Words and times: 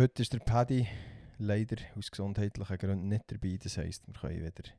Heute 0.00 0.22
ist 0.22 0.32
der 0.32 0.38
Paddy 0.38 0.88
leider 1.36 1.76
aus 1.94 2.10
gesundheitlichen 2.10 2.78
Gründen 2.78 3.08
nicht 3.08 3.30
dabei. 3.30 3.58
Das 3.62 3.76
heisst, 3.76 4.06
wir 4.06 4.14
können 4.14 4.40
wieder 4.40 4.70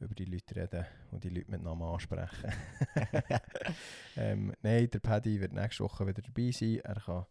über 0.00 0.12
die 0.12 0.24
Leute 0.24 0.56
reden 0.56 0.84
und 1.12 1.22
die 1.22 1.28
Leute 1.28 1.52
mit 1.52 1.62
Namen 1.62 1.84
ansprechen. 1.84 2.52
ähm, 4.16 4.52
Nein, 4.62 4.90
der 4.90 4.98
Paddy 4.98 5.40
wird 5.40 5.52
nächste 5.52 5.84
Woche 5.84 6.04
wieder 6.08 6.20
dabei 6.20 6.50
sein. 6.50 6.80
Er 6.80 6.96
kann, 6.96 7.26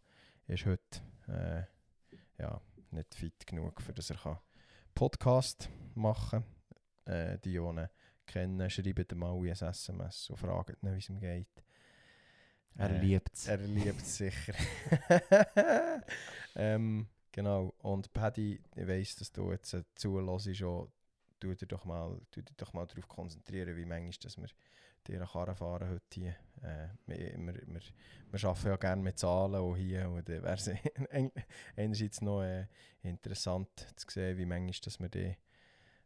ist 0.46 0.64
heute 0.64 1.02
äh, 1.28 1.64
ja, 2.40 2.58
nicht 2.92 3.14
fit 3.14 3.46
genug, 3.46 3.82
für 3.82 3.92
dass 3.92 4.08
er 4.08 4.16
kann 4.16 4.38
Podcast 4.94 5.68
machen 5.94 6.42
kann. 7.04 7.14
Äh, 7.14 7.38
die, 7.40 7.50
die 7.50 7.56
ihn 7.58 7.86
kennen, 8.24 8.70
schreiben 8.70 9.04
ihm 9.12 9.22
alle 9.24 9.50
ein 9.50 9.50
SMS 9.50 10.30
und 10.30 10.38
fragen 10.38 10.74
ihn, 10.80 10.94
wie 10.94 10.98
es 10.98 11.08
ihm 11.10 11.20
geht. 11.20 11.62
Er 12.76 12.92
Äh, 12.92 12.98
liebt 12.98 13.34
es. 13.34 13.46
Er 13.46 13.58
liebt 13.58 14.00
es 14.00 14.16
sicher. 14.16 14.54
ähm, 16.56 17.08
genau. 17.36 17.74
Und 17.78 18.12
Paddy, 18.12 18.60
ich 18.74 18.88
weiss, 18.88 19.14
dass 19.14 19.30
du 19.30 19.52
jetzt 19.52 19.74
äh, 19.74 19.84
zuhörst 19.94 20.62
und 20.62 20.90
tu 21.38 21.54
dir 21.54 21.66
doch 21.66 21.84
mal, 21.84 22.20
tu 22.32 22.42
dich 22.42 22.56
doch 22.56 22.72
mal 22.72 22.86
darauf 22.86 23.06
konzentrieren, 23.06 23.76
wie 23.76 23.84
manchmal, 23.84 24.12
dass 24.22 24.36
wir 24.38 24.48
dir 25.06 25.16
eine 25.16 25.26
Karre 25.26 25.54
fahren 25.54 25.88
heute 25.88 26.02
hier. 26.12 26.36
Äh, 26.62 26.88
wir, 27.06 27.36
wir, 27.38 27.80
wir, 28.32 28.44
arbeiten 28.44 28.66
ja 28.66 28.76
gerne 28.76 29.02
mit 29.02 29.18
Zahlen 29.18 29.54
auch 29.54 29.76
hier 29.76 30.08
und 30.10 30.28
dann 30.28 30.42
wäre 30.42 30.54
es 30.54 30.70
einerseits 31.76 32.20
noch 32.22 32.42
äh, 32.42 32.66
interessant 33.02 33.68
zu 33.94 34.06
sehen, 34.08 34.38
wie 34.38 34.46
manchmal, 34.46 34.80
dass 34.82 34.98
wir 34.98 35.08
die 35.08 35.36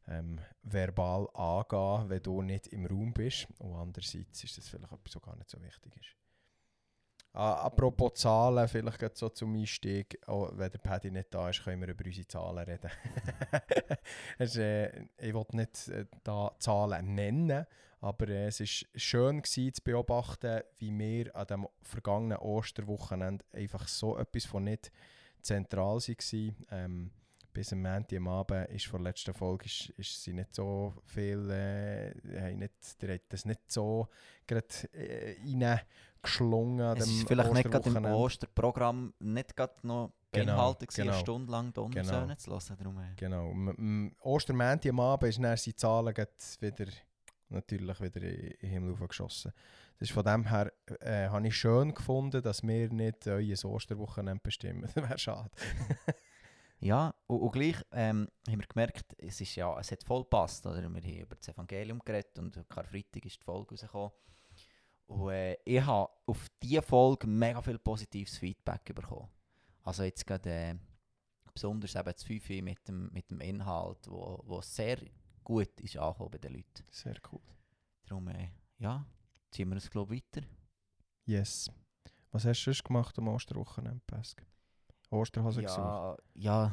ähm, 0.08 0.40
verbal 0.62 1.28
angehen, 1.34 2.10
wenn 2.10 2.22
du 2.22 2.42
nicht 2.42 2.66
im 2.68 2.86
Raum 2.86 3.12
bist. 3.12 3.46
Und 3.58 3.74
andererseits 3.76 4.44
ist 4.44 4.58
das 4.58 4.68
vielleicht 4.68 4.92
etwas, 4.92 5.16
was 5.16 5.22
gar 5.22 5.36
nicht 5.36 5.48
so 5.48 5.62
wichtig 5.62 5.96
ist. 5.96 6.19
Ah, 7.32 7.62
apropos 7.62 8.14
Zahlen, 8.14 8.66
vielleicht 8.66 8.98
gerade 8.98 9.14
so 9.16 9.28
zum 9.28 9.54
Einstieg. 9.54 10.18
Oh, 10.26 10.48
wenn 10.52 10.70
der 10.70 10.78
Paddy 10.78 11.12
nicht 11.12 11.32
da 11.32 11.48
ist, 11.48 11.62
können 11.62 11.80
wir 11.80 11.88
über 11.88 12.04
unsere 12.04 12.26
Zahlen 12.26 12.64
reden. 12.64 12.90
es, 14.38 14.56
äh, 14.56 15.04
ich 15.16 15.32
will 15.32 15.46
nicht 15.52 15.88
äh, 15.88 16.06
da 16.24 16.50
Zahlen 16.58 17.14
nennen, 17.14 17.66
aber 18.00 18.28
äh, 18.28 18.46
es 18.46 18.58
war 18.58 18.88
schön 18.96 19.42
gewesen, 19.42 19.74
zu 19.74 19.82
beobachten, 19.82 20.62
wie 20.78 20.98
wir 20.98 21.36
an 21.36 21.46
dem 21.46 21.68
vergangenen 21.82 22.38
Osterwochenende 22.38 23.44
einfach 23.52 23.86
so 23.86 24.18
etwas 24.18 24.44
von 24.46 24.64
nicht 24.64 24.90
zentral 25.40 25.98
waren. 25.98 26.56
Ähm, 26.72 27.10
bis 27.52 27.72
am 27.72 27.82
Montag 27.82 28.16
am 28.16 28.28
Abend 28.28 28.70
ist 28.70 28.86
vor 28.86 28.98
der 28.98 29.08
letzten 29.08 29.34
Folge 29.34 29.66
ist, 29.66 29.90
ist 29.96 30.22
sie 30.22 30.32
nicht 30.32 30.54
so 30.54 30.94
viel, 31.04 31.50
äh, 31.50 32.40
haben 32.40 32.58
nicht, 32.58 33.02
der 33.02 33.14
hat 33.14 33.22
das 33.28 33.44
nicht 33.44 33.60
so 33.70 34.08
gerade 34.46 34.66
äh, 34.94 35.36
reingeschlungen 36.22 36.80
an 36.80 36.96
Es 36.96 37.06
ist 37.08 37.26
vielleicht 37.26 37.52
nicht 37.52 37.70
gerade 37.70 37.88
im. 37.90 38.04
Osterprogramm 38.04 39.14
nicht 39.20 39.56
gerade 39.56 39.74
noch 39.86 40.12
Genau, 40.32 40.52
beinhaltet 40.52 40.88
gewesen, 40.88 41.00
genau. 41.02 41.12
eine 41.12 41.20
Stunde 41.20 41.50
lang 41.52 41.72
die 41.72 41.90
Genau. 41.90 42.34
Zu 42.36 42.50
hören. 42.52 42.76
Darum, 42.78 43.00
Genau. 43.16 43.50
Am- 43.50 44.12
Ostermänti 44.20 44.88
am 44.88 45.00
Abend 45.00 45.28
ist 45.28 45.42
dann 45.42 45.56
seine 45.56 45.74
Zahlen 45.76 46.14
wieder, 46.60 46.86
natürlich 47.48 48.00
wieder 48.00 48.22
in 48.22 48.34
in 48.36 48.58
den 48.60 48.70
Himmel 48.70 49.08
geschossen. 49.08 49.52
Das 49.98 50.08
ist 50.08 50.14
von 50.14 50.24
dem 50.24 50.48
her, 50.48 50.72
äh, 51.00 51.28
habe 51.28 51.46
ich 51.48 51.56
schön 51.56 51.92
gefunden, 51.94 52.42
dass 52.42 52.62
wir 52.62 52.88
nicht 52.90 53.26
euer 53.26 53.64
Osterwochenende 53.64 54.40
bestimmen. 54.42 54.82
Das 54.94 54.96
wäre 54.96 55.18
schade. 55.18 55.50
Ja, 56.82 57.14
und, 57.26 57.40
und 57.40 57.52
gleich 57.52 57.76
ähm, 57.92 58.26
haben 58.48 58.58
wir 58.60 58.66
gemerkt, 58.66 59.14
es, 59.18 59.38
ist 59.42 59.54
ja, 59.54 59.78
es 59.78 59.92
hat 59.92 60.02
voll 60.02 60.22
gepasst. 60.22 60.64
Oder? 60.64 60.80
Wir 60.80 60.88
haben 60.88 61.20
über 61.20 61.36
das 61.36 61.48
Evangelium 61.48 61.98
geredet 62.02 62.38
und 62.38 62.56
Karfreitag 62.70 63.26
ist 63.26 63.38
die 63.38 63.44
Folge 63.44 63.72
rausgekommen. 63.72 64.10
Und 65.10 65.30
äh, 65.30 65.56
ich 65.64 65.84
habe 65.84 66.08
auf 66.26 66.46
diese 66.62 66.82
Folge 66.82 67.26
mega 67.26 67.60
viel 67.60 67.78
positives 67.80 68.38
Feedback 68.38 68.94
bekommen. 68.94 69.28
Also 69.82 70.04
jetzt 70.04 70.24
gerade 70.24 70.50
äh, 70.50 70.74
besonders 71.52 71.96
eben 71.96 72.12
das 72.12 72.22
5 72.22 72.48
mit 72.62 72.86
dem, 72.86 73.10
mit 73.12 73.28
dem 73.28 73.40
Inhalt, 73.40 74.06
wo, 74.08 74.40
wo 74.46 74.60
sehr 74.60 74.98
gut 75.42 75.80
ist 75.80 75.96
angekommen 75.96 76.30
bei 76.30 76.38
den 76.38 76.52
Leuten. 76.52 76.84
Sehr 76.92 77.16
cool. 77.32 77.40
Darum, 78.06 78.28
äh, 78.28 78.50
ja, 78.78 79.04
ziehen 79.50 79.68
wir 79.68 79.74
uns 79.74 79.90
glaube 79.90 80.14
weiter. 80.14 80.46
Yes. 81.26 81.68
Was 82.30 82.44
hast 82.44 82.60
du 82.60 82.64
sonst 82.72 82.84
gemacht 82.84 83.18
am 83.18 83.28
Osterwochenende, 83.28 84.02
Pesk? 84.06 84.46
Osterhase 85.10 85.62
gesucht? 85.62 85.78
Ja, 85.80 86.16
ja 86.34 86.72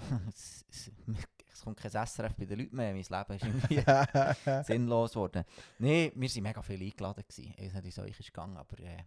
es, 1.57 1.63
kommt 1.63 1.77
kein 1.77 1.91
SRF 1.91 2.35
bei 2.35 2.45
den 2.45 2.59
Leuten 2.59 2.75
mehr. 2.75 2.93
Mein 2.93 3.03
Leben 3.03 3.33
ist 3.35 3.45
irgendwie 4.47 4.63
sinnlos 4.63 5.11
geworden. 5.11 5.43
Nein, 5.79 6.11
wir 6.15 6.29
waren 6.29 6.43
mega 6.43 6.61
viel 6.61 6.81
eingeladen. 6.81 7.23
Gewesen. 7.27 7.53
Ich 7.57 7.65
weiß 7.65 7.73
nicht, 7.73 7.83
wie 7.83 7.89
es 7.89 7.99
euch 7.99 8.19
ist 8.19 8.27
gegangen, 8.27 8.57
aber 8.57 8.79
äh, 8.79 9.03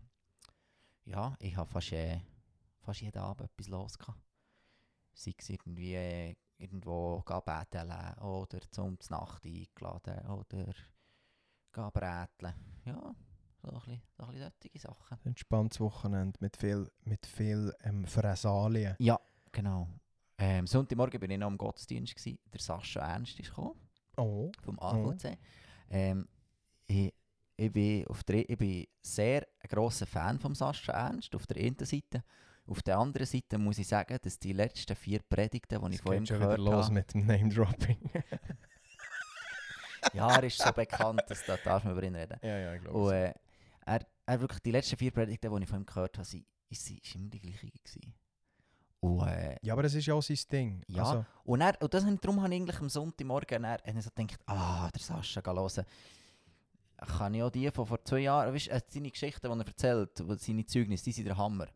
ja, 1.04 1.34
ich 1.38 1.56
habe 1.56 1.70
fast, 1.70 1.92
äh, 1.92 2.20
fast 2.80 3.00
jeden 3.00 3.18
Abend 3.18 3.50
etwas 3.50 3.68
los. 3.68 3.98
Gehabt. 3.98 4.18
Sei 5.12 5.34
es 5.36 5.48
irgendwie 5.48 5.94
äh, 5.94 6.34
irgendwo 6.58 7.22
betteln 7.44 7.92
oder 8.20 8.60
zum 8.70 8.98
Nacht 9.08 9.44
eingeladen 9.44 10.26
oder 10.26 10.74
bräteln. 11.72 12.54
Ja, 12.84 13.14
so 13.62 13.68
ein 13.68 13.74
bisschen, 13.74 14.02
so 14.16 14.24
ein 14.24 14.30
bisschen 14.32 14.52
solche 14.62 14.78
Sachen. 14.78 15.18
Entspanntes 15.24 15.80
Wochenende 15.80 16.38
mit 16.40 16.56
viel, 16.56 16.90
mit 17.04 17.26
viel 17.26 17.74
ähm, 17.82 18.06
Fräsalien. 18.06 18.96
Ja, 18.98 19.20
genau. 19.52 19.88
Ähm, 20.40 20.66
Sonntagmorgen 20.66 21.20
bin 21.20 21.30
ich 21.30 21.38
noch 21.38 21.48
am 21.48 21.58
Gottesdienst. 21.58 22.16
Gewesen. 22.16 22.38
Der 22.52 22.60
Sascha 22.60 23.00
Ernst 23.00 23.38
ist 23.38 23.50
gekommen. 23.50 23.78
Oh. 24.16 24.50
vom 24.62 24.78
AVC. 24.78 25.38
Ähm, 25.90 26.28
ich, 26.86 27.12
ich, 27.56 27.72
bin 27.72 28.06
auf 28.06 28.24
der, 28.24 28.48
ich 28.48 28.58
bin 28.58 28.86
sehr 29.00 29.46
ein 29.60 29.68
grosser 29.68 30.06
Fan 30.06 30.38
von 30.38 30.54
Sascha 30.54 30.92
Ernst, 30.92 31.34
auf 31.34 31.46
der 31.46 31.62
einen 31.62 31.78
Seite. 31.78 32.24
Auf 32.66 32.82
der 32.82 32.98
anderen 32.98 33.26
Seite 33.26 33.58
muss 33.58 33.78
ich 33.78 33.88
sagen, 33.88 34.18
dass 34.22 34.38
die 34.38 34.52
letzten 34.52 34.96
vier 34.96 35.20
Predigten, 35.22 35.80
die 35.80 35.88
ich 35.88 35.94
Es 35.96 36.00
von 36.00 36.14
ihm 36.14 36.20
geht 36.20 36.28
schon 36.28 36.36
wieder 36.38 36.56
gehört 36.56 36.60
los 36.60 36.84
habe, 36.86 36.94
mit 36.94 37.14
dem 37.14 37.26
Name-Dropping. 37.26 38.10
ja, 40.14 40.36
er 40.36 40.44
ist 40.44 40.58
so 40.58 40.72
bekannt, 40.72 41.22
dass 41.28 41.44
da 41.44 41.56
darf 41.56 41.84
man 41.84 41.94
über 41.94 42.02
ihn 42.04 42.14
reden. 42.14 42.38
ja, 42.42 42.58
ja, 42.58 42.74
ich 42.74 42.82
glaube 42.82 42.98
Und 42.98 43.12
äh, 43.12 43.34
er, 43.86 44.06
er 44.26 44.40
wirklich 44.40 44.60
die 44.60 44.70
letzten 44.70 44.96
vier 44.96 45.10
Predigten, 45.10 45.54
die 45.54 45.62
ich 45.62 45.68
von 45.68 45.80
ihm 45.80 45.86
gehört 45.86 46.16
habe, 46.16 46.44
ist 46.68 47.14
immer 47.14 47.30
die 47.30 47.40
gleiche 47.40 47.66
gewesen. 47.66 48.14
Und, 49.00 49.26
äh, 49.26 49.56
Ja, 49.62 49.72
aber 49.72 49.82
das 49.82 49.94
ist 49.94 50.06
ja 50.06 50.14
auch 50.14 50.22
sein 50.22 50.38
Ding. 50.52 50.82
Ja. 50.86 51.02
Also, 51.02 51.24
Und, 51.44 51.60
dann, 51.60 51.74
und 51.80 51.94
das, 51.94 52.04
darum 52.20 52.42
habe 52.42 52.54
ich 52.54 52.60
eigentlich 52.60 52.80
am 52.80 52.88
Sonntagmorgen 52.88 53.62
dann, 53.62 53.78
dann 53.84 54.00
so 54.02 54.10
gedacht, 54.14 54.40
ah, 54.46 54.90
der 54.90 55.00
Sascha, 55.00 55.40
geh 55.40 55.50
hören. 55.50 55.84
Kann 56.98 57.32
ich 57.32 57.42
auch 57.42 57.50
die 57.50 57.70
von 57.70 57.86
vor 57.86 58.04
zwei 58.04 58.20
Jahren, 58.20 58.54
weißt 58.54 58.66
du, 58.66 58.70
äh, 58.72 58.80
seine 58.86 59.10
Geschichten, 59.10 59.50
die 59.50 59.58
er 59.58 59.66
erzählt, 59.66 60.10
seine 60.38 60.66
Zeugnisse, 60.66 61.04
die 61.04 61.12
sind 61.12 61.24
der 61.24 61.38
Hammer. 61.38 61.66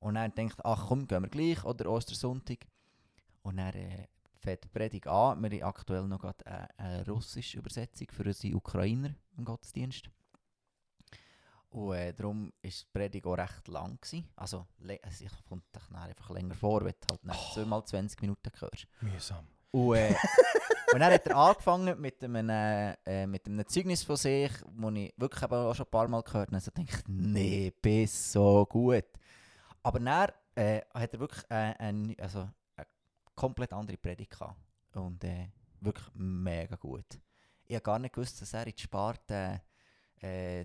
Und 0.00 0.14
dann 0.14 0.34
denkt 0.34 0.56
ach 0.64 0.86
komm, 0.88 1.06
gehen 1.06 1.22
wir 1.22 1.28
gleich, 1.28 1.64
oder 1.64 1.90
Ostersonntag. 1.90 2.66
Und 3.42 3.58
dann 3.58 3.74
äh, 3.74 4.06
fängt 4.36 4.64
die 4.64 4.68
Predigt 4.68 5.06
an. 5.06 5.42
Wir 5.42 5.50
haben 5.50 5.62
aktuell 5.62 6.06
noch 6.06 6.20
gerade 6.20 6.46
eine, 6.46 6.68
eine 6.78 7.06
russische 7.06 7.58
Übersetzung 7.58 8.08
für 8.10 8.24
unsere 8.24 8.56
Ukrainer 8.56 9.14
im 9.36 9.44
Gottesdienst. 9.44 10.08
Und 11.74 11.94
äh, 11.94 12.12
darum 12.12 12.52
war 12.62 12.70
die 12.70 12.84
Predigt 12.92 13.26
auch 13.26 13.36
recht 13.36 13.66
lang. 13.68 13.98
Gewesen. 14.00 14.28
Also, 14.36 14.66
also, 15.02 15.24
ich 15.24 15.44
kommt 15.48 15.64
dich 15.74 15.82
dann 15.90 16.02
einfach 16.02 16.30
länger 16.30 16.54
vor, 16.54 16.84
wenn 16.84 16.92
du 17.00 17.06
halt 17.10 17.20
Oh. 17.24 17.26
nach 17.26 17.52
zweimal 17.52 17.84
20 17.84 18.20
Minuten 18.22 18.50
hörst. 18.60 18.86
mühsam. 19.00 19.46
Und, 19.72 19.96
äh, 19.96 20.14
und 20.92 21.00
dann 21.00 21.12
hat 21.12 21.26
er 21.26 21.36
angefangen 21.36 22.00
mit 22.00 22.22
einem, 22.22 22.48
äh, 23.04 23.26
mit 23.26 23.46
einem 23.48 23.66
Zeugnis 23.66 24.04
von 24.04 24.14
sich, 24.16 24.52
das 24.52 24.92
ich 24.94 25.14
wirklich 25.16 25.50
auch 25.50 25.74
schon 25.74 25.86
ein 25.86 25.90
paar 25.90 26.06
Mal 26.06 26.22
gehört 26.22 26.46
habe. 26.48 26.56
Und 26.56 26.62
so 26.62 26.70
denke 26.70 26.94
ich, 26.96 27.02
nee, 27.08 27.72
bist 27.82 28.30
so 28.32 28.64
gut. 28.66 29.06
Aber 29.82 29.98
dann 29.98 30.28
äh, 30.54 30.80
hat 30.94 31.12
er 31.12 31.18
wirklich 31.18 31.42
äh, 31.50 31.74
ein, 31.78 32.14
also 32.20 32.48
eine 32.76 32.86
komplett 33.34 33.72
andere 33.72 33.96
Predigt 33.96 34.30
gehabt. 34.30 34.56
Und 34.94 35.24
äh, 35.24 35.48
wirklich 35.80 36.06
mega 36.14 36.76
gut. 36.76 37.18
Ich 37.66 37.74
habe 37.74 37.82
gar 37.82 37.98
nicht 37.98 38.14
gewusst, 38.14 38.40
dass 38.40 38.54
er 38.54 38.64
in 38.66 38.74
die 38.76 38.80
Sparte 38.82 39.60
äh, 40.20 40.64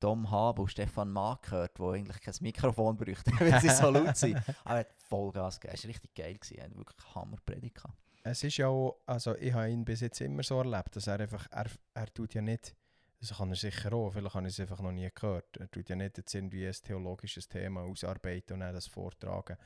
Tom 0.00 0.30
Hab 0.30 0.58
und 0.58 0.68
Stefan 0.68 1.10
Mack 1.10 1.42
gehört, 1.42 1.78
die 1.78 1.82
eigentlich 1.82 2.20
kein 2.20 2.34
Mikrofon 2.40 2.96
bräuchten, 2.96 3.32
weil 3.40 3.60
sie 3.60 3.70
so 3.70 3.90
laut 3.90 4.16
sind. 4.16 4.36
Aber 4.64 4.74
er 4.74 4.80
hat 4.80 4.92
Vollgas 5.08 5.60
gegeben. 5.60 5.74
Es 5.76 5.84
war 5.84 5.88
richtig 5.88 6.14
geil. 6.14 6.38
Er 6.50 6.64
hat 6.64 6.76
wirklich 6.76 7.14
Hammer-Predigt. 7.14 7.82
Es 8.22 8.44
ist 8.44 8.56
ja 8.58 8.68
auch, 8.68 9.00
also 9.06 9.36
ich 9.36 9.52
habe 9.52 9.70
ihn 9.70 9.84
bis 9.84 10.00
jetzt 10.00 10.20
immer 10.20 10.42
so 10.42 10.58
erlebt, 10.58 10.94
dass 10.96 11.06
er 11.06 11.20
einfach, 11.20 11.46
er, 11.50 11.66
er 11.94 12.12
tut 12.12 12.34
ja 12.34 12.42
nicht, 12.42 12.74
das 13.20 13.36
kann 13.36 13.50
er 13.50 13.56
sicher 13.56 13.92
auch, 13.92 14.10
vielleicht 14.10 14.34
habe 14.34 14.46
ich 14.46 14.54
es 14.54 14.60
einfach 14.60 14.80
noch 14.80 14.92
nie 14.92 15.08
gehört, 15.14 15.56
er 15.56 15.70
tut 15.70 15.88
ja 15.88 15.96
nicht 15.96 16.18
jetzt 16.18 16.34
irgendwie 16.34 16.66
ein 16.66 16.72
theologisches 16.72 17.48
Thema 17.48 17.82
ausarbeiten 17.82 18.54
und 18.54 18.60
dann 18.60 18.74
das 18.74 18.86
vortragen, 18.86 19.56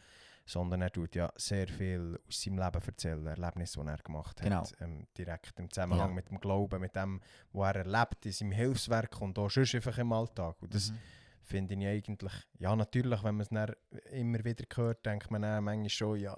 sondern 0.44 0.82
er 0.82 0.90
tut 0.90 1.14
ja 1.14 1.32
sehr 1.36 1.68
viel 1.68 2.18
aus 2.26 2.42
seinem 2.42 2.58
Leben 2.58 2.82
erzählen, 2.84 3.26
Erlebnisse, 3.26 3.80
die 3.80 3.86
er 3.88 3.96
gemacht 3.98 4.40
hat, 4.42 4.48
Genau. 4.48 4.64
ähm, 4.80 5.06
direkt 5.16 5.58
im 5.58 5.70
Zusammenhang 5.70 6.08
Ja. 6.10 6.14
mit 6.14 6.28
dem 6.30 6.40
Glauben, 6.40 6.80
mit 6.80 6.94
dem, 6.96 7.20
was 7.52 7.74
er 7.76 7.86
erlebt 7.86 8.26
in 8.26 8.32
seinem 8.32 8.52
Hilfswerk 8.52 9.20
und 9.20 9.38
auch 9.38 9.50
sonst 9.50 9.74
einfach 9.74 9.96
im 9.98 10.12
Alltag. 10.12 10.56
Und 10.60 10.74
das 10.74 10.90
Mhm. 10.90 10.98
finde 11.42 11.74
ich 11.74 11.86
eigentlich, 11.86 12.32
ja 12.58 12.74
natürlich, 12.76 13.22
wenn 13.22 13.36
man 13.36 13.46
es 13.46 13.74
immer 14.10 14.44
wieder 14.44 14.64
hört, 14.74 15.04
denkt 15.06 15.30
man 15.30 15.42
dann 15.42 15.64
manchmal 15.64 15.88
schon, 15.90 16.18
ja, 16.20 16.34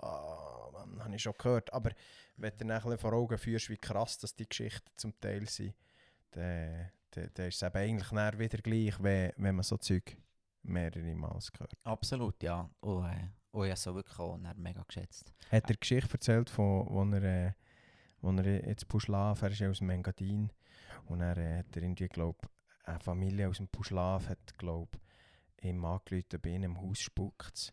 man, 0.72 1.02
habe 1.04 1.14
ich 1.16 1.22
schon 1.22 1.34
gehört, 1.38 1.72
aber 1.72 1.90
wenn 2.36 2.52
du 2.58 2.66
dann 2.66 2.98
vor 2.98 3.12
Augen 3.12 3.38
führst, 3.38 3.70
wie 3.70 3.76
krass 3.78 4.18
dass 4.18 4.34
die 4.34 4.48
Geschichten 4.48 4.90
zum 4.96 5.18
Teil 5.20 5.48
sind, 5.48 5.74
dann, 6.32 6.90
dann, 7.10 7.30
dann 7.34 7.46
ist 7.48 7.56
es 7.56 7.62
eben 7.62 7.76
eigentlich 7.76 8.10
wieder 8.38 8.58
gleich, 8.58 9.02
wenn, 9.02 9.32
wenn 9.36 9.54
man 9.54 9.62
so 9.62 9.76
Zeug 9.78 10.16
mehrere 10.62 11.14
Mal 11.14 11.38
gehört. 11.52 11.74
Absolut, 11.84 12.42
ja. 12.42 12.68
Und, 12.80 13.04
äh, 13.06 13.28
oh, 13.54 13.64
ich 13.64 13.70
habe 13.70 13.80
so 13.80 13.94
wirklich 13.94 14.18
auch 14.18 14.38
dann 14.38 14.60
mega 14.60 14.82
geschätzt. 14.82 15.32
Hat 15.50 15.70
er 15.70 15.76
Geschichte 15.76 16.12
erzählt, 16.12 16.50
von, 16.50 16.86
wo 16.88 17.02
er, 17.14 17.22
äh, 17.22 17.52
wo 18.20 18.30
er 18.32 18.66
jetzt 18.68 18.88
Puschlav, 18.88 19.42
er 19.42 19.50
ist 19.50 19.60
ja 19.60 19.70
aus 19.70 19.78
dem 19.78 19.90
Engadin, 19.90 20.50
und 21.06 21.20
er 21.20 21.36
äh, 21.36 21.58
hat 21.58 21.76
er 21.76 21.82
irgendwie, 21.82 22.08
glaub, 22.08 22.48
eine 22.84 23.00
Familie 23.00 23.48
aus 23.48 23.58
dem 23.58 23.68
Puschlav 23.68 24.28
hat, 24.28 24.58
glaub, 24.58 24.98
ihm 25.62 25.84
angerufen, 25.84 26.40
bei 26.42 26.50
ihnen 26.50 26.64
im 26.64 26.80
Haus 26.80 26.98
spuckt 26.98 27.72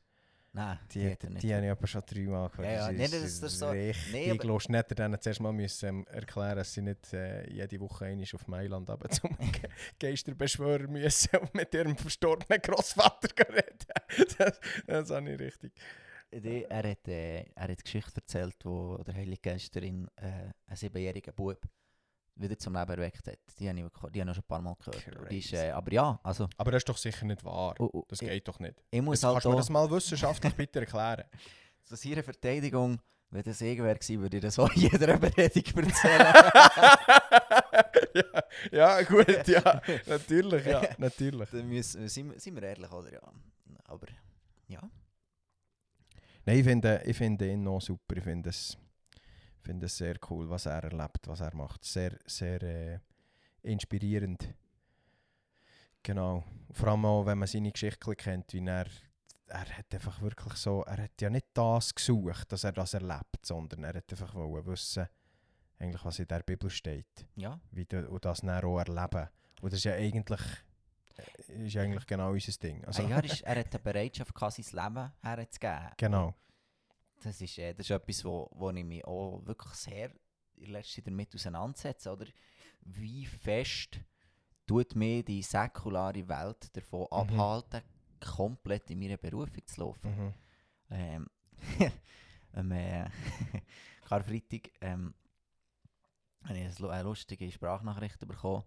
Nein, 0.53 0.77
Die, 0.93 0.99
er 1.03 1.29
nicht. 1.29 1.43
die 1.43 1.55
habe 1.55 1.65
ich 1.65 1.71
aber 1.71 1.87
schon 1.87 2.01
dreimal 2.05 2.49
gehört. 2.49 2.67
Ja, 2.67 2.91
ja, 2.91 2.97
Das 2.97 3.11
nee, 3.11 3.17
ist- 3.25 3.41
das 3.43 3.57
so- 3.57 3.71
nee, 3.71 4.31
aber- 4.31 4.43
lustig. 4.43 4.69
Nicht 4.69 4.99
denen 4.99 5.21
zuerst 5.21 5.39
mal 5.39 5.53
müssen, 5.53 5.87
ähm, 5.89 6.05
erklären, 6.11 6.57
dass 6.57 6.73
sie 6.73 6.81
nicht 6.81 7.13
äh, 7.13 7.49
jede 7.49 7.79
Woche 7.79 8.05
einmal 8.05 8.25
auf 8.33 8.47
Mailand 8.47 8.89
aber 8.89 9.07
zum 9.09 9.37
Ge 9.37 9.69
Geisterbeschwörer 9.97 10.87
müssen 10.87 11.37
und 11.37 11.55
mit 11.55 11.73
ihrem 11.73 11.95
verstorbenen 11.95 12.61
Großvater 12.61 13.29
reden. 13.49 14.35
das, 14.37 14.59
das 14.85 15.09
habe 15.09 15.31
ich 15.31 15.39
richtig. 15.39 15.71
Die, 16.33 16.63
er, 16.65 16.89
hat, 16.91 17.07
äh, 17.07 17.43
er 17.55 17.63
hat 17.63 17.69
die 17.69 17.75
Geschichte 17.83 18.15
erzählt, 18.17 18.55
wo 18.63 18.97
der 18.97 19.13
Heilige 19.15 19.41
Geist 19.51 19.75
äh, 19.75 19.81
einen 19.81 20.53
siebenjährigen 20.73 21.33
Bub 21.33 21.61
wieder 22.41 22.57
zum 22.57 22.73
Leben 22.75 22.91
erweckt 22.91 23.27
hat. 23.27 23.37
Die 23.59 23.69
habe 23.69 23.79
ich, 23.79 23.85
die 24.11 24.21
habe 24.21 24.29
ich 24.31 24.35
schon 24.35 24.43
ein 24.43 24.47
paar 24.47 24.61
Mal 24.61 24.75
gehört. 24.83 25.31
Ist, 25.31 25.53
äh, 25.53 25.71
aber 25.71 25.91
ja, 25.93 26.19
also... 26.23 26.47
Aber 26.57 26.71
das 26.71 26.79
ist 26.81 26.89
doch 26.89 26.97
sicher 26.97 27.25
nicht 27.25 27.43
wahr. 27.43 27.75
oh, 27.79 27.89
oh, 27.93 28.05
Das 28.07 28.21
ich, 28.21 28.27
geht 28.27 28.47
doch 28.47 28.59
nicht. 28.59 28.75
ich 28.89 29.01
muss 29.01 29.23
halt 29.23 29.33
kannst 29.33 29.45
du 29.45 29.49
mir 29.51 29.55
das 29.57 29.69
mal 29.69 29.89
wissenschaftlich 29.89 30.53
bitte 30.55 30.79
erklären? 30.79 31.23
zu 31.83 32.07
ihrer 32.07 32.23
Verteidigung, 32.23 32.99
wenn 33.31 33.43
das 33.43 33.59
irgendwer 33.61 33.95
gewesen 33.95 34.21
würde 34.21 34.37
ich 34.37 34.43
das 34.43 34.57
auch 34.59 34.71
jeder 34.75 35.17
Predigt 35.17 35.75
erzählen. 35.75 36.33
ja, 38.13 38.43
ja, 38.71 39.01
gut, 39.03 39.47
ja. 39.47 39.81
Natürlich, 40.05 40.65
ja. 40.65 40.81
Natürlich. 40.97 41.49
Dann 41.49 41.67
müssen, 41.67 42.07
sind, 42.07 42.31
wir- 42.31 42.39
sind 42.39 42.55
wir 42.55 42.63
ehrlich, 42.63 42.91
oder? 42.91 43.11
Ja. 43.11 43.21
Aber 43.85 44.07
ja. 44.67 44.81
Nein, 46.45 46.57
ich 46.57 46.63
finde, 46.63 47.01
ich 47.05 47.17
finde 47.17 47.49
ihn 47.51 47.63
noch 47.63 47.81
super. 47.81 48.15
Ich 48.17 48.23
finde 48.23 48.49
es, 48.49 48.75
ich 48.75 48.90
finde 49.61 49.85
es 49.85 49.97
sehr 49.97 50.15
cool, 50.29 50.49
was 50.49 50.65
er 50.65 50.83
erlebt, 50.83 51.27
was 51.27 51.39
er 51.41 51.55
macht. 51.55 51.83
Sehr, 51.83 52.17
sehr 52.25 52.61
äh, 52.63 52.99
inspirierend. 53.63 54.53
Genau. 56.03 56.43
Vor 56.71 56.87
allem 56.89 57.05
auch, 57.05 57.25
wenn 57.25 57.37
man 57.37 57.47
seine 57.47 57.71
Geschichte 57.71 58.15
kennt, 58.15 58.53
wie 58.53 58.65
er, 58.65 58.87
er 59.47 59.77
hat 59.77 59.93
einfach 59.93 60.21
wirklich 60.21 60.53
so, 60.53 60.83
er 60.83 61.03
hat 61.03 61.21
ja 61.21 61.29
nicht 61.29 61.47
das 61.53 61.93
gesucht, 61.93 62.51
dass 62.51 62.63
er 62.63 62.71
das 62.71 62.93
erlebt, 62.93 63.45
sondern 63.45 63.83
er 63.83 63.95
hat 63.95 64.11
einfach 64.11 64.33
wollen 64.33 64.65
wissen, 64.65 65.07
eigentlich, 65.79 66.05
was 66.05 66.19
in 66.19 66.27
der 66.27 66.39
Bibel 66.39 66.69
steht. 66.69 67.27
Ja, 67.35 67.59
Wie 67.71 67.85
du, 67.85 68.07
und 68.07 68.23
das 68.25 68.41
dann 68.41 68.63
auch 68.63 68.79
erleben. 68.79 69.27
Und 69.61 69.73
das 69.73 69.79
ist 69.79 69.83
ja 69.83 69.93
eigentlich, 69.93 70.41
äh, 71.49 71.65
ist 71.65 71.73
ja 71.73 71.83
eigentlich 71.83 72.05
genau 72.05 72.31
unser 72.31 72.51
Ding. 72.53 72.83
Also, 72.85 73.03
Ah, 73.03 73.09
ja 73.09 73.15
er, 73.17 73.23
ist, 73.25 73.41
er 73.41 73.59
hat 73.59 73.73
eine 73.73 73.79
Bereitschaft, 73.83 74.33
sein 74.37 74.83
Leben 74.83 75.11
herzugeben. 75.21 75.89
Genau. 75.97 76.35
Das 77.23 77.39
ist, 77.41 77.57
äh, 77.59 77.73
das 77.73 77.85
ist 77.85 77.91
etwas, 77.91 78.23
wo, 78.25 78.49
wo 78.53 78.69
ich 78.71 78.83
mich 78.83 79.05
auch 79.05 79.41
wirklich 79.45 79.73
sehr 79.73 80.11
in 80.57 80.71
letzter 80.71 80.95
Zeit 80.95 81.07
damit 81.07 81.33
auseinandersetze. 81.35 82.11
Oder? 82.11 82.25
Wie 82.81 83.25
fest 83.25 83.99
tut 84.65 84.95
mir 84.95 85.23
die 85.23 85.41
säkulare 85.41 86.27
Welt 86.27 86.75
davon 86.75 87.01
Mhm. 87.01 87.07
abhalten, 87.39 87.81
komplett 88.19 88.89
in 88.91 88.99
meiner 88.99 89.17
Berufung 89.17 89.65
zu 89.65 89.81
laufen? 89.81 90.09
Mhm. 90.09 90.33
Ähm, 90.89 91.27
am 92.53 92.71
äh, 92.71 93.05
Karfreitag 94.05 94.71
ähm, 94.81 95.13
habe 96.43 96.57
ich 96.57 96.65
eine 96.65 96.73
lu- 96.79 96.89
eine 96.89 97.03
lustige 97.03 97.51
Sprachnachricht 97.51 98.19
bekommen 98.27 98.63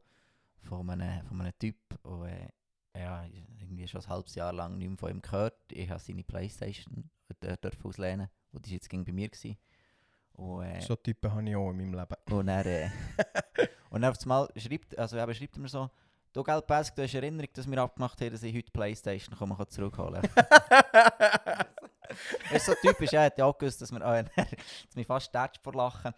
von 0.62 0.88
einem, 0.90 1.26
von 1.26 1.40
einem 1.40 1.58
Typ, 1.58 1.76
der 2.04 2.44
äh, 2.44 2.48
ja, 2.96 3.24
irgendwie 3.58 3.88
schon 3.88 4.00
ein 4.00 4.08
halbes 4.08 4.34
Jahr 4.34 4.52
lang 4.52 4.78
nicht 4.78 4.88
mehr 4.88 4.98
von 4.98 5.10
ihm 5.10 5.22
gehört. 5.22 5.56
Ich 5.70 5.88
habe 5.90 6.00
seine 6.00 6.24
Playstation 6.24 7.10
äh, 7.40 7.56
dürfen 7.56 7.84
auslehnen 7.84 8.28
und 8.52 8.64
die 8.66 8.70
war 8.70 8.74
jetzt 8.74 8.88
ging 8.88 9.04
bei 9.04 9.12
mir. 9.12 9.28
Gewesen. 9.28 9.56
Und, 10.34 10.64
äh, 10.64 10.80
So 10.80 10.96
Typen 10.96 11.32
habe 11.32 11.48
ich 11.48 11.56
auch 11.56 11.70
in 11.70 11.76
meinem 11.76 11.94
Leben. 11.94 12.16
und 12.30 12.48
er, 12.48 12.66
äh, 12.66 12.90
und 13.90 14.02
dann 14.02 14.10
auf 14.10 14.16
das 14.16 14.26
Mal 14.26 14.48
schreibt, 14.56 14.98
also 14.98 15.16
eben 15.16 15.34
schreibt 15.34 15.56
er 15.56 15.60
mir 15.60 15.68
so, 15.68 15.90
du 16.32 16.42
gell 16.42 16.62
Pesk, 16.62 16.94
du 16.96 17.02
hast 17.02 17.14
Erinnerung, 17.14 17.48
dass 17.52 17.70
wir 17.70 17.78
abgemacht 17.78 18.20
haben, 18.20 18.30
dass 18.30 18.42
ich 18.42 18.54
heute 18.54 18.70
Playstation 18.72 19.36
komme, 19.36 19.56
kann 19.56 19.68
zurückholen 19.68 20.22
Er 22.50 22.56
ist 22.56 22.66
so 22.66 22.74
typisch, 22.80 23.12
er 23.12 23.24
hat 23.24 23.38
ja 23.38 23.44
auch 23.44 23.56
gewusst, 23.56 23.80
dass 23.80 23.90
wir 23.90 24.00
er 24.00 24.24
hat 24.36 24.48
mich 24.94 25.06
fast 25.06 25.32
tätscht 25.32 25.62
vor 25.62 25.74
Lachen. 25.74 26.12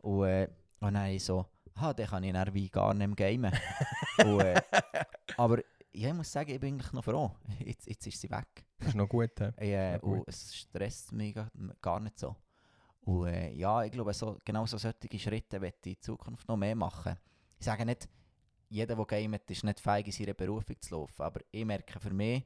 Und, 0.00 0.24
äh, 0.24 0.48
und 0.80 0.94
dann 0.94 1.18
so, 1.18 1.46
ah, 1.74 1.92
dann 1.92 2.06
kann 2.06 2.24
ich 2.24 2.32
dann 2.32 2.54
wie 2.54 2.68
gar 2.68 2.94
nicht 2.94 3.06
mehr 3.06 3.16
gamen. 3.16 3.52
und, 4.24 4.40
äh, 4.40 4.60
aber 5.36 5.58
ja, 5.94 6.08
ich 6.08 6.14
muss 6.14 6.32
sagen, 6.32 6.50
ich 6.50 6.60
bin 6.60 6.74
eigentlich 6.74 6.92
noch 6.92 7.04
froh. 7.04 7.30
Jetzt, 7.64 7.86
jetzt 7.86 8.06
ist 8.06 8.20
sie 8.20 8.30
weg. 8.30 8.64
Das 8.78 8.88
ist 8.88 8.94
noch 8.94 9.08
gut. 9.08 9.30
Ja, 9.60 9.98
gut. 9.98 10.18
und 10.20 10.28
es 10.28 10.54
stresst 10.54 11.12
mich 11.12 11.34
gar- 11.80 12.00
nicht 12.00 12.18
so. 12.18 12.36
Und 13.02 13.26
äh, 13.28 13.52
ja, 13.52 13.82
ich 13.84 13.92
glaube, 13.92 14.12
so, 14.14 14.38
genau 14.44 14.64
so 14.66 14.78
solche 14.78 15.18
Schritte 15.18 15.60
werde 15.60 15.76
ich 15.84 15.96
in 15.96 16.00
Zukunft 16.00 16.46
noch 16.48 16.56
mehr 16.56 16.74
machen. 16.76 17.16
Ich 17.58 17.64
sage 17.64 17.84
nicht, 17.84 18.08
jeder, 18.68 18.94
der 18.96 19.04
gamet, 19.04 19.50
ist 19.50 19.64
nicht 19.64 19.80
feig, 19.80 20.06
in 20.06 20.12
seiner 20.12 20.34
Berufung 20.34 20.80
zu 20.80 20.94
laufen. 20.94 21.22
Aber 21.22 21.40
ich 21.50 21.64
merke 21.64 21.98
für 22.00 22.12
mich, 22.14 22.44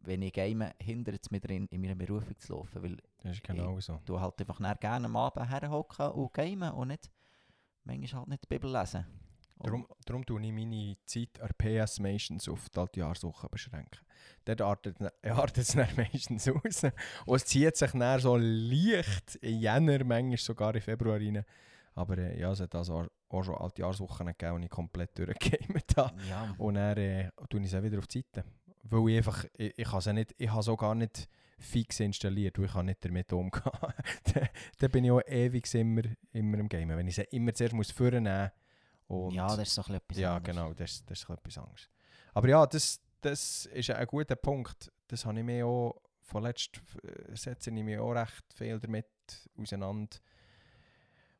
wenn 0.00 0.22
ich 0.22 0.32
game, 0.32 0.64
hindert 0.80 1.20
es 1.22 1.30
mich 1.30 1.40
darin, 1.40 1.66
in 1.70 1.80
meiner 1.80 1.94
Berufung 1.94 2.36
zu 2.38 2.52
laufen. 2.54 2.82
Weil 2.82 2.96
Das 3.22 3.32
ist 3.36 3.44
genau 3.44 3.78
so. 3.80 4.00
du 4.04 4.18
halt 4.20 4.40
einfach 4.40 4.80
gerne 4.80 5.06
am 5.06 5.16
Abend 5.16 5.48
herhocken 5.48 6.10
und 6.12 6.32
gamen 6.32 6.72
und 6.72 6.88
nicht 6.88 7.10
manchmal 7.84 8.20
halt 8.20 8.28
nicht 8.28 8.44
die 8.44 8.48
Bibel 8.48 8.72
lesen. 8.72 9.04
Darum, 9.60 9.86
darum 10.04 10.24
tue 10.24 10.40
ich 10.40 10.52
meine 10.52 10.96
Zeit 11.04 11.40
an 11.40 11.50
PS 11.58 11.98
meistens 11.98 12.48
auf 12.48 12.68
die 12.68 12.78
Altjahrswoche 12.78 13.48
beschränken. 13.48 14.00
Dort 14.44 14.60
artet 14.60 14.96
es 15.00 15.10
es 15.58 15.74
dann 15.74 15.88
meistens 15.96 16.48
aus. 16.48 16.84
Und 17.26 17.36
es 17.36 17.44
zieht 17.44 17.76
sich 17.76 17.90
dann 17.90 18.20
so 18.20 18.36
leicht 18.36 19.36
in 19.36 19.58
Jänner, 19.58 20.04
manchmal 20.04 20.36
sogar 20.36 20.74
in 20.74 20.80
Februar 20.80 21.16
rein. 21.16 21.44
Aber 21.94 22.18
äh, 22.18 22.38
ja, 22.38 22.52
es 22.52 22.60
hat 22.60 22.74
also 22.76 23.06
auch 23.28 23.42
schon 23.42 23.56
Altjahrswochen 23.56 24.26
gegeben, 24.28 24.60
die 24.60 24.66
ich 24.66 24.70
komplett 24.70 25.18
durchgegamet 25.18 25.96
habe. 25.96 26.14
ja, 26.28 26.54
Und 26.56 26.74
dann 26.74 26.96
äh, 26.96 27.30
tue 27.50 27.60
ich 27.60 27.70
sie 27.70 27.82
wieder 27.82 27.98
auf 27.98 28.06
die 28.06 28.24
Seite. 28.32 28.44
Weil 28.84 29.10
ich 29.10 29.16
einfach, 29.18 29.44
ich, 29.56 29.76
ich 29.76 29.92
habe 29.92 30.02
sie 30.02 30.12
nicht, 30.12 30.34
ich 30.38 30.50
habe 30.50 30.62
so 30.62 30.76
gar 30.76 30.94
nicht 30.94 31.28
fix 31.58 31.98
installiert, 31.98 32.56
weil 32.58 32.66
ich 32.66 32.72
kann 32.72 32.86
nicht 32.86 33.04
damit 33.04 33.32
umgehen. 33.32 33.62
dann, 34.32 34.48
dann 34.78 34.90
bin 34.92 35.04
ich 35.04 35.10
auch 35.10 35.22
ewig 35.26 35.74
immer, 35.74 36.02
immer 36.32 36.58
im 36.58 36.68
Game. 36.68 36.88
Wenn 36.90 37.08
ich 37.08 37.16
sie 37.16 37.26
immer 37.32 37.52
zuerst 37.52 37.74
muss 37.74 37.90
vornehmen 37.90 38.52
und 39.08 39.32
ja, 39.32 39.46
das 39.48 39.68
ist 39.68 39.74
so 39.74 39.92
etwas 39.92 40.18
ja, 40.18 40.36
anderes. 40.36 40.54
genau, 40.54 40.74
das, 40.74 41.04
das 41.04 41.22
ist 41.22 41.30
etwas 41.30 41.58
anderes. 41.58 41.88
Aber 42.34 42.48
ja, 42.48 42.66
das, 42.66 43.00
das 43.20 43.66
ist 43.66 43.90
ein 43.90 44.06
guter 44.06 44.36
Punkt. 44.36 44.92
Das 45.08 45.24
habe 45.24 45.38
ich 45.38 45.44
mir 45.44 45.66
auch, 45.66 46.00
vorletzt 46.20 46.80
äh, 47.02 47.34
setze 47.34 47.70
ich 47.70 47.82
mich 47.82 47.98
auch 47.98 48.12
recht 48.12 48.44
viel 48.52 48.78
damit 48.78 49.06
auseinander. 49.56 50.18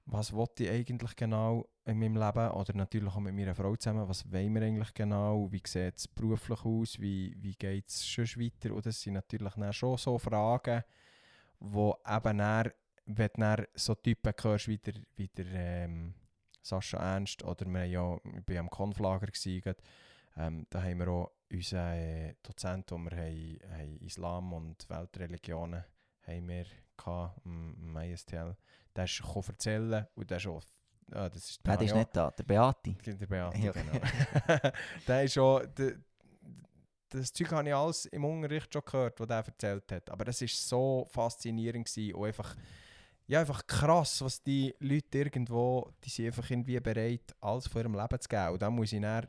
Was 0.06 0.32
wollte 0.32 0.65
ich 0.65 0.70
eigentlich 0.70 1.15
genau 1.15 1.69
in 1.84 1.98
meinem 1.98 2.17
Leben? 2.17 2.51
Oder 2.53 2.75
natürlich 2.75 3.15
auch 3.15 3.20
mit 3.20 3.34
meiner 3.34 3.55
Frau 3.55 3.77
zusammen. 3.77 4.08
Was 4.08 4.25
wollen 4.32 4.55
wir 4.55 4.63
eigentlich 4.63 4.94
genau? 4.94 5.53
Wie 5.53 5.60
sieht 5.67 5.98
es 5.98 6.08
beruflich 6.08 6.65
aus? 6.65 6.98
Wie, 6.98 7.37
wie 7.39 7.55
geht 7.55 7.91
es 7.91 8.06
schon 8.06 8.25
weiter? 8.25 8.75
Und 8.75 8.87
das 8.87 8.98
sind 8.98 9.13
natürlich 9.13 9.53
dann 9.53 9.72
schon 9.75 9.98
so 9.98 10.17
Fragen, 10.19 10.82
wo 11.60 11.94
eben 12.08 12.39
dann, 12.39 12.70
wenn 13.05 13.29
du 13.34 13.41
dann 13.41 13.67
so 13.75 13.94
Typen 13.94 14.32
hörst, 14.41 14.69
wie 14.69 14.79
der, 14.79 14.94
wie 15.17 15.29
der 15.29 15.46
ähm, 15.53 16.15
Sascha 16.69 16.98
Ernst 16.98 17.43
oder 17.44 17.67
wir 17.67 17.87
ja, 17.87 18.17
ich 18.25 18.55
war 18.55 18.60
am 18.60 18.70
Konflager, 18.70 19.27
gewesen, 19.27 19.75
ähm, 20.37 20.67
da 20.70 20.82
haben 20.82 20.98
wir 21.01 21.08
auch 21.08 21.32
unseren 21.51 21.93
äh, 21.98 22.34
Dozent, 22.43 22.91
wo 22.93 22.98
wir 22.98 23.10
haben, 23.10 23.58
haben 23.72 23.98
Islam 24.01 24.53
und 24.53 24.89
Weltreligionen 24.89 25.84
haben 26.27 26.48
wir 26.48 26.67
gehabt, 26.96 27.41
im, 27.44 27.96
ISTL. 27.96 28.56
Der 28.94 29.05
ist 29.05 29.22
erzählen 29.48 30.06
und 30.15 30.31
der 30.31 30.37
ist 30.37 30.46
auch, 30.46 30.63
ah, 31.13 31.29
das 31.29 31.51
ist, 31.51 31.60
Wer 31.65 31.72
habe 31.75 31.84
ist 31.84 31.94
nicht 31.94 32.17
da? 32.17 32.31
Der 32.31 32.44
Beati. 32.44 32.94
der 32.94 33.27
Beate, 33.27 33.58
Ja. 33.65 33.72
genau. 33.72 33.93
der 35.06 35.25
ist 35.25 35.34
schon, 35.34 35.67
das 37.08 37.32
Zeug 37.32 37.51
habe 37.53 37.69
ich 37.69 37.75
alles 37.75 38.05
im 38.06 38.25
Unterricht 38.25 38.72
schon 38.72 38.82
gehört, 38.84 39.19
was 39.19 39.27
der 39.27 39.37
erzählt 39.39 39.91
hat. 39.93 40.10
Aber 40.10 40.25
das 40.25 40.41
war 40.41 40.48
so 40.48 41.06
faszinierend 41.10 41.87
gewesen 41.87 42.15
und 42.15 42.27
einfach, 42.27 42.55
ja, 43.29 43.41
einfach 43.41 43.67
krass, 43.67 44.23
was 44.23 44.43
die 44.43 44.75
Leute 44.81 45.19
irgendwo, 45.19 45.93
die 46.03 46.08
sind 46.08 46.27
einfach 46.27 46.51
irgendwie 46.51 46.81
bereit, 46.81 47.35
alles 47.41 47.69
von 47.69 47.82
ihrem 47.82 47.94
Leben 47.94 48.20
zu 48.20 48.29
geben. 48.29 48.53
Und 48.53 48.63
dann 48.63 48.75
muss 48.75 48.93
ich 48.93 49.03
dann 49.03 49.29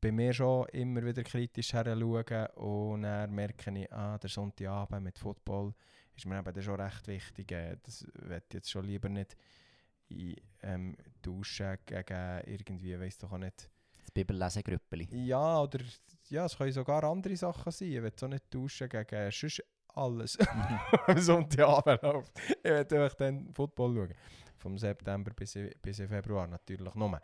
bei 0.00 0.12
mir 0.12 0.32
schon 0.32 0.68
immer 0.68 1.04
wieder 1.04 1.24
kritisch 1.24 1.72
her 1.72 1.84
schauen 1.84 2.46
und 2.54 3.02
dann 3.02 3.34
merke 3.34 3.70
ich, 3.76 3.92
ah, 3.92 4.18
der 4.18 4.30
Sonntagabend 4.30 5.02
mit 5.02 5.18
Football 5.18 5.74
ist 6.14 6.26
mir 6.26 6.38
eben 6.38 6.54
dann 6.54 6.62
schon 6.62 6.80
recht 6.80 7.06
wichtig. 7.08 7.50
Äh, 7.50 7.76
Das 7.82 8.06
wird 8.14 8.54
jetzt 8.54 8.70
schon 8.70 8.84
lieber 8.84 9.08
nicht 9.08 9.36
in 10.08 10.36
ähm, 10.62 10.96
duschen 11.20 11.76
gegen 11.86 12.40
irgendwie, 12.46 13.00
weiß 13.00 13.18
doch 13.18 13.32
auch 13.32 13.38
nicht. 13.38 13.68
Das 13.98 14.10
Bibellesegrüppeli. 14.12 15.08
Ja, 15.26 15.60
oder 15.62 15.80
ja, 16.28 16.44
es 16.44 16.56
können 16.56 16.72
sogar 16.72 17.02
andere 17.02 17.36
Sachen 17.36 17.72
sein. 17.72 17.88
Ich 17.88 18.02
will 18.02 18.12
so 18.14 18.28
nicht 18.28 18.44
duschen 18.52 18.88
gegen 18.88 19.30
sonst 19.32 19.64
alles 19.94 20.38
am 21.06 21.18
Sonntagabend 21.18 22.02
läuft. 22.02 22.32
Ich 22.62 22.64
will 22.64 22.76
einfach 22.76 23.14
dann 23.14 23.52
Football 23.54 23.94
schauen. 23.94 24.14
Vom 24.58 24.78
September 24.78 25.32
bis, 25.34 25.58
bis 25.82 25.96
Februar 25.96 26.46
natürlich 26.46 26.94
nur. 26.94 27.20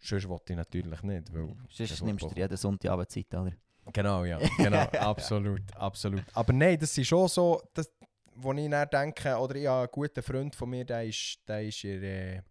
Sonst 0.00 0.28
wollte 0.28 0.52
ich 0.52 0.56
natürlich 0.56 1.02
nicht, 1.02 1.32
weil 1.32 1.56
Sonst 1.70 2.00
der 2.00 2.06
nimmst 2.06 2.24
du 2.24 2.30
jeden 2.34 2.56
Sonntagabend 2.56 3.10
Zeit, 3.10 3.34
oder? 3.34 3.52
Genau, 3.92 4.24
ja. 4.24 4.38
Genau, 4.56 4.78
absolut, 5.00 5.62
absolut. 5.76 6.24
Aber 6.34 6.52
nein, 6.52 6.78
das 6.78 6.96
ist 6.98 7.06
schon 7.06 7.28
so, 7.28 7.62
das, 7.72 7.90
wo 8.34 8.52
ich 8.52 8.68
dann 8.68 8.88
denke, 8.90 9.36
oder 9.36 9.56
ja, 9.56 9.82
ein 9.82 9.88
guter 9.90 10.22
Freund 10.22 10.54
von 10.54 10.70
mir, 10.70 10.84
der 10.84 11.04
ist, 11.04 11.38
der 11.46 11.62
ist 11.62 11.84
in, 11.84 12.02
äh, 12.02 12.42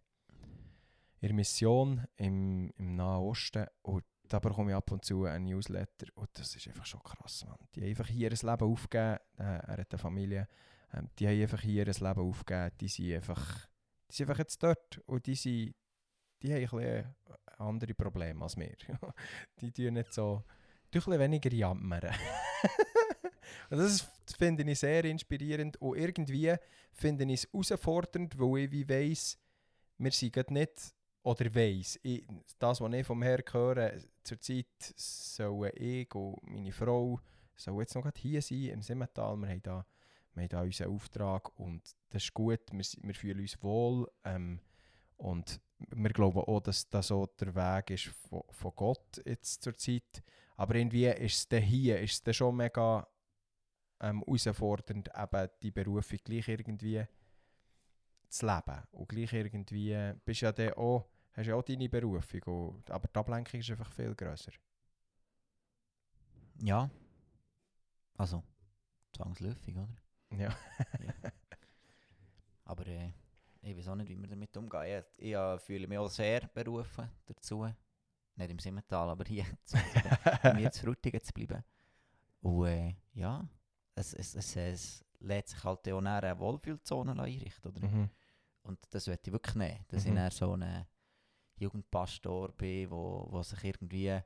in 1.20 1.36
Mission 1.36 2.06
im, 2.16 2.72
im 2.78 2.96
Nahen 2.96 3.22
Osten 3.22 3.66
und 3.82 4.04
da 4.28 4.38
bekomme 4.38 4.70
ich 4.70 4.76
ab 4.76 4.90
und 4.90 5.04
zu 5.04 5.24
einen 5.24 5.44
Newsletter 5.44 6.06
und 6.14 6.28
das 6.34 6.54
ist 6.54 6.66
einfach 6.68 6.86
schon 6.86 7.02
krass, 7.02 7.44
Mann. 7.46 7.58
Die 7.74 7.80
haben 7.80 7.88
einfach 7.88 8.08
hier 8.08 8.30
ein 8.30 8.50
Leben 8.50 8.72
aufgegeben, 8.72 9.18
äh, 9.38 9.42
er 9.42 9.76
hat 9.78 9.92
eine 9.92 9.98
Familie, 9.98 10.48
ähm, 10.92 11.08
die 11.18 11.26
haben 11.26 11.40
einfach 11.40 11.60
hier 11.60 11.86
ein 11.86 11.92
Leben 11.92 12.28
aufgegeben, 12.28 12.76
die 12.80 12.88
sind 12.88 13.14
einfach, 13.14 13.68
die 14.10 14.14
sind 14.14 14.28
einfach 14.28 14.38
jetzt 14.38 14.62
dort 14.62 14.98
und 15.06 15.26
die 15.26 15.34
sind, 15.34 15.74
die 16.42 16.52
haben 16.52 16.62
ein 16.62 16.68
bisschen 16.68 17.14
andere 17.58 17.94
Probleme 17.94 18.42
als 18.42 18.56
wir. 18.56 18.76
die 19.60 19.72
tun 19.72 19.94
nicht 19.94 20.12
so, 20.12 20.44
die 20.92 20.98
ein 20.98 21.18
weniger 21.18 21.52
jammern. 21.52 22.10
und 23.70 23.78
das 23.78 24.08
finde 24.36 24.64
ich 24.64 24.78
sehr 24.78 25.04
inspirierend 25.04 25.76
und 25.78 25.96
irgendwie 25.96 26.54
finde 26.92 27.24
ich 27.24 27.44
es 27.44 27.52
herausfordernd, 27.52 28.38
weil 28.38 28.64
ich 28.64 28.72
wie 28.72 28.88
weiss, 28.88 29.38
wir 29.98 30.12
sind 30.12 30.50
nicht 30.50 30.95
oder 31.26 31.52
weiss, 31.52 31.98
ich, 32.04 32.24
das, 32.60 32.80
was 32.80 32.92
ich 32.92 33.04
vom 33.04 33.20
Herrn 33.20 33.42
höre, 33.50 33.94
zurzeit 34.22 34.66
sollen 34.78 35.72
ich 35.74 36.14
und 36.14 36.40
meine 36.44 36.70
Frau 36.70 37.18
sollen 37.56 37.80
jetzt 37.80 37.96
noch 37.96 38.08
hier 38.16 38.40
sein, 38.40 38.66
im 38.66 38.82
Simmental. 38.82 39.36
Wir 39.36 39.48
haben 39.48 40.48
da 40.48 40.62
unseren 40.62 40.92
Auftrag 40.94 41.58
und 41.58 41.82
das 42.10 42.22
ist 42.22 42.32
gut, 42.32 42.60
wir, 42.70 42.84
wir 43.02 43.14
fühlen 43.14 43.40
uns 43.40 43.60
wohl 43.60 44.08
ähm, 44.22 44.60
und 45.16 45.60
wir 45.78 46.10
glauben 46.10 46.38
auch, 46.38 46.60
dass 46.60 46.88
das 46.88 47.08
so 47.08 47.26
der 47.26 47.56
Weg 47.56 47.90
ist 47.90 48.04
von, 48.04 48.42
von 48.50 48.72
Gott 48.76 49.20
jetzt 49.24 49.64
zur 49.64 49.76
Zeit. 49.76 50.22
Aber 50.56 50.76
irgendwie 50.76 51.06
ist 51.06 51.52
es 51.52 51.64
hier 51.64 52.00
ist 52.00 52.26
es 52.26 52.36
schon 52.36 52.56
mega 52.56 53.04
ähm, 54.00 54.22
herausfordernd, 54.24 55.10
eben 55.12 55.48
die 55.60 55.72
Berufung 55.72 56.20
gleich 56.22 56.46
irgendwie 56.46 57.04
zu 58.28 58.46
leben. 58.46 58.82
Und 58.92 59.08
gleich 59.08 59.32
irgendwie 59.32 60.12
bist 60.24 60.42
ja 60.42 60.52
dann 60.52 60.74
auch 60.74 61.04
hast 61.36 61.46
ja 61.46 61.54
auch 61.54 61.62
deine 61.62 61.88
Berufung, 61.88 62.42
und, 62.42 62.90
aber 62.90 63.08
die 63.08 63.18
Ablenkung 63.18 63.60
ist 63.60 63.70
einfach 63.70 63.92
viel 63.92 64.14
grösser. 64.14 64.52
Ja. 66.62 66.90
Also, 68.16 68.42
zwangsläufig, 69.12 69.76
oder? 69.76 69.88
Ja. 70.30 70.48
ja. 70.48 71.32
Aber 72.64 72.86
äh, 72.86 73.12
ich 73.62 73.76
weiß 73.76 73.88
auch 73.88 73.94
nicht, 73.94 74.08
wie 74.08 74.16
wir 74.16 74.26
damit 74.26 74.56
umgehen. 74.56 75.04
Ich, 75.18 75.28
ich 75.28 75.34
äh, 75.34 75.58
fühle 75.58 75.86
mich 75.86 75.98
auch 75.98 76.08
sehr 76.08 76.48
berufen 76.52 77.08
dazu. 77.26 77.68
Nicht 78.34 78.50
im 78.50 78.58
Simmental, 78.58 79.08
aber 79.08 79.24
hier 79.24 79.46
mir 80.54 80.70
zu 80.70 80.84
Frutigen 80.84 81.22
zu 81.22 81.32
bleiben. 81.32 81.64
Und 82.42 82.66
äh, 82.66 82.94
ja, 83.14 83.48
es, 83.94 84.12
es, 84.12 84.34
es, 84.34 84.56
es 84.56 85.04
lädt 85.20 85.48
sich 85.48 85.64
halt 85.64 85.88
auch 85.88 85.98
eine 85.98 86.38
Wohlfühlzone 86.38 87.12
einrichten. 87.12 87.70
Oder? 87.70 87.86
Mhm. 87.86 88.10
Und 88.62 88.78
das 88.90 89.06
möchte 89.06 89.30
ich 89.30 89.32
wirklich 89.32 89.54
nehmen. 89.54 89.84
Das 89.88 90.04
mhm. 90.04 90.16
sind 90.16 90.32
so 90.34 90.52
eine 90.52 90.86
Jugendpastor 91.58 92.52
bin, 92.52 92.90
wo, 92.90 93.26
wo 93.30 93.42
sich 93.42 93.62
irgendwie 93.64 94.20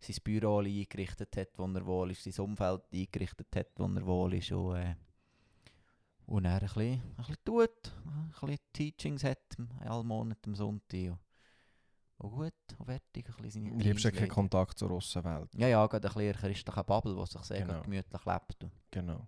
sein 0.00 0.16
Büro 0.24 0.60
eingerichtet 0.60 1.36
hat, 1.36 1.58
wo 1.58 1.66
er 1.66 1.86
wohl 1.86 2.10
ist, 2.10 2.24
sein 2.24 2.44
Umfeld 2.44 2.82
eingerichtet 2.92 3.54
hat, 3.54 3.68
wo 3.76 3.84
er 3.84 4.06
wohl 4.06 4.34
ist 4.34 4.52
und, 4.52 4.76
äh, 4.76 4.94
und 6.26 6.44
er 6.44 6.54
ein 6.54 6.60
bisschen, 6.60 6.92
ein 6.92 7.16
bisschen 7.16 7.44
tut, 7.44 7.92
ein 8.06 8.30
bisschen 8.40 8.58
Teachings 8.72 9.24
hat, 9.24 9.56
alle 9.80 10.04
Monate 10.04 10.48
am 10.48 10.54
Sonntag. 10.54 11.18
Und 12.18 12.32
gut, 12.32 12.52
und 12.78 12.84
fertig. 12.84 13.28
Ein 13.28 13.42
bisschen 13.42 13.64
seine 13.64 13.82
Liebst 13.82 14.04
du 14.04 14.12
keinen 14.12 14.28
Kontakt 14.28 14.78
zur 14.78 14.88
Russenwelt? 14.90 15.48
Ja, 15.54 15.68
ja, 15.68 15.86
gerade 15.86 16.06
ein 16.06 16.14
bisschen 16.14 16.34
christliche 16.34 16.84
Bubble, 16.84 17.16
die 17.16 17.26
sich 17.26 17.42
sehr 17.42 17.66
genau. 17.66 17.82
gemütlich 17.82 18.24
lebt. 18.26 18.62
Und 18.62 18.72
genau. 18.90 19.26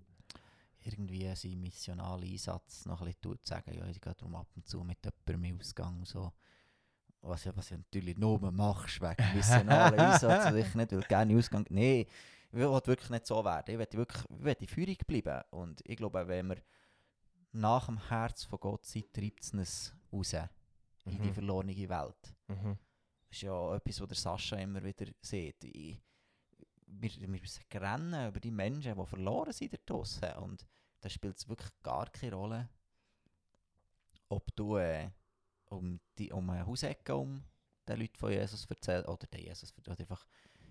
Irgendwie 0.81 1.35
seinen 1.35 1.61
missionalen 1.61 2.31
Einsatz 2.31 2.85
noch 2.85 3.01
ein 3.01 3.07
bisschen 3.07 3.23
tut, 3.23 3.47
sagen, 3.47 3.73
ja, 3.73 3.87
ich 3.87 4.01
gehe 4.01 4.15
darum 4.15 4.35
ab 4.35 4.49
und 4.55 4.67
zu 4.67 4.85
mit 4.85 4.99
jemandem 5.05 5.59
Ausgang 5.59 6.05
so 6.05 6.33
was 7.23 7.45
ja, 7.45 7.57
was 7.57 7.71
ja 7.71 7.77
natürlich 7.77 8.17
nur 8.17 8.39
machst, 8.51 9.01
wegen 9.01 9.35
missionalen 9.35 9.99
Einsatz, 9.99 10.47
und 10.53 10.59
ich 10.59 10.75
nicht 10.75 10.91
will 10.91 11.03
gerne 11.03 11.37
Ausgang. 11.37 11.65
Nein, 11.71 12.07
ich 12.53 12.59
will 12.59 12.69
wirklich 12.69 13.11
nicht 13.11 13.27
so 13.27 13.45
werden. 13.45 13.73
Ich 13.73 13.79
will 13.79 13.99
wirklich 13.99 14.25
ich 14.31 14.45
will 14.45 14.57
in 14.59 14.69
Führung 14.69 14.97
bleiben. 15.07 15.43
Und 15.51 15.81
ich 15.85 15.97
glaube, 15.97 16.27
wenn 16.27 16.49
wir 16.49 16.57
nach 17.53 17.87
dem 17.87 18.09
Herz 18.09 18.45
von 18.45 18.61
Gott 18.61 18.85
sind, 18.85 19.13
treibt 19.13 19.43
es 19.43 19.53
uns 19.53 19.95
raus 20.13 20.35
in 21.05 21.21
die 21.21 21.29
mhm. 21.29 21.35
verlorene 21.35 21.89
Welt. 21.89 22.35
Mhm. 22.49 22.79
Das 23.29 23.39
ist 23.39 23.43
ja 23.43 23.75
etwas, 23.75 24.01
was 24.01 24.09
der 24.09 24.17
Sascha 24.17 24.57
immer 24.57 24.83
wieder 24.83 25.07
sieht. 25.21 25.65
Ich, 25.65 25.99
wir, 26.87 27.11
wir 27.21 27.29
müssen 27.29 27.63
rennen 27.73 28.29
über 28.29 28.41
die 28.41 28.51
Menschen, 28.51 28.95
die 28.95 29.07
verloren 29.07 29.53
sind 29.53 29.73
da 29.73 29.79
draussen. 29.87 30.33
Und 30.41 30.67
da 31.01 31.09
spielt 31.09 31.39
es 31.39 31.49
wirklich 31.49 31.71
gar 31.83 32.11
keine 32.11 32.35
Rolle, 32.35 32.69
ob 34.29 34.55
du 34.55 34.77
äh, 34.77 35.11
um, 35.73 36.01
die, 36.19 36.33
um 36.33 36.49
eine 36.51 36.67
Hausecke 36.67 37.15
um 37.17 37.43
den 37.89 37.99
Leuten 37.99 38.17
von 38.17 38.31
Jesus 38.31 38.65
erzählt, 38.67 39.09
oder 39.09 39.27
den 39.27 39.41
Jesus, 39.41 39.75
oder 39.79 39.99
einfach 39.99 40.25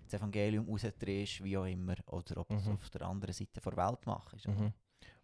das 0.04 0.14
Evangelium 0.14 0.68
rausdrehst, 0.68 1.42
wie 1.44 1.56
auch 1.56 1.66
immer, 1.66 1.96
oder 2.06 2.38
ob 2.38 2.48
du 2.48 2.54
es 2.54 2.66
mhm. 2.66 2.72
auf 2.74 2.90
der 2.90 3.02
anderen 3.02 3.32
Seite 3.32 3.60
der 3.60 3.76
Welt 3.76 4.06
machst. 4.06 4.48
Mhm. 4.48 4.72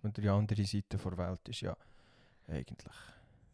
Und 0.03 0.17
die 0.17 0.29
andere 0.29 0.65
Seite 0.65 0.97
der 0.97 1.19
Welt 1.19 1.49
ist 1.49 1.61
ja 1.61 1.77
eigentlich... 2.47 2.95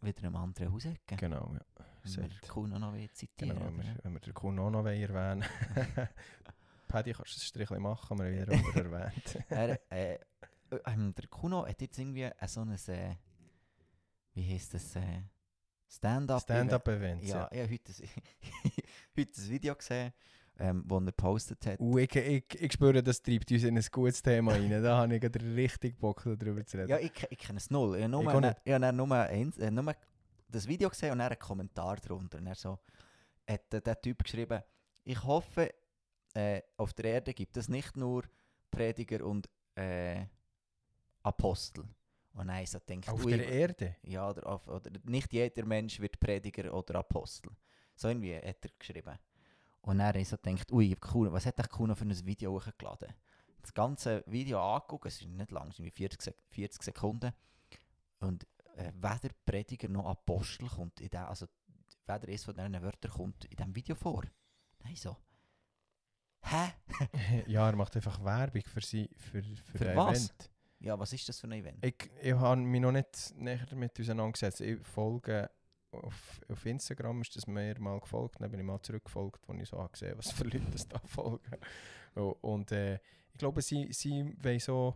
Wieder 0.00 0.26
eine 0.26 0.38
andere 0.38 0.70
Hausecke. 0.70 1.16
Genau, 1.16 1.54
ja. 1.54 1.84
Wenn 2.02 2.30
wir 2.30 2.48
Kuno 2.48 2.78
noch 2.78 2.94
zitieren. 3.12 3.56
Genau, 3.56 3.66
wenn 3.66 3.78
wir, 3.78 3.96
wenn 4.02 4.12
wir 4.12 4.20
den 4.20 4.34
Kuno 4.34 4.68
noch 4.68 4.84
erwähnen 4.84 5.42
Paddy, 6.88 7.12
kannst 7.12 7.32
du 7.32 7.36
das 7.36 7.46
Strich 7.46 7.70
machen, 7.70 8.18
wir 8.18 8.30
wieder 8.30 8.52
erwähnt. 8.74 9.44
er, 9.48 9.80
äh, 9.90 10.14
äh, 10.70 11.12
der 11.12 11.26
Kuno 11.28 11.66
hat 11.66 11.80
jetzt 11.80 11.98
irgendwie 11.98 12.30
so 12.46 12.60
ein... 12.60 12.72
Äh, 12.88 13.16
wie 14.34 14.52
heisst 14.52 14.74
das? 14.74 14.96
Äh, 14.96 15.22
Stand-up. 15.96 16.42
Stand-up-Events. 16.42 17.28
Ja, 17.28 17.36
ja. 17.36 17.48
ich 17.52 17.60
habe 17.62 17.72
heute, 17.72 17.92
heute 19.16 19.40
ein 19.40 19.50
Video 19.50 19.74
gesehen, 19.74 20.12
ähm, 20.58 20.84
das 20.86 20.98
er 20.98 21.06
gepostet 21.06 21.66
hat. 21.66 21.80
Uh, 21.80 21.98
ich, 21.98 22.14
ich, 22.16 22.44
ich 22.60 22.72
spüre, 22.72 23.02
das 23.02 23.22
treibt 23.22 23.50
uns 23.50 23.62
in 23.62 23.78
ein 23.78 23.84
gutes 23.90 24.22
Thema 24.22 24.52
rein. 24.52 24.70
Da 24.82 24.96
habe 24.98 25.14
ich 25.14 25.20
gerade 25.20 25.40
richtig 25.56 25.98
Bock 25.98 26.22
darüber 26.24 26.64
zu 26.66 26.78
reden. 26.78 26.88
Ja, 26.88 26.98
ich, 26.98 27.12
ich 27.30 27.38
kenne 27.38 27.58
es 27.58 27.70
null. 27.70 27.96
Ich 27.96 28.02
habe 28.02 28.10
nur, 28.10 28.24
ich 28.50 28.56
ich 28.64 28.72
habe 28.72 28.92
nur, 28.92 29.14
eins, 29.14 29.58
äh, 29.58 29.70
nur 29.70 29.94
das 30.48 30.66
Video 30.66 30.88
gesehen 30.88 31.12
und 31.12 31.18
dann 31.18 31.28
einen 31.28 31.38
Kommentar 31.38 31.96
darunter. 31.96 32.38
Und 32.38 32.46
er 32.46 32.54
so, 32.54 32.78
hat 33.48 33.72
der, 33.72 33.80
der 33.80 34.00
Typ 34.00 34.22
geschrieben, 34.22 34.62
ich 35.04 35.22
hoffe, 35.22 35.72
äh, 36.34 36.62
auf 36.76 36.92
der 36.92 37.04
Erde 37.04 37.34
gibt 37.34 37.56
es 37.56 37.68
nicht 37.68 37.96
nur 37.96 38.24
Prediger 38.70 39.24
und 39.24 39.48
äh, 39.76 40.26
Apostel. 41.22 41.84
Und 42.34 42.48
dann 42.48 42.66
so 42.66 42.78
denkt, 42.80 43.08
auf 43.08 43.24
der 43.24 43.48
Erde? 43.48 43.96
Ja, 44.02 44.28
oder, 44.28 44.46
auf, 44.46 44.66
oder 44.66 44.90
nicht 45.04 45.32
jeder 45.32 45.64
Mensch 45.64 46.00
wird 46.00 46.18
Prediger 46.18 46.74
oder 46.74 46.96
Apostel. 46.96 47.50
So 47.94 48.08
irgendwie 48.08 48.34
hat 48.36 48.64
er 48.64 48.70
geschrieben. 48.76 49.18
Und 49.82 49.98
dann 49.98 50.14
ist 50.16 50.30
so 50.30 50.36
denkt, 50.36 50.72
ui, 50.72 50.96
cool, 51.12 51.32
was 51.32 51.46
hat 51.46 51.58
der 51.58 51.68
Kuno 51.68 51.94
für 51.94 52.04
ein 52.04 52.26
Video 52.26 52.52
hochgeladen? 52.52 53.14
Das 53.62 53.72
ganze 53.72 54.24
Video 54.26 54.60
angucken, 54.60 55.08
es 55.08 55.20
ist 55.20 55.28
nicht 55.28 55.50
lang, 55.52 55.68
es 55.68 55.76
sind 55.76 55.90
40, 55.92 56.34
40 56.50 56.82
Sekunden. 56.82 57.32
Und 58.18 58.46
äh, 58.76 58.92
weder 58.96 59.32
Prediger 59.46 59.88
noch 59.88 60.06
Apostel 60.06 60.68
kommt 60.68 61.00
in 61.00 61.10
dem, 61.10 61.24
also 61.24 61.46
weder 62.06 62.28
eines 62.28 62.44
von 62.44 62.54
diesen 62.54 62.82
Wörtern 62.82 63.10
kommt 63.12 63.44
in 63.44 63.56
diesem 63.56 63.76
Video 63.76 63.94
vor. 63.94 64.24
Nein, 64.82 64.96
so. 64.96 65.16
Hä? 66.42 66.72
ja, 67.46 67.68
er 67.68 67.76
macht 67.76 67.94
einfach 67.94 68.22
Werbung 68.24 68.62
für, 68.66 68.80
sie, 68.80 69.08
für, 69.16 69.42
für, 69.42 69.78
für 69.78 69.96
was? 69.96 70.26
Event. 70.26 70.50
Ja, 70.84 70.98
was 70.98 71.14
ist 71.14 71.26
das 71.26 71.40
für 71.40 71.46
ein 71.46 71.52
Event? 71.52 71.82
Ich, 71.82 72.10
ich 72.20 72.34
habe 72.34 72.60
mich 72.60 72.80
noch 72.80 72.92
nicht 72.92 73.34
näher 73.36 73.64
damit 73.70 73.98
auseinandergesetzt. 73.98 74.60
Ich 74.60 74.78
folge 74.86 75.50
auf, 75.92 76.42
auf 76.50 76.66
Instagram, 76.66 77.22
ist 77.22 77.34
das 77.36 77.46
mir 77.46 77.80
mal 77.80 77.98
gefolgt, 78.00 78.38
dann 78.38 78.50
bin 78.50 78.60
ich 78.60 78.66
mal 78.66 78.82
zurückgefolgt, 78.82 79.48
wo 79.48 79.54
ich 79.54 79.66
so 79.66 79.78
habe 79.78 79.88
gesehen 79.90 80.18
was 80.18 80.30
für 80.30 80.44
Leute 80.44 80.60
das 80.70 80.86
da 80.86 80.98
folgen. 81.06 81.58
Und 82.14 82.70
äh, 82.72 82.96
ich 82.96 83.38
glaube, 83.38 83.62
sie, 83.62 83.90
sie 83.92 84.36
wollen 84.42 84.60
so 84.60 84.94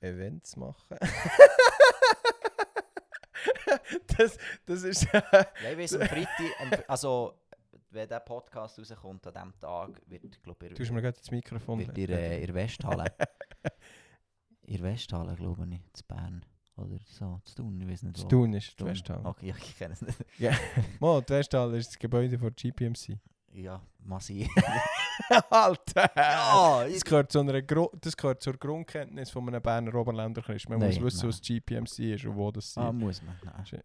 Events 0.00 0.56
machen. 0.56 0.98
das, 4.18 4.36
das 4.66 4.82
ist... 4.82 5.04
ich 5.04 5.78
weiß, 5.78 5.94
am 5.94 6.08
Freitag, 6.08 6.84
also 6.88 7.38
wenn 7.90 8.08
der 8.08 8.18
Podcast 8.20 8.76
rauskommt 8.80 9.24
an 9.28 9.34
diesem 9.34 9.60
Tag, 9.60 10.02
wird, 10.06 10.42
glaube 10.42 10.66
ich... 10.66 10.74
Du 10.74 10.82
hast 10.82 10.90
mir 10.90 11.00
gerade 11.00 11.16
das 11.16 11.30
Mikrofon... 11.30 11.78
Wird 11.78 11.96
ihr, 11.96 12.08
äh, 12.10 12.42
in 12.42 12.52
Westhalle. 12.52 13.04
In 14.66 14.76
der 14.76 14.92
Westhalle, 14.92 15.34
glaube 15.34 15.66
ich, 15.70 15.80
zu 15.92 16.04
Bern. 16.04 16.44
Oder 16.76 16.98
so, 17.06 17.40
zu 17.44 17.54
tun, 17.56 17.80
ich 17.80 17.88
weiß 17.88 18.02
nicht 18.02 18.18
wo. 18.18 18.22
Zu 18.22 18.28
tun 18.28 18.52
ist 18.54 18.78
die 18.80 18.84
Westhalle. 18.84 19.24
Okay, 19.24 19.48
ja, 19.48 19.54
ich 19.56 19.78
kenne 19.78 19.94
es 19.94 20.02
nicht. 20.02 20.18
Ja, 20.38 20.52
Mo, 21.00 21.20
die 21.20 21.32
Westhalle 21.32 21.76
ist 21.76 21.90
das 21.90 21.98
Gebäude 21.98 22.38
von 22.38 22.52
GPMC. 22.54 23.18
Ja, 23.52 23.80
massiv. 24.00 24.48
Alter! 25.50 26.10
Ja, 26.16 26.84
das, 26.88 27.04
gehört 27.04 27.30
zu 27.30 27.38
einer 27.38 27.62
das 27.62 28.16
gehört 28.16 28.42
zur 28.42 28.54
Grundkenntnis 28.54 29.30
von 29.30 29.46
einem 29.46 29.62
Berner 29.62 29.94
Oberländer 29.94 30.42
Christ. 30.42 30.68
Man 30.68 30.80
nein, 30.80 30.88
muss 30.88 31.00
wissen, 31.00 31.20
nein. 31.20 31.28
was 31.28 31.40
GPMC 31.40 31.98
ist 32.14 32.24
und 32.24 32.34
wo 32.34 32.50
das 32.50 32.66
ist. 32.66 32.78
Ah, 32.78 32.90
muss 32.90 33.22
man. 33.22 33.36
Nein. 33.44 33.80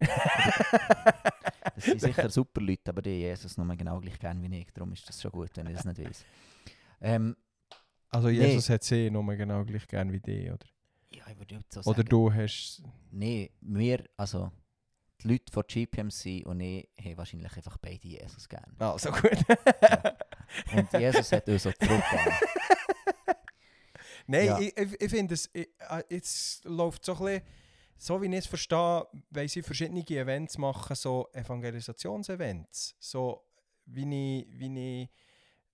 das 1.76 1.84
sind 1.84 2.00
sicher 2.00 2.28
super 2.28 2.60
Leute, 2.60 2.90
aber 2.90 3.02
die 3.02 3.10
Jesus 3.10 3.56
noch 3.56 3.64
mal 3.64 3.76
genau 3.76 4.00
gleich 4.00 4.18
gerne 4.18 4.42
wie 4.42 4.58
ich. 4.58 4.72
Darum 4.72 4.92
ist 4.92 5.08
das 5.08 5.22
schon 5.22 5.30
gut, 5.30 5.50
wenn 5.54 5.68
ich 5.68 5.76
das 5.76 5.84
nicht 5.84 6.04
weiß. 6.04 6.24
Ähm, 7.02 7.36
Also 8.10 8.28
Nee. 8.28 8.34
Jesus 8.46 8.68
hat 8.68 8.82
sie 8.82 9.10
nur 9.10 9.24
genau 9.36 9.64
gleich 9.64 9.86
gern 9.86 10.12
wie 10.12 10.20
dich, 10.20 10.50
oder? 10.50 10.66
Ja, 11.12 11.24
ich 11.30 11.38
würde 11.38 11.56
nicht 11.56 11.72
so 11.72 11.80
Oder 11.80 11.98
sagen. 11.98 12.08
du 12.08 12.32
hast... 12.32 12.82
Nein, 13.10 13.48
wir, 13.60 14.04
also 14.16 14.50
die 15.22 15.28
Leute 15.28 15.52
von 15.52 15.64
GPMC 15.66 16.46
und 16.46 16.60
ich 16.60 16.88
haben 16.98 17.16
wahrscheinlich 17.16 17.54
einfach 17.56 17.76
beide 17.78 18.06
Jesus 18.08 18.48
gern. 18.48 18.74
Ah, 18.78 18.96
so 18.98 19.10
gut. 19.10 19.32
Und 20.72 20.92
Jesus 20.92 21.30
hat 21.32 21.48
uns 21.48 21.66
auch 21.66 21.74
zurückgegeben. 21.74 22.32
Nein, 24.26 24.46
Ja. 24.46 24.58
ich, 24.60 24.76
ich, 24.76 25.00
ich 25.00 25.10
finde 25.10 25.34
es, 25.34 25.46
äh, 25.46 25.66
jetzt 26.08 26.64
läuft 26.64 27.04
so 27.04 27.14
ein 27.14 27.24
bisschen, 27.24 27.42
so 27.96 28.22
wie 28.22 28.26
ich 28.26 28.34
es 28.34 28.46
verstehe, 28.46 29.06
weil 29.30 29.48
sie 29.48 29.62
verschiedene 29.62 30.00
Events 30.08 30.56
machen, 30.58 30.94
so 30.96 31.28
Evangelisationsevents, 31.32 32.96
so 32.98 33.44
wie 33.86 34.02
ich, 34.40 34.46
wie 34.58 35.02
ich 35.02 35.10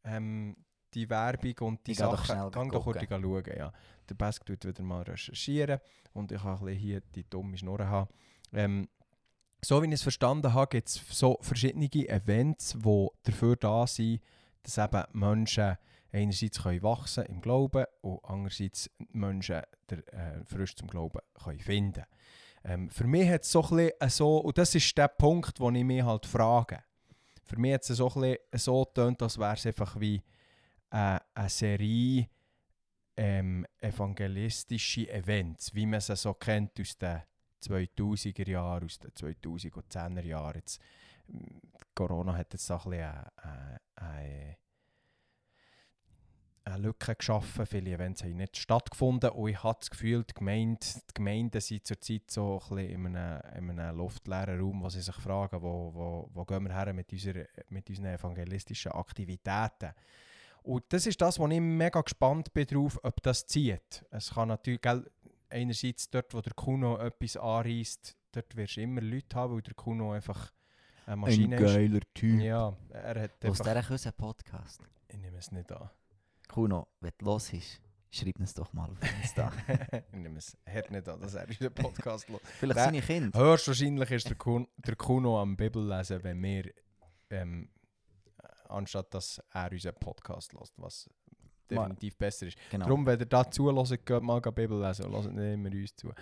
ähm, 0.04 0.56
die 0.96 1.08
Werbung 1.10 1.54
und 1.60 1.86
die 1.86 1.92
Ich 1.92 1.98
Sachen, 1.98 2.50
gang 2.50 2.72
doch 2.72 2.84
kurz 2.84 2.98
schauen, 3.06 3.44
ja. 3.56 3.72
Der 4.08 4.14
Bask 4.14 4.44
tut 4.44 4.64
wieder 4.64 4.82
mal 4.82 5.02
recherchieren 5.02 5.78
und 6.14 6.32
ich 6.32 6.40
kann 6.40 6.66
hier 6.68 7.02
die 7.14 7.28
dumme 7.28 7.56
Schnurren 7.56 7.88
haben. 7.88 8.10
Ähm, 8.52 8.88
so 9.62 9.82
wie 9.82 9.86
ich 9.86 9.94
es 9.94 10.02
verstanden 10.02 10.52
habe, 10.54 10.68
gibt 10.68 10.88
es 10.88 11.02
so 11.10 11.38
verschiedene 11.40 11.86
Events, 11.92 12.76
die 12.78 13.08
dafür 13.24 13.56
da 13.56 13.86
sind, 13.86 14.22
dass 14.62 14.78
eben 14.78 15.04
Menschen 15.12 15.76
einerseits 16.12 16.62
können 16.62 16.82
wachsen 16.82 17.26
im 17.26 17.40
Glauben 17.40 17.84
und 18.00 18.20
andererseits 18.24 18.90
Menschen 19.12 19.62
der 19.90 20.14
äh, 20.14 20.44
frisch 20.44 20.76
zum 20.76 20.88
Glauben 20.88 21.20
können 21.42 21.58
finden 21.58 22.04
ähm, 22.64 22.88
Für 22.90 23.06
mich 23.06 23.28
hat 23.28 23.42
es 23.42 23.52
so 23.52 23.62
ein 23.62 23.76
bisschen 23.76 24.10
so, 24.10 24.38
und 24.38 24.56
das 24.56 24.74
ist 24.74 24.96
der 24.96 25.08
Punkt, 25.08 25.60
wo 25.60 25.70
ich 25.70 25.84
mich 25.84 26.02
halt 26.02 26.26
frage. 26.26 26.82
Für 27.44 27.58
mich 27.58 27.74
hat 27.74 27.82
es 27.82 27.96
so 27.96 28.08
ein 28.08 28.20
bisschen 28.20 28.38
so 28.52 28.84
getönt, 28.84 29.22
als 29.22 29.38
wäre 29.38 29.54
es 29.54 29.66
einfach 29.66 30.00
wie 30.00 30.22
äh, 30.90 31.18
eine 31.34 31.48
Serie 31.48 32.28
ähm, 33.16 33.66
evangelistische 33.80 35.10
Events, 35.10 35.74
wie 35.74 35.86
man 35.86 36.00
sie 36.00 36.16
so 36.16 36.34
kennt 36.34 36.78
aus 36.80 36.98
den 36.98 37.22
2000er 37.62 38.48
Jahren, 38.48 38.84
aus 38.84 38.98
den 38.98 39.10
2010er 39.12 40.24
Jahren. 40.24 40.56
Jetzt, 40.56 40.80
m, 41.28 41.60
Corona 41.94 42.36
hat 42.36 42.52
jetzt 42.52 42.70
ein 42.70 42.76
bisschen 42.76 42.92
eine, 42.92 43.32
eine, 43.36 43.80
eine, 43.96 44.56
eine 46.64 46.78
Lücke 46.78 47.14
geschaffen. 47.14 47.64
Viele 47.64 47.92
Events 47.92 48.22
haben 48.22 48.36
nicht 48.36 48.58
stattgefunden 48.58 49.30
und 49.30 49.48
ich 49.48 49.62
habe 49.62 49.78
das 49.78 49.90
Gefühl, 49.90 50.24
die, 50.24 50.34
Gemeinde, 50.34 50.86
die 51.08 51.14
Gemeinden 51.14 51.60
sind 51.60 51.86
zurzeit 51.86 52.30
so 52.30 52.60
ein 52.60 52.76
bisschen 52.76 53.06
in 53.06 53.16
einem, 53.16 53.40
in 53.70 53.80
einem 53.80 53.96
luftleeren 53.96 54.60
Raum, 54.60 54.82
wo 54.82 54.90
sie 54.90 55.00
sich 55.00 55.16
fragen, 55.16 55.62
wo, 55.62 55.94
wo, 55.94 56.30
wo 56.34 56.44
gehen 56.44 56.64
wir 56.64 56.74
her 56.74 56.92
mit, 56.92 57.10
unserer, 57.12 57.46
mit 57.70 57.88
unseren 57.88 58.14
evangelistischen 58.14 58.92
Aktivitäten. 58.92 59.92
Und 60.66 60.82
das 60.88 61.06
ist 61.06 61.20
das, 61.20 61.38
wo 61.38 61.46
ich 61.46 61.60
mega 61.60 62.00
gespannt 62.00 62.52
bin 62.52 62.66
drauf, 62.66 62.98
ob 63.04 63.22
das 63.22 63.46
zieht. 63.46 64.04
Es 64.10 64.34
kann 64.34 64.48
natürlich, 64.48 64.80
gell, 64.80 65.08
einerseits 65.48 66.10
dort, 66.10 66.34
wo 66.34 66.40
der 66.40 66.54
Kuno 66.54 66.98
etwas 66.98 67.36
anreißt, 67.36 68.16
dort 68.32 68.56
wirst 68.56 68.76
du 68.76 68.80
immer 68.80 69.00
Leute 69.00 69.36
haben, 69.36 69.54
weil 69.54 69.62
der 69.62 69.74
Kuno 69.74 70.12
einfach 70.12 70.52
eine 71.06 71.16
Maschine 71.18 71.56
ist. 71.56 72.02
Typ. 72.14 72.40
Ja, 72.40 72.76
er 72.90 73.22
hat 73.22 73.30
Was 73.42 73.60
einfach... 73.60 73.90
unseren 73.90 74.12
Podcast? 74.14 74.80
Ich 75.06 75.16
nehme 75.16 75.38
es 75.38 75.52
nicht 75.52 75.70
an. 75.70 75.88
Kuno, 76.48 76.88
wenn 77.00 77.12
du 77.16 77.26
los 77.26 77.48
bist, 77.48 77.80
schreib 78.10 78.40
uns 78.40 78.52
doch 78.52 78.72
mal 78.72 78.90
auf 78.90 78.98
Insta. 79.22 79.52
ich 80.12 80.18
nehme 80.18 80.38
es 80.38 80.56
hört 80.66 80.90
nicht 80.90 81.08
an, 81.08 81.20
dass 81.20 81.34
er 81.34 81.46
unseren 81.46 81.74
Podcast 81.74 82.28
hört. 82.28 82.42
Vielleicht 82.44 82.76
Wer- 82.76 82.84
seine 82.86 83.02
Kinder. 83.02 83.38
Höchstwahrscheinlich 83.38 84.10
ist 84.10 84.28
der, 84.28 84.36
Kun 84.36 84.66
der 84.78 84.96
Kuno 84.96 85.40
am 85.40 85.56
Bibel 85.56 85.86
lesen, 85.88 86.24
wenn 86.24 86.42
wir, 86.42 86.72
ähm, 87.30 87.68
anstatt 88.70 89.12
dass 89.14 89.40
er 89.52 89.70
unseren 89.72 89.94
Podcast 89.94 90.52
hört, 90.52 90.72
was 90.76 91.08
definitiv 91.70 92.16
besser 92.16 92.46
ist. 92.46 92.56
Genau. 92.70 92.84
Darum, 92.86 93.04
wenn 93.06 93.18
ihr 93.18 93.26
da 93.26 93.50
zuhört, 93.50 94.06
geht 94.06 94.22
mal 94.22 94.40
die 94.40 94.50
Bibel 94.52 94.80
lesen 94.80 95.06
und 95.06 95.34
nicht 95.34 95.52
immer 95.54 95.70
uns 95.70 95.96
zu. 95.96 96.12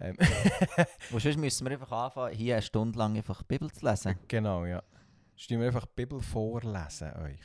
Ähm, 0.00 0.16
Und 1.12 1.20
sonst 1.20 1.36
müssen 1.36 1.66
wir 1.66 1.72
einfach 1.72 1.92
anfangen, 1.92 2.34
hier 2.34 2.54
eine 2.54 2.62
Stunde 2.62 2.98
lang 2.98 3.16
einfach 3.16 3.42
die 3.42 3.46
Bibel 3.48 3.70
zu 3.70 3.84
lesen. 3.84 4.18
genau, 4.28 4.64
ja. 4.64 4.82
Stimmt 5.38 5.60
mir 5.60 5.66
einfach 5.66 5.84
die 5.84 5.92
Bibel 5.96 6.20
vorlesen 6.20 7.12
euch. 7.22 7.40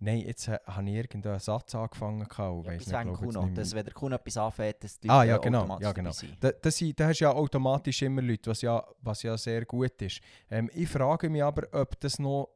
Nein, 0.00 0.18
jetzt 0.20 0.46
äh, 0.48 0.58
habe 0.66 0.88
ich 0.88 0.94
irgendeinen 0.96 1.40
Satz 1.40 1.74
angefangen 1.74 2.22
und 2.22 2.28
Ja, 2.38 2.64
weiss 2.64 2.86
nicht, 2.86 3.00
glaub 3.02 3.16
Kuno. 3.16 3.46
nicht. 3.46 3.58
Dass, 3.58 3.74
wenn 3.74 3.84
der 3.84 3.94
Kuno 3.94 4.14
etwas 4.16 4.36
anfängt, 4.36 4.84
dass 4.84 4.98
die 5.00 5.08
Ah, 5.10 5.18
Leute 5.18 5.28
ja, 5.30 5.38
genau, 5.38 5.58
automatisch 5.60 5.84
ja, 5.84 5.92
genau. 5.92 6.10
sind. 6.12 6.36
Da, 6.44 6.52
das, 6.52 6.84
da 6.96 7.06
hast 7.06 7.18
du 7.20 7.24
ja 7.24 7.32
automatisch 7.32 8.02
immer 8.02 8.22
Leute, 8.22 8.50
was 8.50 8.62
ja, 8.62 8.84
was 9.00 9.22
ja 9.24 9.36
sehr 9.36 9.64
gut 9.64 10.00
ist. 10.02 10.20
Ähm, 10.50 10.70
ich 10.72 10.88
frage 10.88 11.28
mich 11.28 11.42
aber, 11.42 11.66
ob 11.72 11.98
das 12.00 12.18
noch 12.20 12.48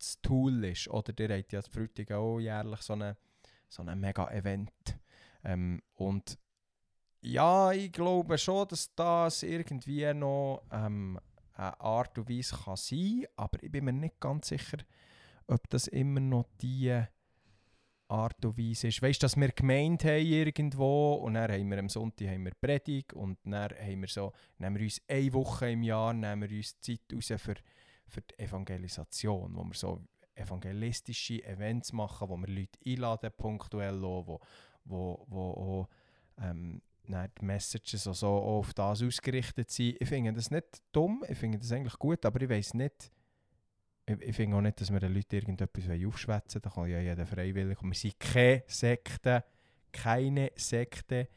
das 0.00 0.20
Tool 0.20 0.64
ist. 0.64 0.88
Oder 0.88 1.12
ihr 1.18 1.36
habt 1.36 1.52
ja 1.52 1.60
das 1.60 1.68
Frühting 1.68 2.10
auch 2.12 2.40
jährlich 2.40 2.80
so 2.82 2.94
ein 2.94 3.16
so 3.68 3.84
Mega-Event. 3.84 4.98
Ähm, 5.44 5.80
und 5.94 6.38
ja, 7.22 7.72
ich 7.72 7.92
glaube 7.92 8.38
schon, 8.38 8.68
dass 8.68 8.94
das 8.94 9.42
irgendwie 9.42 10.12
noch 10.14 10.62
ähm, 10.72 11.18
eine 11.54 11.80
Art 11.80 12.18
und 12.18 12.28
Weise 12.28 12.56
kann 12.56 12.76
sein 12.76 13.26
aber 13.36 13.62
ich 13.62 13.70
bin 13.70 13.84
mir 13.84 13.92
nicht 13.92 14.18
ganz 14.20 14.48
sicher, 14.48 14.78
ob 15.46 15.68
das 15.68 15.86
immer 15.88 16.20
noch 16.20 16.46
die 16.60 17.02
Art 18.08 18.44
und 18.44 18.58
Weise 18.58 18.88
ist. 18.88 19.02
Weißt 19.02 19.22
du, 19.22 19.24
dass 19.24 19.36
wir 19.36 19.48
gemeint 19.48 20.04
haben 20.04 20.26
irgendwo 20.26 21.14
und 21.14 21.34
dann 21.34 21.50
haben 21.50 21.70
wir 21.70 21.78
am 21.78 21.88
Sonntag 21.88 22.28
haben 22.28 22.44
wir 22.44 22.54
Predigt 22.60 23.12
und 23.12 23.38
dann 23.44 23.70
haben 23.70 24.00
wir 24.00 24.08
so, 24.08 24.32
nehmen 24.58 24.76
wir 24.76 24.84
uns 24.84 25.00
eine 25.06 25.32
Woche 25.32 25.70
im 25.70 25.82
Jahr 25.82 26.12
nehmen 26.12 26.48
wir 26.48 26.56
uns 26.56 26.80
Zeit 26.80 27.00
raus 27.14 27.32
für, 27.36 27.54
für 28.10 28.22
die 28.22 28.38
Evangelisation, 28.38 29.54
wo 29.54 29.64
wir 29.64 29.74
so 29.74 30.02
evangelistische 30.34 31.44
Events 31.44 31.92
machen, 31.92 32.28
wo 32.28 32.36
wir 32.36 32.48
Leute 32.48 32.78
einladen, 32.86 33.30
punktuell 33.36 34.04
auch, 34.04 34.26
wo, 34.26 34.40
wo, 34.84 35.26
wo 35.28 35.40
auch 35.40 35.88
ähm, 36.42 36.82
die 37.06 37.44
Messages 37.44 38.04
so 38.04 38.26
auch 38.26 38.58
auf 38.58 38.74
das 38.74 39.02
ausgerichtet 39.02 39.70
sind. 39.70 39.96
Ich 40.00 40.08
finde 40.08 40.32
das 40.32 40.50
nicht 40.50 40.82
dumm, 40.92 41.24
ich 41.28 41.38
finde 41.38 41.58
das 41.58 41.72
eigentlich 41.72 41.98
gut, 41.98 42.24
aber 42.24 42.40
ich 42.40 42.48
weiß 42.48 42.74
nicht, 42.74 43.10
ich, 44.06 44.20
ich 44.22 44.36
finde 44.36 44.56
auch 44.56 44.60
nicht, 44.60 44.80
dass 44.80 44.92
wir 44.92 45.00
den 45.00 45.14
Leuten 45.14 45.36
irgendetwas 45.36 45.84
aufschwätzen. 46.06 46.60
Da 46.62 46.70
kann 46.70 46.88
ja 46.88 47.00
jeder 47.00 47.26
freiwillig. 47.26 47.80
Und 47.80 47.90
wir 47.90 47.96
sind 47.96 48.18
keine 48.18 48.64
Sekte. 48.66 49.44
Keine 49.92 50.52
Sekte. 50.56 51.28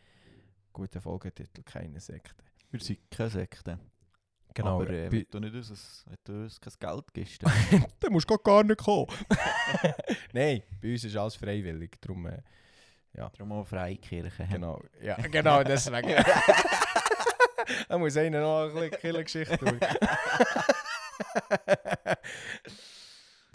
Guter 0.72 1.02
Folgetitel, 1.02 1.62
keine 1.64 2.00
Sekte. 2.00 2.44
Wir 2.72 2.80
sind 2.80 3.00
keine 3.12 3.30
Sekte. 3.30 3.80
Genau. 4.54 4.82
Aber 4.82 4.90
äh, 4.90 5.10
bei- 5.10 5.12
wenn, 5.12 5.26
du 5.32 5.40
nicht 5.40 5.56
uns, 5.70 6.06
wenn 6.08 6.18
du 6.24 6.44
uns 6.44 6.60
kein 6.62 6.74
Geld 6.80 7.14
gibst, 7.14 7.44
dann 8.00 8.12
musst 8.14 8.30
du 8.30 8.38
gar 8.38 8.64
nicht 8.64 8.80
kommen. 8.80 9.08
Nein, 10.34 10.62
bei 10.82 10.92
uns 10.92 11.04
ist 11.04 11.16
alles 11.16 11.36
freiwillig. 11.36 12.00
Darum, 12.02 12.26
äh, 12.28 12.42
darum 13.14 13.52
auch 13.54 13.66
freie 13.68 13.98
Kirche. 13.98 14.48
genau. 14.52 14.82
Ja, 15.02 15.16
genau, 15.32 15.64
deswegen. 15.64 16.24
da 17.88 17.98
muss 17.98 18.16
einer 18.18 18.42
noch 18.42 18.68
ein 18.70 18.74
bisschen 18.74 19.00
Killergeschichte 19.00 19.58
tun. 19.58 19.80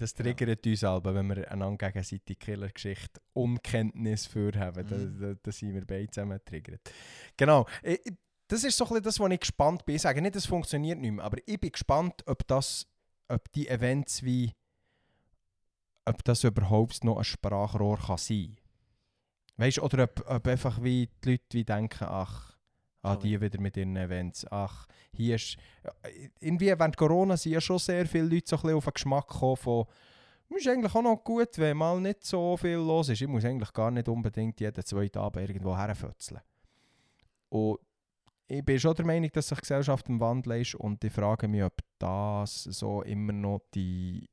Das 0.00 0.14
triggert 0.14 0.64
uns 0.64 0.84
aber, 0.84 1.12
wenn 1.14 1.26
wir 1.26 1.50
einander 1.50 1.88
gegenseitig 1.90 2.38
Killergeschichte 2.38 3.20
Unkenntnis 3.32 4.26
für 4.26 4.52
haben. 4.54 4.86
Da, 4.88 4.96
Mhm. 4.96 5.20
da, 5.20 5.34
da 5.42 5.50
sind 5.52 5.74
wir 5.74 5.84
beide 5.84 6.08
zusammen 6.08 6.38
getriggert. 6.38 6.80
Genau. 7.36 7.66
Ich, 7.82 7.98
ich- 8.06 8.12
das 8.48 8.64
ist 8.64 8.76
so 8.76 8.84
ein 8.84 8.88
bisschen 8.88 9.04
das, 9.04 9.20
wo 9.20 9.26
ich 9.28 9.40
gespannt 9.40 9.84
bin. 9.84 9.96
Ich 9.96 10.02
sage 10.02 10.22
nicht, 10.22 10.34
es 10.34 10.46
funktioniert 10.46 10.98
nicht 10.98 11.12
mehr, 11.12 11.24
aber 11.24 11.38
ich 11.46 11.60
bin 11.60 11.70
gespannt, 11.70 12.22
ob 12.26 12.46
das, 12.46 12.86
ob 13.28 13.50
die 13.52 13.68
Events 13.68 14.22
wie, 14.22 14.54
ob 16.06 16.24
das 16.24 16.44
überhaupt 16.44 17.04
noch 17.04 17.18
ein 17.18 17.24
Sprachrohr 17.24 17.98
kann 17.98 18.16
sein. 18.16 18.56
Weißt 19.58 19.76
du, 19.76 19.82
oder 19.82 20.04
ob, 20.04 20.24
ob 20.26 20.46
einfach 20.46 20.82
wie 20.82 21.08
die 21.22 21.32
Leute 21.32 21.44
wie 21.52 21.64
denken, 21.64 22.06
ach, 22.08 22.56
ah, 23.02 23.16
die 23.16 23.40
wieder 23.40 23.60
mit 23.60 23.76
ihren 23.76 23.96
Events, 23.96 24.46
ach, 24.50 24.86
hier 25.12 25.34
ist, 25.34 25.56
irgendwie 26.40 26.66
während 26.66 26.96
Corona 26.96 27.36
sind 27.36 27.52
ja 27.52 27.60
schon 27.60 27.78
sehr 27.78 28.06
viele 28.06 28.24
Leute 28.24 28.48
so 28.48 28.56
ein 28.56 28.62
bisschen 28.62 28.76
auf 28.76 28.84
den 28.84 28.94
Geschmack 28.94 29.28
gekommen 29.28 29.56
von, 29.56 29.84
es 30.50 30.56
ist 30.62 30.68
eigentlich 30.68 30.94
auch 30.94 31.02
noch 31.02 31.22
gut, 31.22 31.58
wenn 31.58 31.76
mal 31.76 32.00
nicht 32.00 32.24
so 32.24 32.56
viel 32.56 32.76
los 32.76 33.10
ist. 33.10 33.20
Ich 33.20 33.28
muss 33.28 33.44
eigentlich 33.44 33.72
gar 33.72 33.90
nicht 33.90 34.08
unbedingt 34.08 34.58
jeden 34.60 34.84
zweiten 34.84 35.18
Abend 35.18 35.46
irgendwo 35.46 35.76
herfötzeln. 35.76 36.40
Und 37.50 37.78
ich 38.48 38.64
bin 38.64 38.80
schon 38.80 38.94
der 38.94 39.04
Meinung, 39.06 39.30
dass 39.32 39.48
sich 39.48 39.60
Gesellschaft 39.60 40.08
im 40.08 40.20
Wandel 40.20 40.60
ist 40.60 40.74
und 40.74 41.02
ich 41.04 41.12
frage 41.12 41.46
mich, 41.48 41.62
ob 41.62 41.78
das 41.98 42.64
so 42.64 43.02
immer 43.02 43.32
noch 43.32 43.60
die 43.74 44.28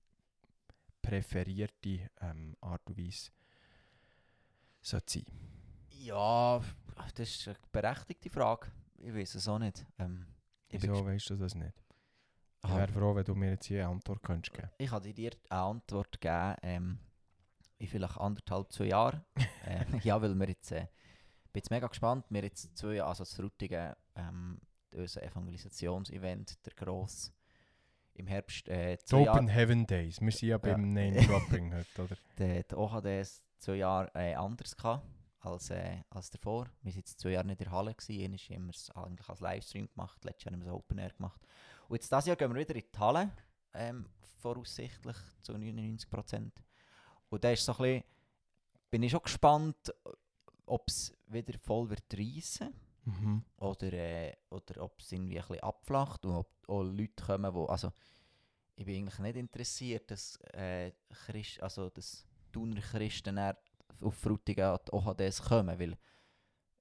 präferierte 1.01 2.09
ähm, 2.21 2.55
Art 2.61 2.81
und 2.87 2.97
Weise 2.97 3.31
sollte 4.81 5.19
sein. 5.19 5.25
Ja, 5.89 6.61
das 7.15 7.29
ist 7.29 7.47
eine 7.47 7.57
berechtigte 7.71 8.29
Frage. 8.29 8.67
Ich 8.97 9.13
weiß 9.13 9.35
es 9.35 9.47
auch 9.47 9.59
nicht. 9.59 9.85
Ähm, 9.99 10.25
Wieso 10.69 11.05
weißt 11.05 11.29
du 11.31 11.35
das 11.35 11.55
nicht? 11.55 11.73
Ich 12.63 12.69
gesp- 12.69 12.75
wäre 12.77 12.91
froh, 12.91 13.15
wenn 13.15 13.23
du 13.25 13.35
mir 13.35 13.51
jetzt 13.51 13.65
hier 13.67 13.81
eine 13.83 13.91
Antwort 13.93 14.21
könntest 14.23 14.53
geben. 14.55 14.69
ich 14.77 14.89
kann 14.89 15.03
dir 15.03 15.31
eine 15.49 15.61
Antwort 15.61 16.19
geben, 16.19 16.55
ähm, 16.63 16.99
in 17.77 17.87
vielleicht 17.87 18.17
anderthalb, 18.17 18.71
zwei 18.71 18.85
Jahren. 18.85 19.23
äh, 19.65 19.85
ja, 20.03 20.21
weil 20.21 20.33
wir 20.35 20.47
jetzt, 20.47 20.71
äh, 20.71 20.87
bin 21.55 21.59
jetzt 21.59 21.71
mega 21.71 21.87
gespannt. 21.87 22.25
Wir 22.29 22.43
jetzt 22.43 22.77
zwei, 22.77 23.01
also 23.01 23.23
das 23.23 23.33
Frutigen, 23.33 23.93
ähm, 24.15 24.59
unser 24.93 25.23
Evangelisationsevent, 25.23 26.65
der 26.65 26.73
gross, 26.73 27.31
im 28.15 28.27
Herbst 28.27 28.67
äh, 28.67 28.97
Open 29.05 29.23
Jahre, 29.23 29.49
Heaven 29.49 29.87
Days. 29.87 30.19
Wir 30.19 30.31
sind 30.33 30.49
ja 30.49 30.57
beim 30.57 30.89
Name-Dropping 30.89 31.73
heute, 31.75 32.03
oder? 32.03 32.17
der, 32.37 32.63
der 32.63 32.77
OHD 32.77 33.25
zwei 33.59 33.75
Jahre 33.75 34.11
äh, 34.15 34.33
anders 34.33 34.75
gehabt. 34.75 35.07
als, 35.39 35.69
äh, 35.69 36.01
als 36.09 36.29
davor. 36.29 36.65
Wir 36.81 36.91
waren 36.91 36.99
jetzt 36.99 37.21
zwei 37.21 37.29
Jahre 37.29 37.47
nicht 37.47 37.61
in 37.61 37.65
der 37.65 37.71
Halle. 37.71 37.93
Gewesen. 37.93 38.37
Wir 38.37 38.69
es 38.71 38.91
eigentlich 38.91 39.29
als 39.29 39.39
Livestream 39.39 39.87
gemacht, 39.87 40.25
letztes 40.25 40.43
Jahr 40.43 40.53
haben 40.53 40.61
wir 40.61 40.67
es 40.67 40.73
Open 40.73 40.97
Air 40.97 41.11
gemacht. 41.11 41.41
Und 41.87 41.95
jetzt 41.95 42.11
dieses 42.11 42.25
Jahr 42.25 42.35
gehen 42.35 42.53
wir 42.53 42.59
wieder 42.59 42.75
in 42.75 42.83
die 42.93 42.99
Halle, 42.99 43.31
ähm, 43.75 44.09
voraussichtlich 44.41 45.17
zu 45.41 45.53
99%. 45.53 46.51
Und 47.29 47.43
da 47.45 47.51
ist 47.51 47.63
so 47.63 47.71
ein 47.71 47.77
bisschen, 47.77 48.03
bin 48.91 49.03
ich 49.03 49.11
schon 49.11 49.23
gespannt, 49.23 49.93
ob 50.67 50.87
es 50.87 51.13
wieder 51.27 51.57
voll 51.59 51.89
wird 51.89 52.03
reissen 52.17 52.73
Mhm. 53.07 53.43
oder, 53.57 53.93
äh, 53.93 54.33
oder 54.49 54.81
ob 54.81 54.99
es 54.99 55.11
irgendwie 55.11 55.37
ein 55.39 55.45
bisschen 55.47 55.63
abflacht 55.63 56.25
und 56.25 56.33
ob 56.37 56.49
auch 56.67 56.81
Leute 56.81 57.23
kommen, 57.23 57.53
wo, 57.53 57.65
also 57.65 57.91
ich 58.75 58.83
bin 58.85 58.95
eigentlich 59.03 59.19
nicht 59.19 59.35
interessiert, 59.35 60.09
dass 60.09 60.37
äh, 60.53 60.91
Christ, 61.25 61.61
also 61.61 61.89
dass 61.91 62.25
Thuner 62.51 62.81
Christen 62.81 63.37
auf 64.01 64.15
Frutigen 64.15 64.63
an 64.65 64.79
die 64.87 64.91
OHDs 64.91 65.41
kommen, 65.43 65.77
weil 65.79 65.95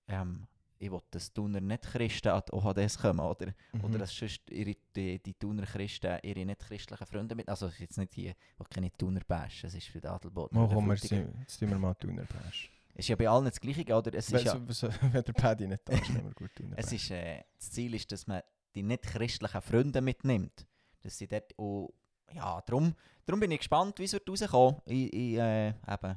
ähm, 0.09 0.47
ich 0.79 0.91
will, 0.91 1.03
dass 1.11 1.33
Thuner 1.33 1.61
nicht 1.61 1.83
Christen 1.85 2.29
an 2.29 2.43
die 2.49 2.53
OHDs 2.55 2.99
kommen, 2.99 3.21
oder, 3.21 3.53
Mhm. 3.75 3.85
oder 3.85 3.99
dass 3.99 4.17
sonst 4.17 4.51
ihre, 4.51 4.75
die, 4.97 5.23
die 5.23 5.35
Thuner 5.35 5.67
Christen 5.67 6.19
ihre 6.23 6.45
nicht 6.47 6.61
christlichen 6.61 7.07
Freunde 7.07 7.35
mit, 7.35 7.49
also 7.51 7.69
jetzt 7.79 7.99
nicht 7.99 8.15
hier, 8.15 8.31
ich 8.61 8.69
keine 8.71 8.91
Thuner 8.93 9.21
bashen, 9.29 9.67
es 9.69 9.75
ist 9.75 9.89
für 9.89 10.01
den 10.01 10.11
Adelboden. 10.11 10.57
Oder 10.59 10.75
komm, 10.75 10.91
jetzt 10.91 11.59
tun 11.59 11.69
wir 11.71 11.79
mal 11.79 11.95
Thuner 11.95 12.25
Bash. 12.25 12.71
Es 12.95 13.01
ist 13.07 13.09
ja 13.09 13.17
bei 13.17 13.29
allen 13.29 13.45
das 13.47 13.61
Gleiche, 13.61 13.83
oder? 13.95 14.15
Es 14.15 14.31
ist 14.31 14.45
ja, 14.45 14.55
Wenn 14.55 14.73
so- 14.73 14.89
wenn 15.13 15.25
der 15.25 15.33
Paddy 15.33 15.67
nicht 15.67 15.83
da 15.89 15.93
ist, 15.95 16.09
nehmen 16.11 16.27
wir 16.29 16.35
gut 16.35 16.55
Thuner 16.55 16.77
Es 16.79 16.93
ist, 16.93 17.11
äh, 17.11 17.43
das 17.57 17.71
Ziel 17.73 17.95
ist, 17.95 18.11
dass 18.13 18.27
man 18.27 18.41
die 18.75 18.83
nicht 18.83 19.03
christlichen 19.03 19.61
Freunde 19.63 20.01
mitnimmt. 20.01 20.67
Dass 21.03 21.19
sie 21.19 21.27
dort 21.27 21.57
auch, 21.59 21.93
ja, 22.33 22.61
darum, 22.63 22.95
darum 23.27 23.41
bin 23.41 23.51
ich 23.51 23.59
gespannt, 23.59 23.99
wie 23.99 24.05
es 24.05 24.13
wird 24.13 24.29
rauskommen. 24.29 24.81
Ich, 24.87 25.13
ich, 25.13 25.37
äh, 25.39 25.69
eben, 25.69 26.17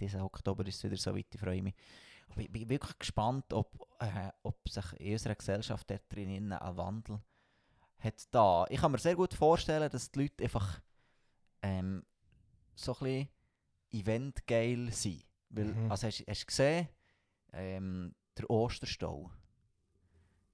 diesen 0.00 0.20
Oktober 0.22 0.66
ist 0.66 0.76
es 0.76 0.84
wieder 0.84 0.96
so 0.96 1.14
weit, 1.16 1.26
ich 1.32 1.40
freue 1.40 1.62
mich. 1.62 1.74
Aber 2.28 2.40
ich 2.42 2.50
bin 2.50 2.68
wirklich 2.68 2.98
gespannt, 2.98 3.52
ob, 3.52 3.88
äh, 4.00 4.30
ob 4.42 4.68
sich 4.68 4.84
in 5.00 5.12
unserer 5.12 5.34
Gesellschaft 5.36 5.88
dort 5.90 6.02
drinnen 6.12 6.52
ein 6.52 6.76
Wandel 6.76 7.20
hat 8.00 8.28
da. 8.30 8.64
Ich 8.68 8.80
kann 8.80 8.92
mir 8.92 8.98
sehr 8.98 9.16
gut 9.16 9.34
vorstellen, 9.34 9.90
dass 9.90 10.10
die 10.10 10.22
Leute 10.22 10.44
einfach 10.44 10.80
ähm, 11.62 12.04
so 12.74 12.92
ein 12.94 12.98
bisschen 13.00 13.28
eventgeil 13.90 14.92
sind. 14.92 15.24
Weil, 15.50 15.64
Mhm. 15.66 15.90
also 15.90 16.06
hast, 16.06 16.24
hast 16.28 16.42
du 16.42 16.46
gesehen, 16.46 16.88
ähm, 17.52 18.14
der 18.36 18.48
Osterstau. 18.50 19.30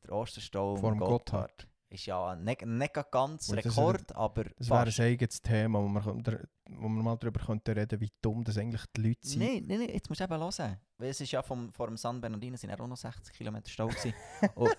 Der 0.04 0.12
Osterstau 0.12 0.76
Vor 0.76 0.96
Gotthard. 0.96 1.68
Ist 1.88 2.06
ja 2.06 2.34
nicht, 2.34 2.64
nicht 2.66 2.92
ganz 3.12 3.48
Und 3.48 3.64
das 3.64 3.76
Rekord, 3.76 4.14
aber 4.16 4.44
Das 4.56 4.68
wäre 4.68 4.80
ein 4.86 5.00
eigenes 5.12 5.40
Thema, 5.40 5.80
wo 5.80 5.86
wir, 5.88 6.00
dr- 6.22 6.48
wo 6.70 6.88
wir 6.88 7.02
mal 7.02 7.16
darüber 7.16 7.38
könnten 7.44 7.70
reden 7.72 8.00
wie 8.00 8.10
dumm 8.20 8.42
das 8.42 8.58
eigentlich 8.58 8.84
die 8.96 9.08
Leute 9.08 9.26
sind. 9.28 9.38
Nein, 9.40 9.64
nein, 9.68 9.78
nein, 9.78 9.88
jetzt 9.90 10.08
musst 10.08 10.20
du 10.20 10.24
eben 10.24 10.36
hören. 10.38 10.76
Weil 10.98 11.10
es 11.10 11.20
ist 11.20 11.30
ja 11.30 11.42
vom, 11.42 11.72
vor 11.72 11.86
dem 11.86 11.96
San 11.96 12.20
Bernardino 12.20 12.56
sind 12.56 12.70
ja 12.70 12.80
auch 12.80 12.86
noch 12.88 12.96
60 12.96 13.32
Kilometer 13.36 13.70
Stau 13.70 13.88
und, 14.56 14.76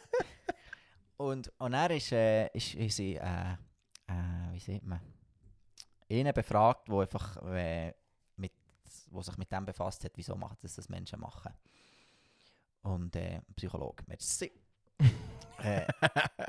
und, 1.18 1.54
und 1.58 1.74
er 1.74 1.92
ist, 1.92 2.12
äh, 2.12 2.48
ist, 2.50 2.74
ist 2.76 3.00
äh, 3.00 3.14
äh, 3.14 3.54
wie 4.52 4.60
sieht 4.60 4.84
man, 4.84 5.00
einen 6.12 6.34
befragt, 6.34 6.90
wo 6.90 7.00
einfach, 7.00 7.38
äh, 7.46 7.94
wo 9.16 9.22
sich 9.22 9.38
mit 9.38 9.52
dem 9.52 9.66
befasst 9.66 10.04
hat, 10.04 10.12
wieso 10.16 10.36
macht 10.36 10.64
das, 10.64 10.76
das 10.76 10.90
Menschen 10.90 11.20
machen. 11.20 11.54
Und 12.82 13.16
äh, 13.16 13.42
Psychologe, 13.56 14.04
merci. 14.08 14.52
äh, 15.64 15.86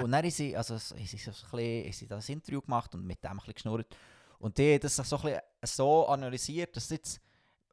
und 0.03 0.13
dann 0.13 0.25
ist 0.25 0.37
sie, 0.37 0.57
also, 0.57 0.75
ist 0.75 0.95
sie 0.95 1.17
so 1.17 1.31
ein 1.31 1.37
bisschen, 1.37 1.85
ist 1.85 1.99
sie 1.99 2.07
da 2.07 2.17
ein 2.17 2.23
Interview 2.27 2.61
gemacht 2.61 2.95
und 2.95 3.07
mit 3.07 3.23
dem 3.25 3.31
ein 3.31 3.37
bisschen 3.39 3.55
geschnurrt. 3.55 3.97
Und 4.39 4.59
die 4.59 4.75
hat 4.75 4.85
das 4.85 4.97
so, 4.97 5.17
ein 5.17 5.23
bisschen 5.23 5.41
so 5.65 6.07
analysiert, 6.09 6.77
dass 6.77 6.91
jetzt, 6.91 7.21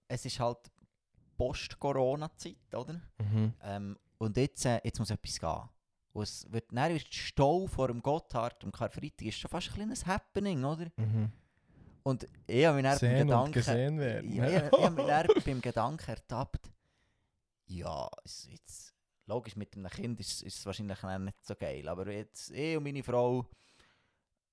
es 0.08 0.26
ist 0.26 0.40
halt 0.40 0.72
Post-Corona-Zeit, 1.38 2.74
oder? 2.74 3.02
Mhm. 3.18 3.54
Ähm, 3.62 3.98
und 4.18 4.38
jetzt, 4.38 4.66
äh, 4.66 4.80
jetzt 4.84 5.00
muss 5.00 5.10
etwas 5.10 5.40
gehen. 5.40 5.70
Und 6.14 6.24
es 6.24 6.52
wird, 6.52 6.72
dann 6.72 6.94
wird 6.94 7.08
der 7.08 7.12
Stau 7.12 7.68
vor 7.68 7.88
dem 7.88 8.02
Gotthard 8.02 8.64
am 8.64 8.72
Karfreitag 8.72 9.28
ist 9.28 9.40
schon 9.40 9.50
fast 9.50 9.70
ein 9.70 9.74
kleines 9.74 10.06
Happening, 10.06 10.64
oder? 10.64 10.88
Mhm. 10.96 11.32
Und 12.04 12.28
ich 12.48 12.66
habe 12.66 12.82
mich 12.82 12.84
dann 12.84 13.00
beim 13.00 13.28
Gedanken... 13.28 13.52
gesehen 13.54 14.00
werden. 14.00 14.34
Ja, 14.34 14.48
ich, 14.48 14.56
ich 14.56 14.84
habe 14.84 14.96
mich 14.96 15.06
dann 15.06 15.28
beim 15.46 15.62
Gedanken 15.62 16.10
ertappt, 16.10 16.70
ja, 17.66 18.10
jetzt, 18.50 18.94
logisch, 19.26 19.56
mit 19.56 19.76
einem 19.76 19.90
Kind 19.90 20.20
ist, 20.20 20.42
ist 20.44 20.60
es 20.60 20.66
wahrscheinlich 20.66 21.02
nicht 21.02 21.46
so 21.46 21.56
geil, 21.56 21.88
aber 21.88 22.12
jetzt 22.12 22.52
ich 22.52 22.76
und 22.76 22.84
meine 22.84 23.04
Frau, 23.04 23.50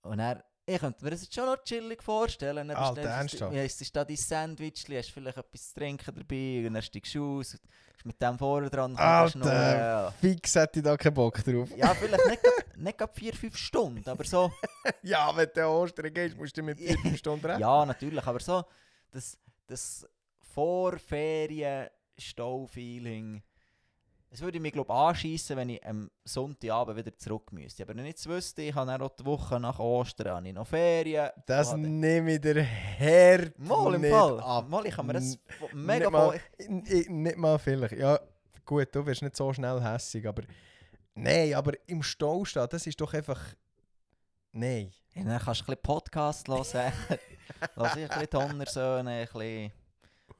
und 0.03 0.21
er, 0.21 0.45
ich 0.65 0.79
könnte 0.79 1.05
mir 1.05 1.11
das 1.11 1.23
jetzt 1.23 1.35
schon 1.35 1.47
noch 1.47 1.63
chillig 1.65 2.03
vorstellen. 2.03 2.69
Dann 2.69 2.77
Alter, 2.77 3.03
ernsthaft? 3.03 3.53
Ja, 3.53 3.63
es 3.63 3.81
ist 3.81 3.95
da 3.95 4.05
dein 4.05 4.17
Sandwich, 4.17 4.87
hast 4.89 5.11
vielleicht 5.11 5.37
etwas 5.37 5.69
zu 5.69 5.75
trinken 5.75 6.15
dabei, 6.15 6.65
und 6.67 6.75
dann 6.75 6.83
steigst 6.83 7.15
du 7.17 7.41
aus, 7.41 7.59
mit 8.05 8.23
dem 8.23 8.39
vorne 8.39 8.71
dran. 8.71 8.95
kannst 8.97 9.37
noch, 9.37 9.47
Alter, 9.47 10.09
äh, 10.09 10.13
fix 10.21 10.55
hätte 10.55 10.79
ich 10.79 10.85
da 10.85 10.97
keinen 10.97 11.15
Bock 11.15 11.43
drauf. 11.45 11.69
Ja, 11.77 11.95
vielleicht 11.95 12.27
nicht, 12.27 12.43
nicht 12.81 12.99
gerade 12.99 13.13
vier, 13.13 13.33
fünf 13.35 13.57
Stunden, 13.57 14.09
aber 14.09 14.25
so... 14.25 14.51
Ja, 15.03 15.35
wenn 15.37 15.49
du 15.55 15.67
Ostern 15.67 16.13
gehst, 16.13 16.37
musst 16.37 16.57
du 16.57 16.63
mit 16.63 16.79
4 16.79 16.99
5 16.99 17.17
Stunden 17.19 17.45
rechnen. 17.47 17.61
Ja, 17.61 17.85
natürlich, 17.87 18.25
aber 18.27 18.41
so 18.41 18.65
das, 19.13 19.39
das 19.67 20.07
Vorferien-Stau-Feeling. 22.21 23.43
Es 24.33 24.41
würde 24.41 24.61
mich, 24.61 24.73
glaube 24.73 24.93
ich, 24.93 24.97
anschiessen, 24.97 25.57
wenn 25.57 25.71
ich 25.71 25.85
am 25.85 26.09
Sonntagabend 26.25 26.97
wieder 26.97 27.17
zurück 27.19 27.51
müsste. 27.53 27.83
Aber 27.83 27.97
wenn 27.97 28.05
ich 28.05 28.11
jetzt 28.11 28.29
wüsste, 28.29 28.63
ich 28.63 28.73
habe 28.75 29.05
auch 29.05 29.11
die 29.11 29.25
Woche 29.27 29.59
nach 29.59 29.81
Ostern 29.81 30.45
ich 30.47 30.55
noch 30.55 30.69
Ferien. 30.69 31.31
Das 31.47 31.73
Oh, 31.73 31.77
nehme 31.77 32.35
ich 32.35 32.41
der 32.41 32.63
Herd 32.63 33.59
Mal 33.59 33.95
im 33.95 34.05
Fall. 34.05 34.41
ab. 34.41 34.69
Mal, 34.69 34.87
ich 34.87 34.95
kann 34.95 35.07
mir 35.07 35.15
das 35.15 35.37
mega 35.73 36.09
nicht, 36.09 36.13
mal, 36.13 36.41
nicht 37.09 37.37
mal 37.37 37.59
vielleicht. 37.59 37.95
Ja, 37.99 38.21
gut, 38.65 38.87
du 38.95 39.05
wirst 39.05 39.23
nicht 39.23 39.35
so 39.35 39.53
schnell 39.53 39.83
hässig, 39.83 40.25
aber... 40.29 40.43
Nein, 41.23 41.55
aber 41.55 41.73
im 41.87 42.03
Stau 42.03 42.45
stehen, 42.45 42.67
das 42.71 42.87
ist 42.87 43.01
doch 43.01 43.13
einfach... 43.13 43.41
Nein. 44.53 44.91
Ja, 45.15 45.25
dann 45.25 45.39
kannst 45.39 45.61
du 45.61 45.65
ein 45.65 45.67
bisschen 45.67 45.83
Podcast 45.83 46.49
hören. 46.49 46.93
Lass 47.77 47.97
ich 47.97 48.03
ein 48.03 48.09
bisschen 48.09 48.31
Donnersöhne, 48.31 49.11
ein 49.11 49.27
bisschen 49.27 49.73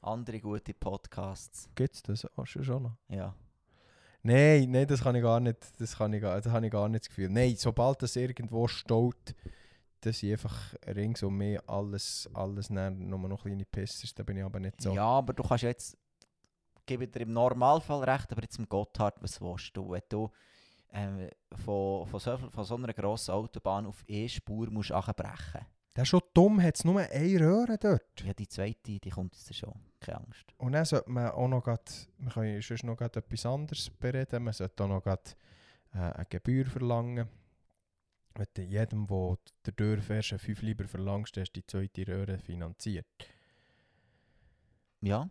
andere 0.01 0.39
gute 0.39 0.73
Podcasts. 0.73 1.69
Gibt 1.75 1.95
es 1.95 2.03
das 2.03 2.25
auch 2.37 2.45
schon 2.45 2.63
schon 2.63 2.83
noch? 2.83 2.97
Ja. 3.09 3.35
Nein, 4.23 4.69
nein, 4.69 4.87
das 4.87 5.01
kann 5.01 5.15
ich 5.15 5.21
gar 5.21 5.39
nicht, 5.39 5.57
das 5.79 5.97
kann 5.97 6.13
ich 6.13 6.21
gar, 6.21 6.39
das 6.39 6.51
habe 6.51 6.65
ich 6.65 6.71
gar 6.71 6.87
nicht 6.89 7.05
das 7.05 7.09
Gefühl. 7.09 7.29
Nein, 7.29 7.55
sobald 7.57 8.01
das 8.01 8.15
irgendwo 8.15 8.67
staut, 8.67 9.35
dass 10.01 10.21
ich 10.23 10.31
einfach 10.31 10.75
rings 10.87 11.23
um 11.23 11.37
mich 11.37 11.59
alles, 11.67 12.29
alles 12.33 12.69
nur 12.69 12.89
noch 12.89 13.41
kleine 13.43 13.65
Pissers, 13.65 14.13
da 14.13 14.23
bin 14.23 14.37
ich 14.37 14.43
aber 14.43 14.59
nicht 14.59 14.81
so. 14.81 14.93
Ja, 14.93 15.05
aber 15.05 15.33
du 15.33 15.43
kannst 15.43 15.63
jetzt, 15.63 15.97
gebe 16.85 17.07
dir 17.07 17.21
im 17.21 17.33
Normalfall 17.33 18.03
recht, 18.03 18.31
aber 18.31 18.41
jetzt 18.43 18.59
im 18.59 18.69
Gotthard, 18.69 19.21
was 19.21 19.41
willst 19.41 19.75
du? 19.75 19.91
Wenn 19.91 20.01
du 20.09 20.29
ähm, 20.91 21.29
von, 21.63 22.07
von, 22.07 22.19
so, 22.19 22.37
von 22.37 22.63
so 22.63 22.75
einer 22.75 22.93
grossen 22.93 23.31
Autobahn 23.31 23.85
auf 23.85 24.03
E-Spur 24.07 24.69
musst 24.69 24.91
abbrechen. 24.91 25.65
Das 25.93 26.03
ist 26.03 26.09
schon 26.09 26.21
dumm, 26.33 26.61
hat 26.61 26.75
es 26.75 26.85
nur 26.85 27.01
eine 27.01 27.39
Röhre 27.39 27.77
dort. 27.77 28.23
Ja, 28.23 28.33
die 28.33 28.47
zweite, 28.47 28.99
die 28.99 29.09
kommt 29.09 29.35
jetzt 29.35 29.53
schon. 29.53 29.73
Keine 29.99 30.19
Angst. 30.19 30.45
Und 30.57 30.71
dann 30.71 30.85
sollte 30.85 31.09
man 31.11 31.31
auch 31.31 31.47
noch 31.47 31.63
grad, 31.63 32.09
wir 32.17 32.31
können 32.31 32.61
sonst 32.61 32.83
noch 32.83 32.95
grad 32.95 33.17
etwas 33.17 33.45
anderes 33.45 33.89
bereden, 33.89 34.43
man 34.43 34.53
sollte 34.53 34.83
auch 34.83 34.87
noch 34.87 35.03
grad, 35.03 35.35
äh, 35.93 35.97
eine 35.97 36.25
Gebühr 36.29 36.65
verlangen. 36.65 37.27
Wenn 38.35 38.47
du 38.53 38.61
jedem, 38.61 39.05
der 39.07 39.37
der 39.65 39.73
durchfährst, 39.73 40.29
5 40.29 40.61
lieber 40.61 40.87
verlangst, 40.87 41.35
hast 41.35 41.51
du 41.51 41.59
die 41.59 41.67
zweite 41.67 42.07
Röhre 42.07 42.37
finanziert. 42.39 43.05
Ja. 45.01 45.29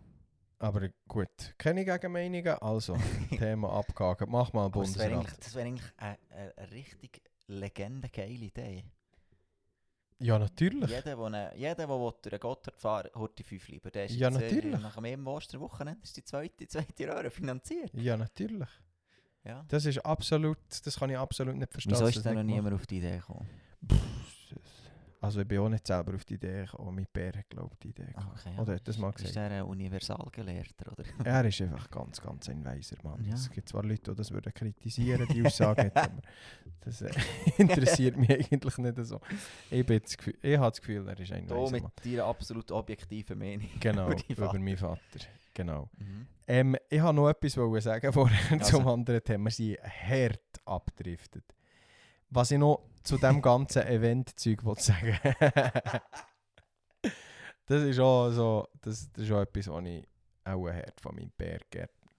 Aber 0.62 0.90
gut, 1.08 1.54
keine 1.56 1.86
Gegenmeinungen, 1.86 2.58
also 2.60 2.94
Thema 3.30 3.72
abgehakt. 3.72 4.28
Mach 4.28 4.52
mal 4.52 4.66
Aber 4.66 4.82
das 4.82 4.98
wäre 4.98 5.14
Bundesrat. 5.14 5.54
eigentlich, 5.54 5.54
wär 5.54 5.64
eigentlich 5.64 5.92
eine, 5.96 6.70
richtig 6.70 7.22
legendengeile 7.46 8.44
Idee. 8.44 8.84
Ja, 10.18 10.38
natürlich. 10.38 10.90
Jeder, 10.90 11.16
der 11.16 11.52
jeder, 11.56 11.74
der 11.74 11.86
durch 11.86 12.20
den 12.20 12.38
Gotthard 12.38 12.76
fahren 12.76 13.08
holt 13.14 13.38
die 13.38 13.42
fünf 13.42 13.68
lieber. 13.68 13.90
Der 13.90 14.04
ist 14.04 14.16
Ja, 14.16 14.28
äh, 14.28 14.32
natürlich. 14.32 14.78
Nach 14.78 15.00
dem 15.00 15.26
Osterwochenende 15.26 16.02
ist 16.02 16.14
die 16.18 16.24
zweite, 16.24 16.68
zweite 16.68 17.08
Röhre 17.08 17.30
finanziert. 17.30 17.90
Ja, 17.94 18.18
natürlich. 18.18 18.68
Ja. 19.44 19.64
Das 19.68 19.86
ist 19.86 20.04
absolut, 20.04 20.58
das 20.84 20.98
kann 20.98 21.08
ich 21.08 21.16
absolut 21.16 21.56
nicht 21.56 21.72
verstehen. 21.72 21.92
Wieso 21.94 22.04
ist 22.06 22.22
denn 22.22 22.34
noch 22.34 22.42
niemand 22.42 22.74
auf 22.74 22.86
die 22.86 22.98
Idee 22.98 23.16
gekommen? 23.16 23.48
Pff, 23.90 24.56
Also 25.22 25.40
ich 25.42 25.46
bin 25.48 25.58
auch 25.58 25.68
nicht 25.68 25.86
selber 25.86 26.14
auf 26.14 26.24
die 26.24 26.34
Idee 26.34 26.62
gekommen. 26.64 26.94
Mein 26.94 27.06
Bär 27.12 27.32
hat 27.36 27.50
glaube 27.50 27.70
ich 27.74 27.78
die 27.80 27.88
Idee 27.90 28.06
gekommen. 28.06 28.30
Okay, 28.38 28.54
Oder 28.58 28.74
hat 28.76 28.88
das 28.88 28.96
mal 28.96 29.10
Ist 29.10 29.16
gesagt? 29.18 29.36
er 29.36 29.50
ein 29.50 29.62
Universalgelehrter, 29.64 30.92
oder? 30.92 31.04
Er 31.24 31.44
ist 31.44 31.60
einfach 31.60 31.90
ganz, 31.90 32.20
ganz 32.22 32.48
ein 32.48 32.64
weiser 32.64 32.96
Mann. 33.02 33.22
Ja. 33.24 33.34
Es 33.34 33.50
gibt 33.50 33.68
zwar 33.68 33.84
Leute, 33.84 34.10
die 34.12 34.16
das 34.16 34.30
würden 34.30 34.52
kritisieren, 34.54 35.28
die 35.30 35.44
Aussage, 35.44 35.84
nicht, 35.84 35.96
aber 35.96 36.22
das 36.80 37.02
äh, 37.02 37.10
interessiert 37.58 38.16
mich 38.16 38.30
eigentlich 38.30 38.78
nicht 38.78 38.96
so. 39.04 39.20
Ich, 39.70 39.84
bin 39.84 40.00
das 40.02 40.16
Gefühl, 40.16 40.38
ich 40.40 40.56
habe 40.56 40.70
das 40.70 40.80
Gefühl, 40.80 41.06
er 41.06 41.20
ist 41.20 41.32
ein 41.32 41.46
Da 41.46 41.54
weiser 41.54 41.72
mit 41.72 41.82
Mann. 41.82 41.92
deiner 42.02 42.24
absolut 42.24 42.70
objektiven 42.72 43.38
Meinung. 43.38 43.68
Genau, 43.80 44.06
über 44.10 44.22
über 44.28 44.46
Vater. 44.46 44.58
meinen 44.58 44.76
Vater. 44.78 45.00
Genau. 45.52 45.90
Mhm. 45.98 46.26
Ähm, 46.46 46.76
ich 46.88 47.02
wollte 47.02 47.14
noch 47.16 47.28
etwas 47.28 47.56
wollen 47.58 47.80
sagen 47.82 48.12
vorher 48.12 48.52
Also. 48.52 48.78
zum 48.78 48.88
anderen 48.88 49.22
Thema. 49.22 49.44
Wir 49.44 49.50
sind 49.50 49.76
hart 49.82 50.40
abgedriftet. 50.64 51.44
Was 52.30 52.50
ich 52.52 52.58
noch 52.58 52.80
zu 53.02 53.16
dem 53.18 53.40
ganzen 53.40 53.82
Event-Zeug 53.82 54.62
sagen 54.78 55.18
das 57.66 57.82
ist 57.82 57.98
auch 58.00 58.30
so, 58.30 58.68
das, 58.80 59.10
das 59.12 59.24
ist 59.24 59.32
auch 59.32 59.42
etwas, 59.42 59.68
was 59.68 59.84
ich 59.84 60.06
auch 60.44 60.66
ein 60.66 60.74
Herd 60.74 61.00
von 61.00 61.14
meinem 61.14 61.30
Bär 61.36 61.60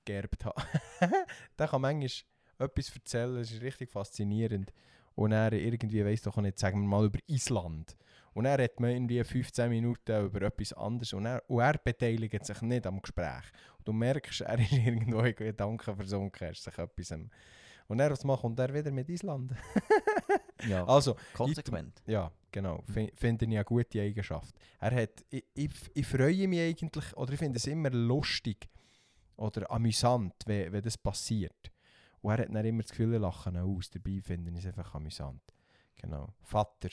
geerbt 0.06 0.46
habe. 0.46 0.62
der 1.60 1.68
kann 1.68 1.82
manchmal 1.82 2.10
etwas 2.58 2.96
erzählen, 2.96 3.36
das 3.36 3.52
ist 3.52 3.62
richtig 3.62 3.90
faszinierend. 3.90 4.72
Und 5.14 5.34
er 5.34 5.52
irgendwie, 5.54 6.06
weiss 6.06 6.22
doch 6.22 6.38
nicht, 6.38 6.58
sagen 6.58 6.82
wir 6.82 6.88
mal 6.88 7.06
über 7.06 7.20
Island. 7.28 7.98
Und 8.34 8.46
er 8.46 8.64
hat 8.64 8.80
man 8.80 8.92
irgendwie 8.92 9.24
15 9.24 9.70
Minuten 9.70 10.26
über 10.26 10.42
etwas 10.44 10.72
anderes 10.74 11.12
und 11.12 11.26
er, 11.26 11.44
und 11.50 11.60
er 11.60 11.78
beteiligt 11.78 12.46
sich 12.46 12.62
nicht 12.62 12.88
am 12.88 13.02
Gespräch. 13.02 13.44
Und 13.78 13.88
du 13.88 13.94
merkst, 13.94 14.42
er 14.42 14.60
ist 14.60 14.72
irgendwo 14.72 15.20
in 15.20 15.36
Gedanken 15.36 15.96
versunken, 15.96 16.48
er 16.48 16.52
ist 16.52 16.64
sich 16.64 16.78
etwas. 16.78 17.14
Und 17.92 18.00
er, 18.00 18.10
was 18.10 18.24
macht, 18.24 18.40
kommt 18.40 18.58
er 18.58 18.74
wieder 18.74 18.90
mit 18.90 19.10
Island. 19.10 19.52
Ja, 20.70 20.86
also, 20.86 21.16
konsequent. 21.34 22.04
ja, 22.06 22.32
genau. 22.52 22.84
F 22.88 23.10
finde 23.16 23.46
ich 23.46 23.52
eine 23.52 23.66
gute 23.66 24.00
Eigenschaft. 24.00 24.54
Er 24.80 24.92
hat, 24.96 25.26
ich, 25.32 25.44
ich, 25.56 25.72
ich 25.96 26.06
freue 26.06 26.48
mich 26.48 26.60
eigentlich, 26.60 27.18
oder 27.18 27.34
ich 27.34 27.40
finde 27.40 27.58
es 27.58 27.66
immer 27.66 27.90
lustig 27.90 28.70
oder 29.38 29.72
amüsant, 29.72 30.36
wenn, 30.46 30.72
wenn 30.72 30.84
das 30.84 31.00
passiert. 31.00 31.72
Und 32.22 32.32
er 32.32 32.44
hat 32.44 32.54
dann 32.54 32.64
immer 32.64 32.84
das 32.84 32.92
Gefühl, 32.92 33.18
lachen 33.18 33.58
aus. 33.58 33.90
Dabei 33.90 34.22
finde 34.22 34.52
ich 34.52 34.60
es 34.60 34.68
einfach 34.68 34.94
amüsant. 34.94 35.42
Genau. 35.96 36.32
Vater, 36.44 36.90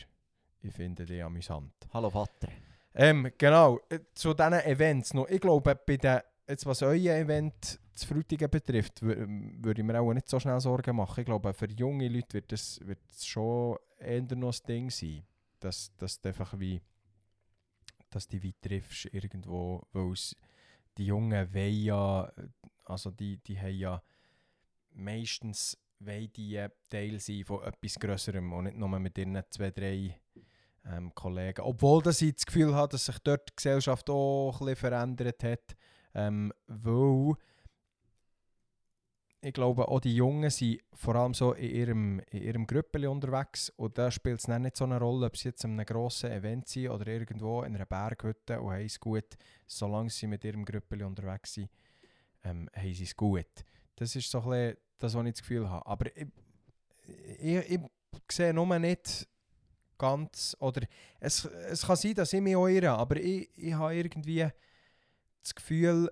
ich 0.63 0.73
finde 0.73 1.05
die 1.05 1.21
amüsant. 1.21 1.75
Hallo 1.93 2.09
Vater. 2.09 2.49
Ähm, 2.95 3.31
genau, 3.37 3.81
äh, 3.91 4.01
zu 4.15 4.33
diesen 4.33 4.55
Events 4.55 5.13
noch. 5.13 5.29
Ich 5.29 5.43
glaube, 5.43 5.75
bei 5.75 5.99
den, 5.99 6.21
jetzt 6.49 6.65
was 6.65 6.81
euer 6.81 7.17
Event 7.17 7.79
zu 7.99 8.07
Frutigen 8.07 8.51
betrifft, 8.51 9.03
ähm, 9.03 9.63
würde 9.63 9.81
ich 9.81 9.87
mir 9.87 10.01
auch 10.01 10.13
nicht 10.13 10.29
so 10.29 10.41
schnell 10.41 10.61
Sorgen 10.61 10.97
machen. 10.97 11.21
Ich 11.21 11.27
glaube, 11.27 11.53
für 11.53 11.71
junge 11.71 12.09
Leute 12.09 12.35
wird 12.35 12.53
das, 12.53 12.81
wird 12.85 13.01
das 13.09 13.27
schon 13.27 13.77
eher 13.99 14.23
noch 14.37 14.55
ein 14.55 14.67
Ding 14.67 14.91
sein. 14.91 15.25
Dass, 15.61 15.95
dass 15.97 16.21
du 16.21 16.29
einfach 16.29 16.59
wie, 16.59 16.81
dass 18.11 18.29
du 18.29 18.41
wie 18.43 18.55
triffst 18.61 19.07
irgendwo, 19.13 19.83
weil 19.93 20.13
es 20.13 20.37
die 20.97 21.07
Jungen 21.07 21.55
wollen 21.55 21.83
ja, 21.83 22.33
also 22.85 23.11
die, 23.11 23.39
die 23.39 23.59
haben 23.59 23.77
ja 23.77 24.03
meistens 24.93 25.77
die 26.01 26.65
Teil 26.89 27.19
sein 27.19 27.45
von 27.45 27.65
etwas 27.65 27.99
Größerem 27.99 28.53
und 28.53 28.65
nicht 28.65 28.77
nur 28.77 28.89
mit 29.01 29.19
ihren 29.19 29.43
zwei, 29.51 29.71
drei 29.71 30.21
ähm, 30.85 31.15
Kollegen. 31.15 31.63
Obwohl 31.63 32.03
dass 32.03 32.23
ich 32.23 32.35
das 32.35 32.47
Gefühl 32.47 32.75
habe, 32.75 32.93
dass 32.93 33.07
sich 33.07 33.19
dort 33.19 33.49
die 33.49 33.57
Gesellschaft 33.57 34.09
auch 34.11 34.53
ein 34.53 34.59
bisschen 34.59 34.77
verändert 34.77 35.43
hat. 35.43 35.77
Ähm, 36.15 36.53
weil 36.67 37.35
ich 39.41 39.53
glaube, 39.53 39.89
auch 39.89 40.01
die 40.01 40.15
Jungen 40.15 40.51
sind 40.51 40.81
vor 40.95 41.15
allem 41.15 41.33
so 41.33 41.53
in 41.53 41.71
ihrem, 41.71 42.21
in 42.31 42.43
ihrem 42.43 42.67
Grüppeli 42.67 43.07
unterwegs 43.07 43.71
und 43.77 43.97
da 43.97 44.11
spielt 44.11 44.41
es 44.41 44.47
dann 44.47 44.63
nicht 44.63 44.77
so 44.77 44.85
eine 44.85 44.99
Rolle, 44.99 45.27
ob 45.27 45.37
sie 45.37 45.49
jetzt 45.49 45.65
an 45.65 45.73
einem 45.73 45.87
grossen 45.87 46.33
Event 46.33 46.69
sind 46.69 46.91
oder 46.91 47.07
irgendwo 47.07 47.63
in 47.63 47.75
einer 47.75 47.87
Berghütte 47.87 48.61
und 48.61 48.73
haben 48.73 48.85
es 48.85 48.99
gut. 48.99 49.37
Solange 49.67 50.11
sie 50.11 50.27
mit 50.27 50.45
ihrem 50.45 50.65
Grüppeli 50.65 51.05
unterwegs 51.05 51.55
sind, 51.55 51.71
ähm, 52.43 52.69
haben 52.75 52.95
sie 52.95 53.05
es 53.05 53.17
gut. 53.17 53.47
Das 53.95 54.17
ist 54.17 54.31
so 54.31 54.41
ein 54.51 54.77
das, 54.99 55.15
was 55.15 55.27
ich 55.27 55.33
das 55.33 55.43
Gefühl 55.43 55.71
habe. 55.71 55.87
Aber 55.87 56.07
ich, 56.17 56.27
ich, 57.41 57.71
ich 57.71 57.81
sehe 58.31 58.53
nur 58.53 58.79
nicht 58.79 59.29
ganz, 59.97 60.57
oder 60.61 60.83
es, 61.21 61.45
es 61.45 61.87
kann 61.87 61.97
sein, 61.97 62.15
dass 62.15 62.33
ich 62.33 62.41
mich 62.41 62.57
auch 62.57 62.67
irre, 62.67 62.91
aber 62.91 63.17
ich, 63.17 63.51
ich 63.57 63.75
habe 63.75 63.95
irgendwie 63.95 64.49
das 65.43 65.55
Gefühl, 65.55 66.11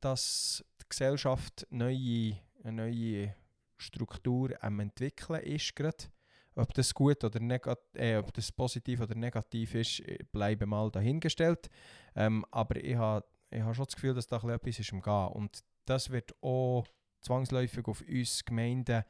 dass 0.00 0.64
Gesellschaft 0.88 1.66
neue, 1.70 2.38
eine 2.62 2.72
neue 2.72 3.34
Struktur 3.76 4.52
am 4.60 4.80
entwickeln 4.80 5.42
ist 5.42 5.74
grad. 5.76 6.10
Ob 6.54 6.72
das 6.72 6.94
gut 6.94 7.22
oder 7.22 7.38
negat 7.38 7.78
äh, 7.94 8.16
ob 8.16 8.32
das 8.32 8.50
positiv 8.50 9.00
oder 9.00 9.14
negativ 9.14 9.74
ist, 9.74 10.00
äh, 10.00 10.18
bleibe 10.32 10.64
mal 10.64 10.90
dahingestellt. 10.90 11.68
Ähm, 12.14 12.46
aber 12.50 12.82
ich 12.82 12.96
habe 12.96 13.26
ich 13.50 13.62
ha 13.62 13.74
schon 13.74 13.84
das 13.84 13.94
Gefühl, 13.94 14.14
dass 14.14 14.26
da 14.26 14.36
etwas 14.36 14.78
ist 14.78 14.92
im 14.92 15.02
Gehen. 15.02 15.28
Und 15.28 15.62
das 15.84 16.10
wird 16.10 16.34
auch 16.42 16.86
zwangsläufig 17.20 17.86
auf 17.86 18.02
uns 18.02 18.44
Gemeinden 18.44 19.04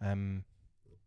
ähm, 0.00 0.44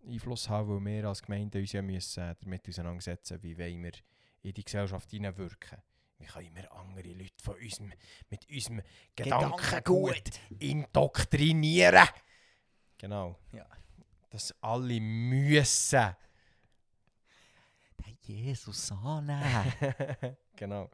Einfluss 0.07 0.49
haben, 0.49 0.69
weil 0.69 0.93
wir 0.93 1.09
als 1.09 1.21
Gemeinde 1.21 1.59
uns 1.59 1.71
ja 1.71 1.81
müssen, 1.81 2.23
äh, 2.23 2.35
damit 2.41 2.67
auseinandersetzen 2.67 3.41
wie 3.41 3.57
wollen 3.57 3.83
wir 3.83 3.93
in 4.41 4.53
die 4.53 4.63
Gesellschaft 4.63 5.11
hineinwirken. 5.11 5.79
Wie 6.23 6.27
können 6.27 6.55
wir 6.55 6.71
andere 6.71 7.09
Leute 7.09 7.43
von 7.43 7.55
unserem, 7.55 7.91
mit 8.29 8.49
unserem 8.49 8.81
Gedankengut 9.13 10.39
indoktrinieren? 10.57 12.07
Genau. 12.97 13.37
Ja. 13.51 13.65
Dass 14.29 14.55
alle 14.61 15.01
müssen. 15.01 16.15
Der 17.99 18.13
Jesus 18.21 18.89
annehmen. 18.93 19.73
genau. 20.55 20.89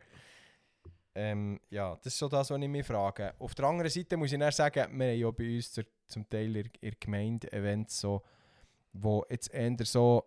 Ähm, 1.13 1.59
ja, 1.69 1.95
das 1.97 2.13
ist 2.13 2.17
so 2.17 2.27
das, 2.27 2.49
was 2.49 2.59
ich 2.59 2.67
mich 2.67 2.85
frage. 2.87 3.35
Auf 3.37 3.53
der 3.53 3.65
anderen 3.65 3.91
Seite 3.91 4.17
muss 4.17 4.31
ich 4.31 4.39
dann 4.39 4.51
sagen, 4.51 4.97
wir 4.97 5.11
haben 5.11 5.19
ja 5.19 5.29
bei 5.29 5.55
uns 5.55 5.71
zur, 5.71 5.85
zum 6.07 6.27
Teil 6.27 6.55
in, 6.55 6.71
in 6.81 6.95
Gemeinde 6.99 7.53
Events 7.53 7.99
so, 7.99 8.23
wo 8.93 9.23
jetzt 9.29 9.53
eher 9.53 9.77
so, 9.83 10.23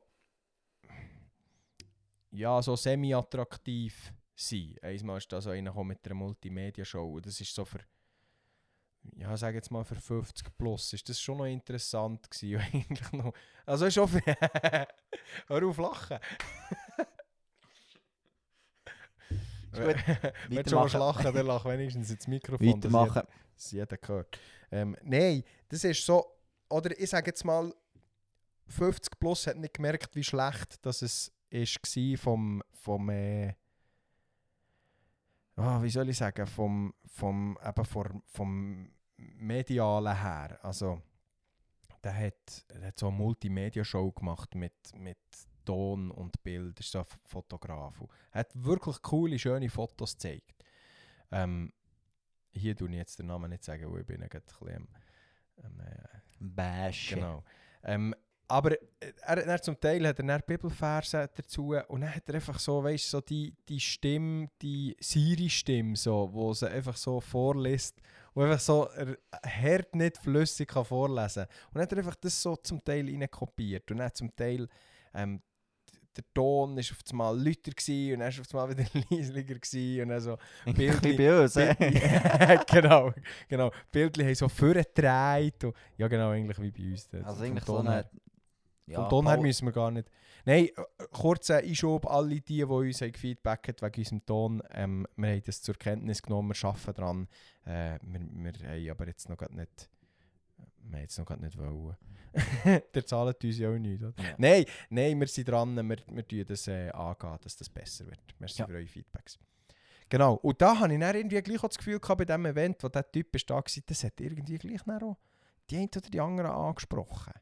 ja, 2.30 2.62
so 2.62 2.76
semi-attraktiv 2.76 4.12
sind. 4.35 4.83
Einmal 4.83 5.18
ist 5.18 5.33
da 5.33 5.40
so 5.40 5.51
einer 5.51 5.85
mit 5.85 6.05
einer 6.05 6.14
Multimedia-Show 6.14 7.14
und 7.16 7.27
das 7.27 7.40
ist 7.40 7.55
so 7.55 7.64
für, 7.64 7.81
ja, 9.16 9.37
sag 9.37 9.55
jetzt 9.55 9.71
mal 9.71 9.85
für 9.85 9.97
50 9.97 10.57
plus, 10.57 10.92
ist 10.92 11.09
das 11.09 11.21
schon 11.21 11.38
noch 11.38 11.47
interessant 11.47 12.31
gewesen, 12.31 12.61
eigentlich 12.73 13.12
noch, 13.12 13.33
also 13.66 13.87
ist 13.87 13.95
für, 13.95 14.23
hör 15.49 15.66
auf 15.66 15.79
lachen. 15.79 16.18
Wenn 19.73 19.99
schon 19.99 20.57
Weitermachen. 20.57 21.01
lachen, 21.01 21.35
dann 21.35 21.47
lach 21.47 21.64
wenigstens 21.64 22.11
ins 22.11 22.27
Mikrofon. 22.27 22.66
Weitermachen. 22.66 23.23
dass 23.55 23.71
jeder 23.71 23.99
hört. 24.07 24.38
Ähm, 24.71 24.97
Nein, 25.03 25.42
das 25.68 25.85
ist 25.85 26.05
so, 26.05 26.27
oder 26.68 26.99
ich 26.99 27.09
sage 27.09 27.31
jetzt 27.31 27.45
mal, 27.45 27.75
50 28.68 29.18
plus 29.18 29.47
hat 29.47 29.57
nicht 29.57 29.75
gemerkt, 29.75 30.14
wie 30.14 30.25
schlecht 30.25 30.85
das 30.85 31.03
es 31.03 31.33
ist 31.51 31.77
war 31.77 32.18
vom, 32.18 32.62
vom 32.73 33.11
äh, 33.11 33.55
ah, 35.56 35.82
wie 35.82 35.90
soll 35.90 36.08
ich 36.08 36.16
sagen, 36.16 36.46
vom, 36.46 36.94
vom, 37.06 37.58
eben 37.64 37.84
vom, 37.84 38.22
vom 38.26 38.90
Medialen 39.16 40.16
her. 40.16 40.58
Also, 40.62 41.00
der 42.02 42.16
hat, 42.16 42.70
der 42.70 42.88
hat 42.88 42.98
so 42.98 43.08
eine 43.08 43.16
Multimedia-Show 43.16 44.12
gemacht 44.12 44.54
mit, 44.54 44.74
mit 44.96 45.18
Ton 45.64 46.10
und 46.10 46.42
Bild, 46.42 46.80
ist 46.80 46.90
so 46.90 47.00
ein 47.00 47.06
Fotograf. 47.24 48.00
Und 48.00 48.10
Er 48.32 48.40
hat 48.40 48.50
wirklich 48.54 49.00
coole, 49.02 49.38
schöne 49.38 49.70
Fotos 49.70 50.14
gezeigt. 50.14 50.64
Ähm, 51.30 51.72
hier 52.52 52.76
tue 52.76 52.90
ich 52.90 52.96
jetzt 52.96 53.18
den 53.18 53.26
Namen 53.26 53.50
nicht 53.50 53.64
sagen, 53.64 53.90
weil 53.92 54.00
ich 54.00 54.06
bin 54.06 54.20
ja 54.20 54.28
gerade 54.28 54.44
ein 54.44 54.58
bisschen 54.58 54.76
am, 54.76 54.88
am, 55.64 55.80
äh, 55.80 56.08
Bashen. 56.38 57.18
Genau. 57.20 57.44
Ähm, 57.84 58.14
aber 58.52 58.72
äh, 58.72 59.12
er, 59.22 59.36
dann 59.44 59.62
zum 59.62 59.78
Teil 59.80 60.06
hat 60.06 60.18
er 60.18 60.24
dann 60.26 60.42
Bibelverse 60.46 61.28
dazu 61.34 61.74
und 61.88 62.00
dann 62.02 62.14
hat 62.14 62.28
er 62.28 62.34
einfach 62.36 62.58
so, 62.58 62.82
weißt 62.84 63.10
so 63.10 63.20
die, 63.20 63.54
die 63.68 63.80
Stimme, 63.80 64.48
die 64.60 64.96
Siri-Stimme, 65.00 65.96
so, 65.96 66.28
wo 66.32 66.52
sie 66.52 66.68
einfach 66.70 66.96
so 66.96 67.20
vorliest 67.20 67.96
und 68.34 68.44
einfach 68.44 68.60
so 68.60 68.86
er 68.96 69.16
hart 69.44 69.94
nicht 69.94 70.18
flüssig 70.18 70.68
kann 70.68 70.84
vorlesen 70.84 71.42
Und 71.68 71.74
dann 71.74 71.82
hat 71.82 71.92
er 71.92 71.98
einfach 71.98 72.16
das 72.16 72.40
so 72.42 72.56
zum 72.56 72.82
Teil 72.84 73.06
reinkopiert 73.06 73.90
und 73.90 73.98
dann 73.98 74.12
zum 74.14 74.34
Teil 74.36 74.68
ähm, 75.14 75.40
der 76.14 76.24
Ton 76.34 76.76
ist 76.76 76.92
auf 76.92 76.98
einmal 77.10 77.34
lauter 77.38 77.70
gewesen 77.70 78.12
und 78.12 78.18
dann 78.20 78.28
ist 78.28 78.38
auf 78.40 78.54
einmal 78.54 78.76
wieder 78.76 78.84
leislicher 79.10 79.54
gewesen 79.54 80.02
und 80.02 80.08
dann 80.10 80.20
so 80.20 80.36
Ein 80.66 80.74
Bildli- 80.74 81.16
bei 81.16 81.42
uns, 81.42 81.56
eh? 81.56 81.74
ja, 81.80 82.62
genau, 82.64 83.12
genau. 83.48 83.70
Bildli 83.90 84.24
haben 84.24 84.34
so 84.34 84.46
vorgedreht. 84.48 85.64
und- 85.64 85.74
Ja, 85.96 86.08
genau, 86.08 86.30
eigentlich 86.30 86.60
wie 86.60 86.70
bei 86.70 86.90
uns. 86.90 87.08
dort. 87.08 87.24
Also 87.24 87.44
eigentlich 87.44 87.64
so 87.64 87.78
eine... 87.78 88.04
her- 88.87 88.97
Vom 88.97 89.09
Ton 89.09 89.29
her 89.29 89.40
müssen 89.40 89.66
wir 89.66 89.73
gar 89.73 89.90
nicht. 89.90 90.11
Nein, 90.45 90.64
äh, 90.66 90.71
kurzer 91.12 91.59
Einschub, 91.59 92.07
alle 92.11 92.40
die, 92.40 92.57
die 92.57 92.64
uns 92.64 93.01
haben 93.01 93.12
gefeedbackt 93.12 93.81
wegen 93.83 94.01
unserem 94.01 94.27
Ton, 94.27 94.62
ähm, 94.73 95.07
wir 95.16 95.29
haben 95.31 95.42
das 95.47 95.62
zur 95.62 95.75
Kenntnis 95.77 96.21
genommen, 96.23 96.53
wir 96.55 96.68
arbeiten 96.68 96.95
daran. 96.95 97.29
Äh, 97.64 97.99
wir, 98.03 98.21
wir 98.21 98.68
haben 98.68 98.90
aber 98.90 99.07
jetzt 99.07 99.29
noch 99.29 99.40
nicht, 99.51 99.90
wir 100.83 100.97
haben 100.99 101.03
jetzt 101.03 101.18
noch 101.18 101.37
nicht 101.37 101.59
wollen. 101.59 101.97
Der 102.95 103.05
zahlt 103.07 103.45
uns 103.45 103.59
ja 103.59 103.68
auch 103.71 103.79
nicht, 103.79 104.03
oder? 104.03 104.14
Ja. 104.23 104.35
Nein, 104.38 104.64
nein, 104.90 105.21
wir 105.21 105.27
sind 105.29 105.49
dran, 105.49 105.75
wir, 105.77 105.97
wir 106.07 106.27
tun 106.27 106.45
das 106.49 106.66
äh, 106.66 106.88
angehen, 106.90 107.38
dass 107.42 107.57
das 107.57 107.68
besser 107.68 108.07
wird. 108.07 108.21
Merci 108.38 108.61
Ja. 108.62 108.66
für 108.66 108.73
eure 108.75 108.87
Feedbacks. 108.87 109.38
Genau, 110.09 110.35
und 110.37 110.61
da 110.61 110.79
habe 110.81 110.92
ich 110.92 110.99
dann 111.01 111.14
irgendwie 111.14 111.40
gleich 111.42 111.59
auch 111.62 111.68
das 111.68 111.79
Gefühl 111.79 112.01
gehabt, 112.01 112.18
bei 112.18 112.25
diesem 112.25 112.45
Event, 112.47 112.83
wo 112.83 112.88
der 112.88 113.11
Typ 113.11 113.35
ist 113.37 113.49
da 113.49 113.55
war, 113.57 113.64
das 113.87 114.05
hat 114.05 114.21
irgendwie 114.21 114.59
gleich 114.59 114.81
auch 114.88 115.16
die 115.71 115.77
einen 115.77 115.88
oder 115.97 116.11
die 116.11 116.21
anderen 116.21 116.51
angesprochen. 116.51 117.33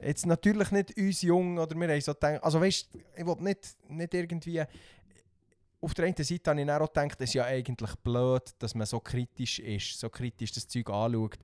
Jetzt 0.00 0.26
natürlich 0.26 0.70
nicht 0.70 0.96
uns 0.96 1.22
jung 1.22 1.58
oder 1.58 1.74
wir 1.74 1.88
haben 1.88 2.00
so 2.00 2.12
gedacht, 2.12 2.42
also 2.42 2.60
weißt 2.60 2.88
ich 3.16 3.26
will 3.26 3.36
nicht, 3.40 3.76
nicht 3.88 4.14
irgendwie, 4.14 4.62
auf 5.80 5.94
der 5.94 6.06
einen 6.06 6.16
Seite 6.16 6.50
habe 6.50 6.60
ich 6.60 6.70
auch 6.70 6.92
gedacht, 6.92 7.20
es 7.20 7.30
ist 7.30 7.34
ja 7.34 7.44
eigentlich 7.44 7.94
blöd, 7.96 8.42
dass 8.58 8.74
man 8.74 8.86
so 8.86 9.00
kritisch 9.00 9.58
ist, 9.58 9.98
so 9.98 10.10
kritisch 10.10 10.52
das 10.52 10.68
Zeug 10.68 10.90
anschaut. 10.90 11.38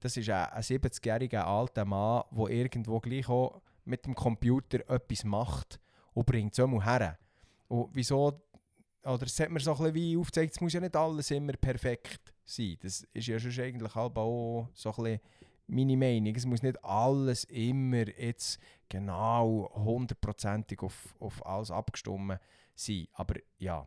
Das 0.00 0.16
ist 0.16 0.28
ein, 0.28 0.46
ein 0.46 0.62
70-jähriger 0.62 1.42
alter 1.42 1.84
Mann, 1.84 2.24
der 2.30 2.48
irgendwo 2.48 3.00
gleich 3.00 3.28
auch 3.28 3.62
mit 3.84 4.04
dem 4.04 4.14
Computer 4.14 4.80
etwas 4.88 5.24
macht 5.24 5.80
und 6.12 6.26
bringt 6.26 6.58
es 6.58 6.66
mal 6.66 6.84
her. 6.84 7.18
Und 7.68 7.90
wieso, 7.92 8.42
oder 9.02 9.26
es 9.26 9.38
hat 9.40 9.50
mir 9.50 9.60
so 9.60 9.72
ein 9.72 9.78
bisschen 9.78 9.94
wie 9.94 10.16
aufgezeigt, 10.16 10.54
es 10.54 10.60
muss 10.60 10.72
ja 10.72 10.80
nicht 10.80 10.96
alles 10.96 11.30
immer 11.30 11.52
perfekt 11.52 12.32
sein. 12.44 12.76
Das 12.82 13.06
ist 13.12 13.26
ja 13.26 13.38
schon 13.38 13.64
eigentlich 13.64 13.96
auch 13.96 14.68
so 14.74 14.90
ein 14.90 15.04
bisschen 15.04 15.20
meine 15.66 15.96
Meinung. 15.96 16.34
Es 16.34 16.46
muss 16.46 16.62
nicht 16.62 16.82
alles 16.84 17.44
immer 17.44 18.06
jetzt 18.18 18.58
genau 18.88 19.70
hundertprozentig 19.74 20.82
auf, 20.82 21.14
auf 21.18 21.44
alles 21.46 21.70
abgestimmt 21.70 22.38
sein. 22.74 23.06
Aber 23.12 23.34
ja, 23.58 23.86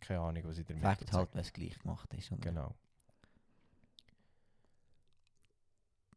keine 0.00 0.20
Ahnung, 0.20 0.42
was 0.46 0.58
ich 0.58 0.66
damit 0.66 0.82
Fakt 0.82 1.12
halt, 1.12 1.34
es 1.34 1.52
gleich 1.52 1.78
gemacht 1.78 2.12
ist. 2.14 2.30
oder? 2.30 2.40
Genau. 2.40 2.74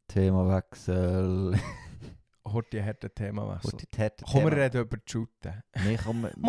Themawechsel. 0.08 1.60
Horti 2.45 2.80
hat 2.82 3.04
ein 3.06 3.13
Themawechsel. 3.13 3.71
Gut, 3.71 3.82
die 3.93 3.97
Härte 3.97 4.25
Komm, 4.25 4.43
wir 4.43 4.49
Thema. 4.49 4.62
reden 4.63 4.82
über 4.82 4.97
die 4.97 5.12
Shooten. 5.12 5.63
Nee, 5.86 5.97
komm, 6.04 6.28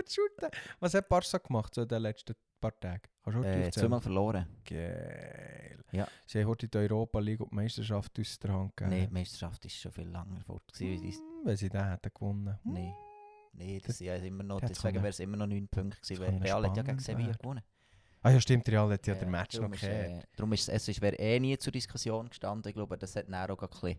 über 0.00 0.08
die 0.08 0.12
Shooten. 0.12 0.50
Was 0.80 0.94
hat 0.94 1.08
Barca 1.08 1.38
gemacht 1.38 1.74
so 1.74 1.82
in 1.82 1.88
den 1.88 2.02
letzten 2.02 2.34
paar 2.60 2.78
Tagen? 2.78 3.02
Kannst 3.22 3.38
du 3.38 3.42
äh, 3.44 3.70
zweimal 3.70 4.00
verloren. 4.00 4.46
Geil. 4.64 5.78
Ja. 5.92 6.06
Sie 6.26 6.40
haben 6.40 6.48
heute 6.48 6.68
die 6.68 6.78
Europa 6.78 7.18
League 7.20 7.40
und 7.40 7.50
die 7.50 7.56
Meisterschaft 7.56 8.18
aus 8.18 8.38
der 8.38 8.52
Hand 8.52 8.76
gegeben. 8.76 8.96
Nee, 9.00 9.06
die 9.06 9.12
Meisterschaft 9.12 9.64
ist 9.64 9.76
schon 9.76 9.92
viel 9.92 10.04
länger 10.08 10.40
fort. 10.46 10.62
gewesen, 10.72 11.10
Hm, 11.12 11.44
Wenn 11.44 11.56
sie 11.56 11.68
den 11.68 11.88
hätten 11.88 12.10
gewonnen. 12.14 12.58
Nee. 12.64 12.94
Nee, 13.52 13.80
das 13.84 13.98
ja 13.98 14.14
immer 14.16 14.44
noch, 14.44 14.60
der 14.60 14.68
deswegen 14.68 14.96
wäre 14.98 15.08
es 15.08 15.18
immer 15.18 15.36
noch 15.36 15.46
9 15.46 15.66
Punkte 15.68 16.00
gewesen, 16.00 16.22
das 16.22 16.32
weil 16.34 16.42
Real 16.42 16.68
hat 16.68 16.76
ja 16.76 16.82
gegen 16.84 16.98
Sevilla 17.00 17.32
gewonnen. 17.32 17.62
Ah 18.22 18.30
ja, 18.30 18.40
stimmt, 18.40 18.68
Real 18.68 18.88
hat 18.92 19.06
ja 19.06 19.14
Äh, 19.14 19.18
den 19.18 19.30
Match 19.30 19.58
noch 19.58 19.70
gekehrt. 19.70 20.22
äh, 20.22 20.26
Darum 20.36 20.52
ist 20.52 20.68
es, 20.68 20.88
es 20.88 21.00
wäre 21.00 21.16
eh 21.16 21.40
nie 21.40 21.58
zur 21.58 21.72
Diskussion 21.72 22.28
gestanden. 22.28 22.68
Ich 22.68 22.74
glaube, 22.74 22.96
das 22.96 23.16
hat 23.16 23.26
dann 23.28 23.50
auch 23.50 23.60
ein 23.62 23.68
bisschen... 23.68 23.98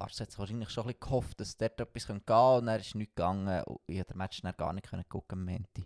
Barca 0.00 0.20
hat 0.24 0.38
wahrscheinlich 0.38 0.70
schon 0.70 0.84
ein 0.84 0.86
bisschen 0.88 1.00
gehofft, 1.00 1.40
dass 1.40 1.56
dort 1.56 1.78
etwas 1.78 2.06
gehen 2.06 2.24
könnte 2.24 2.56
und 2.58 2.66
dann 2.66 2.80
ist 2.80 2.94
nichts 2.94 3.14
gegangen. 3.14 3.62
Und 3.64 3.80
ich 3.86 3.96
konnte 3.96 4.12
den 4.12 4.18
Match 4.18 4.40
dann 4.40 4.54
gar 4.56 4.72
nicht 4.72 4.88
können 4.88 5.08
gucken 5.08 5.38
am 5.38 5.44
Montag. 5.44 5.84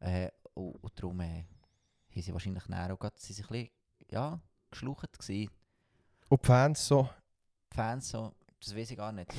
Äh, 0.00 0.30
und, 0.54 0.74
und 0.76 0.92
darum 0.96 1.20
äh, 1.20 1.44
haben 2.10 2.22
sie 2.22 2.32
wahrscheinlich 2.32 2.64
dann 2.64 2.90
auch 2.90 2.98
gerade, 2.98 3.16
sie 3.18 3.32
sind 3.32 3.46
ein 3.46 3.52
bisschen, 3.52 3.70
ja, 4.10 4.40
geschlucht 4.70 5.18
gewesen. 5.18 5.50
Und 6.28 6.42
die 6.42 6.46
Fans 6.46 6.86
so, 6.86 7.08
Die 7.72 7.76
Fans 7.76 8.10
so, 8.10 8.34
das 8.60 8.76
weiß 8.76 8.90
ich 8.90 8.96
gar 8.96 9.12
nicht. 9.12 9.32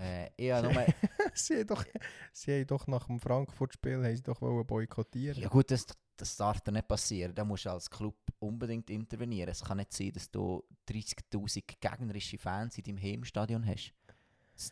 äh, 0.00 0.26
ich 0.36 0.62
nur... 0.62 0.72
sie, 1.34 1.56
haben 1.56 1.66
doch, 1.66 1.84
sie 2.32 2.52
haben 2.52 2.66
doch 2.66 2.86
nach 2.86 3.06
dem 3.06 3.18
Frankfurt-Spiel 3.18 4.04
haben 4.04 4.16
sie 4.16 4.22
doch 4.22 4.40
boykottieren. 4.40 5.40
Ja 5.42 5.48
gut, 5.48 5.70
das, 5.70 5.86
das 6.18 6.36
darf 6.36 6.60
dir 6.60 6.72
nicht 6.72 6.88
passieren. 6.88 7.34
Da 7.34 7.42
musst 7.44 7.64
du 7.64 7.70
als 7.70 7.88
Club 7.88 8.16
unbedingt 8.46 8.90
intervenieren. 8.90 9.50
Es 9.50 9.64
kann 9.64 9.78
nicht 9.78 9.92
sein, 9.92 10.12
dass 10.12 10.30
du 10.30 10.64
30'000 10.88 11.62
gegnerische 11.80 12.38
Fans 12.38 12.78
in 12.78 12.84
deinem 12.84 13.02
Heimstadion 13.02 13.66
hast. 13.66 13.92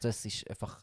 Das, 0.00 0.24
ist 0.24 0.48
einfach... 0.48 0.82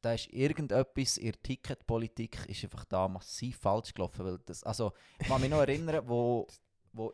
Da 0.00 0.12
ist 0.14 0.28
irgendetwas 0.28 1.16
in 1.16 1.32
der 1.32 1.42
Ticketpolitik 1.42 2.46
ist 2.46 2.64
einfach 2.64 2.84
da 2.84 3.08
massiv 3.08 3.58
falsch 3.58 3.94
gelaufen. 3.94 4.24
Weil 4.24 4.38
das, 4.44 4.62
also, 4.62 4.92
ich 5.18 5.26
kann 5.26 5.40
mich 5.40 5.50
noch 5.50 5.60
erinnern, 5.60 6.02
wo... 6.06 6.46
wo 6.92 7.12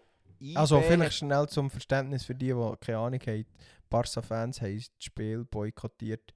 Also 0.54 0.80
vielleicht 0.80 1.14
schnell 1.14 1.48
zum 1.48 1.70
Verständnis 1.70 2.24
für 2.24 2.34
die, 2.34 2.48
die 2.48 2.74
keine 2.80 2.98
Ahnung 2.98 3.20
haben. 3.20 3.46
Barca-Fans 3.88 4.60
haben 4.60 4.76
das 4.76 4.90
Spiel 4.98 5.44
boykottiert. 5.44 6.34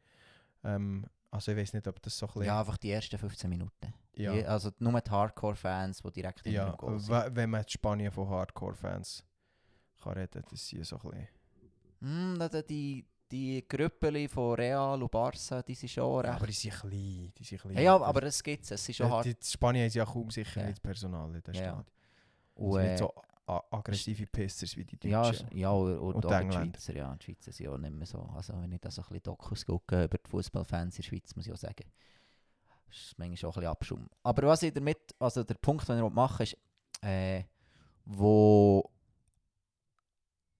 Ähm, 0.64 1.06
also 1.30 1.52
ich 1.52 1.58
weiß 1.58 1.72
nicht, 1.72 1.86
ob 1.88 2.00
das 2.02 2.16
so 2.16 2.26
ein 2.26 2.32
bisschen... 2.32 2.46
Ja, 2.46 2.60
einfach 2.60 2.76
die 2.76 2.90
ersten 2.90 3.18
15 3.18 3.50
Minuten. 3.50 3.92
Ja. 4.16 4.32
Die, 4.32 4.44
also 4.46 4.70
nur 4.78 5.00
die 5.00 5.10
Hardcore-Fans, 5.10 6.02
die 6.02 6.10
direkt 6.12 6.46
in 6.46 6.52
Ja, 6.52 6.70
dem 6.70 6.76
Goal 6.76 6.98
sind. 7.00 7.10
we- 7.14 7.30
wenn 7.36 7.50
man 7.50 7.62
in 7.62 7.68
Spanien 7.68 8.10
von 8.12 8.28
Hardcore-Fans 8.28 9.24
kann 10.02 10.12
reden, 10.14 10.42
das 10.50 10.66
sind 10.68 10.84
so 10.86 10.96
ein 10.96 11.10
bisschen... 11.10 11.28
Mm, 12.34 12.38
da- 12.38 12.48
da 12.48 12.62
die, 12.62 13.04
die 13.30 13.64
Grüppeli 13.66 14.28
von 14.28 14.54
Real 14.54 15.02
und 15.02 15.10
Barca, 15.10 15.62
die 15.62 15.74
sind 15.74 15.88
schon 15.90 16.04
Ja, 16.04 16.20
recht... 16.30 16.34
aber 16.36 16.46
die 16.46 16.52
sind 16.52 16.74
klein, 16.74 17.32
die 17.36 17.44
sind 17.44 17.60
klein. 17.60 17.74
Ja, 17.76 17.80
ja, 17.82 18.00
aber 18.00 18.22
es 18.24 18.42
gibt 18.42 18.64
es. 18.64 18.70
Es 18.72 18.88
ist 18.88 18.96
schon 18.96 19.10
hart. 19.10 19.24
die, 19.26 19.36
Spanien 19.42 19.88
sie 19.90 19.98
ja 19.98 20.04
kaum 20.04 20.30
sicher 20.30 20.60
Ja. 20.60 20.66
nicht 20.68 20.82
Personal 20.82 21.34
in 21.34 21.42
der 21.42 21.54
Ja, 21.54 21.62
ja. 21.62 21.72
Stadt. 21.72 21.92
Und, 22.56 22.78
äh, 22.80 22.88
nicht 22.90 22.98
so 22.98 23.12
aggressive 23.46 24.26
Pissers 24.26 24.76
wie 24.76 24.84
die 24.84 25.08
ja, 25.08 25.22
Deutschen. 25.22 25.48
sch- 25.48 25.54
ja, 25.56 25.70
und, 25.70 25.98
und, 25.98 26.24
Und 26.24 26.24
die. 26.24 26.52
Schweizer, 26.52 26.94
ja, 26.96 27.14
die 27.16 27.24
Schweizer 27.24 27.52
sind 27.52 27.68
auch 27.68 27.76
nicht 27.78 27.94
mehr 27.94 28.06
so. 28.06 28.22
Also 28.34 28.54
wenn 28.60 28.72
ich 28.72 28.80
da 28.80 28.90
so 28.90 29.02
ein 29.02 29.08
bisschen 29.08 29.22
Dokus 29.24 29.66
gucke 29.66 30.04
über 30.04 30.18
die 30.18 30.30
Fußballfans 30.30 30.96
in 30.96 31.02
der 31.02 31.08
Schweiz, 31.08 31.34
muss 31.36 31.46
ich 31.46 31.52
auch 31.52 31.56
sagen, 31.58 31.84
ist 32.96 33.18
manchmal 33.18 33.36
schon 33.36 33.50
ein 33.50 33.54
bisschen 33.54 33.70
Abschum. 33.70 34.10
Aber 34.22 34.48
was 34.48 34.62
ich 34.62 34.72
damit, 34.72 35.14
also 35.18 35.42
der 35.44 35.54
Punkt, 35.54 35.88
den 35.88 36.04
ich 36.04 36.12
machen 36.12 36.38
will, 36.40 36.44
ist, 36.44 36.56
äh, 37.02 37.44
wo 38.04 38.90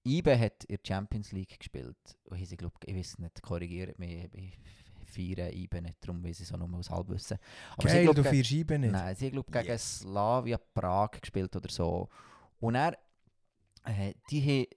IBE 0.05 0.39
hat 0.39 0.63
in 0.65 0.75
der 0.75 0.87
Champions 0.87 1.31
League 1.31 1.57
gespielt, 1.57 1.97
und 2.25 2.37
haben 2.37 2.45
sie, 2.45 2.57
glaub, 2.57 2.73
ich 2.85 2.95
weiß 2.95 3.19
nicht, 3.19 3.41
korrigiert 3.41 3.97
mich, 3.97 4.29
ich 4.33 4.59
feiere 5.05 5.51
IBE 5.51 5.81
nicht, 5.81 5.97
darum 6.01 6.23
weiß 6.23 6.39
ich 6.39 6.47
es 6.47 6.53
auch 6.53 6.57
nur 6.57 6.77
aus 6.77 6.89
Halbwissen. 6.89 7.37
Aber 7.77 7.89
sie, 7.89 7.95
Geil, 7.95 8.03
glaub, 8.03 8.15
du 8.15 8.23
vier 8.23 8.43
Scheiben 8.43 8.81
nicht. 8.81 8.91
Nein, 8.91 9.15
sie 9.15 9.25
haben 9.25 9.31
glaub, 9.33 9.51
gegen 9.51 9.65
Yes. 9.65 9.99
Slavia 9.99 10.59
Prag 10.73 11.11
gespielt 11.21 11.55
oder 11.55 11.69
so. 11.69 12.09
Und 12.59 12.75
er, 12.75 12.97
äh, 13.83 14.13
die 14.29 14.67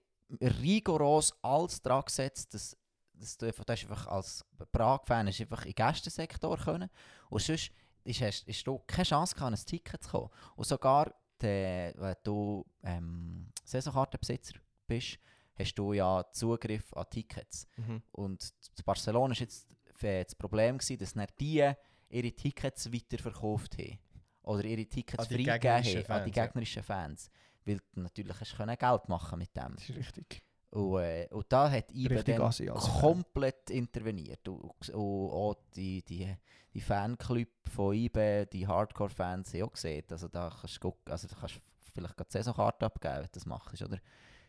haben 0.41 0.47
rigoros 0.61 1.33
alles 1.41 1.81
dran 1.81 2.03
gesetzt, 2.05 2.53
dass, 2.53 2.75
dass 3.19 3.37
du 3.37 3.45
einfach, 3.45 3.65
du 3.65 3.73
hast 3.73 3.83
einfach 3.83 4.07
als 4.07 4.45
Prag-Fan 4.71 5.27
einfach 5.27 5.65
in 5.65 5.73
den 5.73 5.75
Gästensektor 5.75 6.57
können. 6.57 6.89
Und 7.29 7.41
sonst 7.41 7.71
ist, 8.03 8.21
hast, 8.21 8.45
hast 8.47 8.63
du 8.63 8.79
keine 8.87 9.03
Chance 9.05 9.35
gehabt, 9.35 9.53
ein 9.57 9.65
Ticket 9.65 10.03
zu 10.03 10.09
kommen. 10.09 10.29
Und 10.55 10.65
sogar, 10.65 11.13
de, 11.41 11.93
wenn 11.97 12.15
du 12.23 12.65
ähm, 12.83 13.51
Saisonkartenbesitzer 13.63 14.55
bist, 14.87 15.19
hast 15.57 15.75
du 15.75 15.93
ja 15.93 16.25
Zugriff 16.31 16.93
an 16.93 17.05
Tickets. 17.09 17.67
Mhm. 17.77 18.01
Und 18.11 18.41
zu 18.41 18.83
Barcelona 18.83 19.33
war 19.33 19.39
jetzt 19.39 19.75
f- 20.01 20.25
das 20.25 20.35
Problem, 20.35 20.77
gewesen, 20.77 20.97
dass 20.97 21.13
dann 21.13 21.27
die 21.39 21.71
ihre 22.09 22.31
Tickets 22.31 22.91
weiterverkauft 22.91 23.77
haben. 23.77 23.99
Oder 24.43 24.63
ihre 24.63 24.85
Tickets 24.85 25.27
die 25.27 25.43
freigegeben 25.45 25.83
haben 26.07 26.11
an 26.21 26.25
die 26.25 26.31
gegnerischen 26.31 26.83
Fans. 26.83 27.29
Weil 27.65 27.79
du 27.93 28.01
natürlich 28.01 28.39
hast 28.39 28.57
Geld 28.57 29.09
machen 29.09 29.37
mit 29.37 29.55
dem. 29.55 29.75
Das 29.75 29.89
ist 29.89 29.95
richtig. 29.95 30.41
Und, 30.71 30.99
äh, 30.99 31.27
und 31.31 31.45
da 31.51 31.69
hat 31.69 31.91
IBE 31.91 32.23
dann 32.23 32.51
Fan. 32.51 32.75
komplett 32.75 33.69
interveniert. 33.69 34.47
Und, 34.47 34.89
und 34.89 34.93
auch 34.93 35.55
die, 35.75 36.03
die, 36.03 36.35
die 36.73 36.81
Fanclub 36.81 37.47
von 37.67 37.95
IBE, 37.95 38.45
die 38.45 38.67
Hardcore-Fans, 38.67 39.53
haben 39.53 39.63
auch 39.63 39.73
gesehen. 39.73 40.05
Also 40.11 40.27
da 40.27 40.49
kannst 40.49 40.83
du 40.83 40.93
also 41.05 41.27
da 41.27 41.35
kannst 41.35 41.55
du 41.55 41.59
vielleicht 41.93 42.15
gerade 42.15 42.29
die 42.29 42.33
Saisonkarte 42.33 42.85
abgeben, 42.85 43.15
wenn 43.15 43.23
du 43.23 43.29
das 43.31 43.45
machst. 43.45 43.81
Oder? 43.81 43.97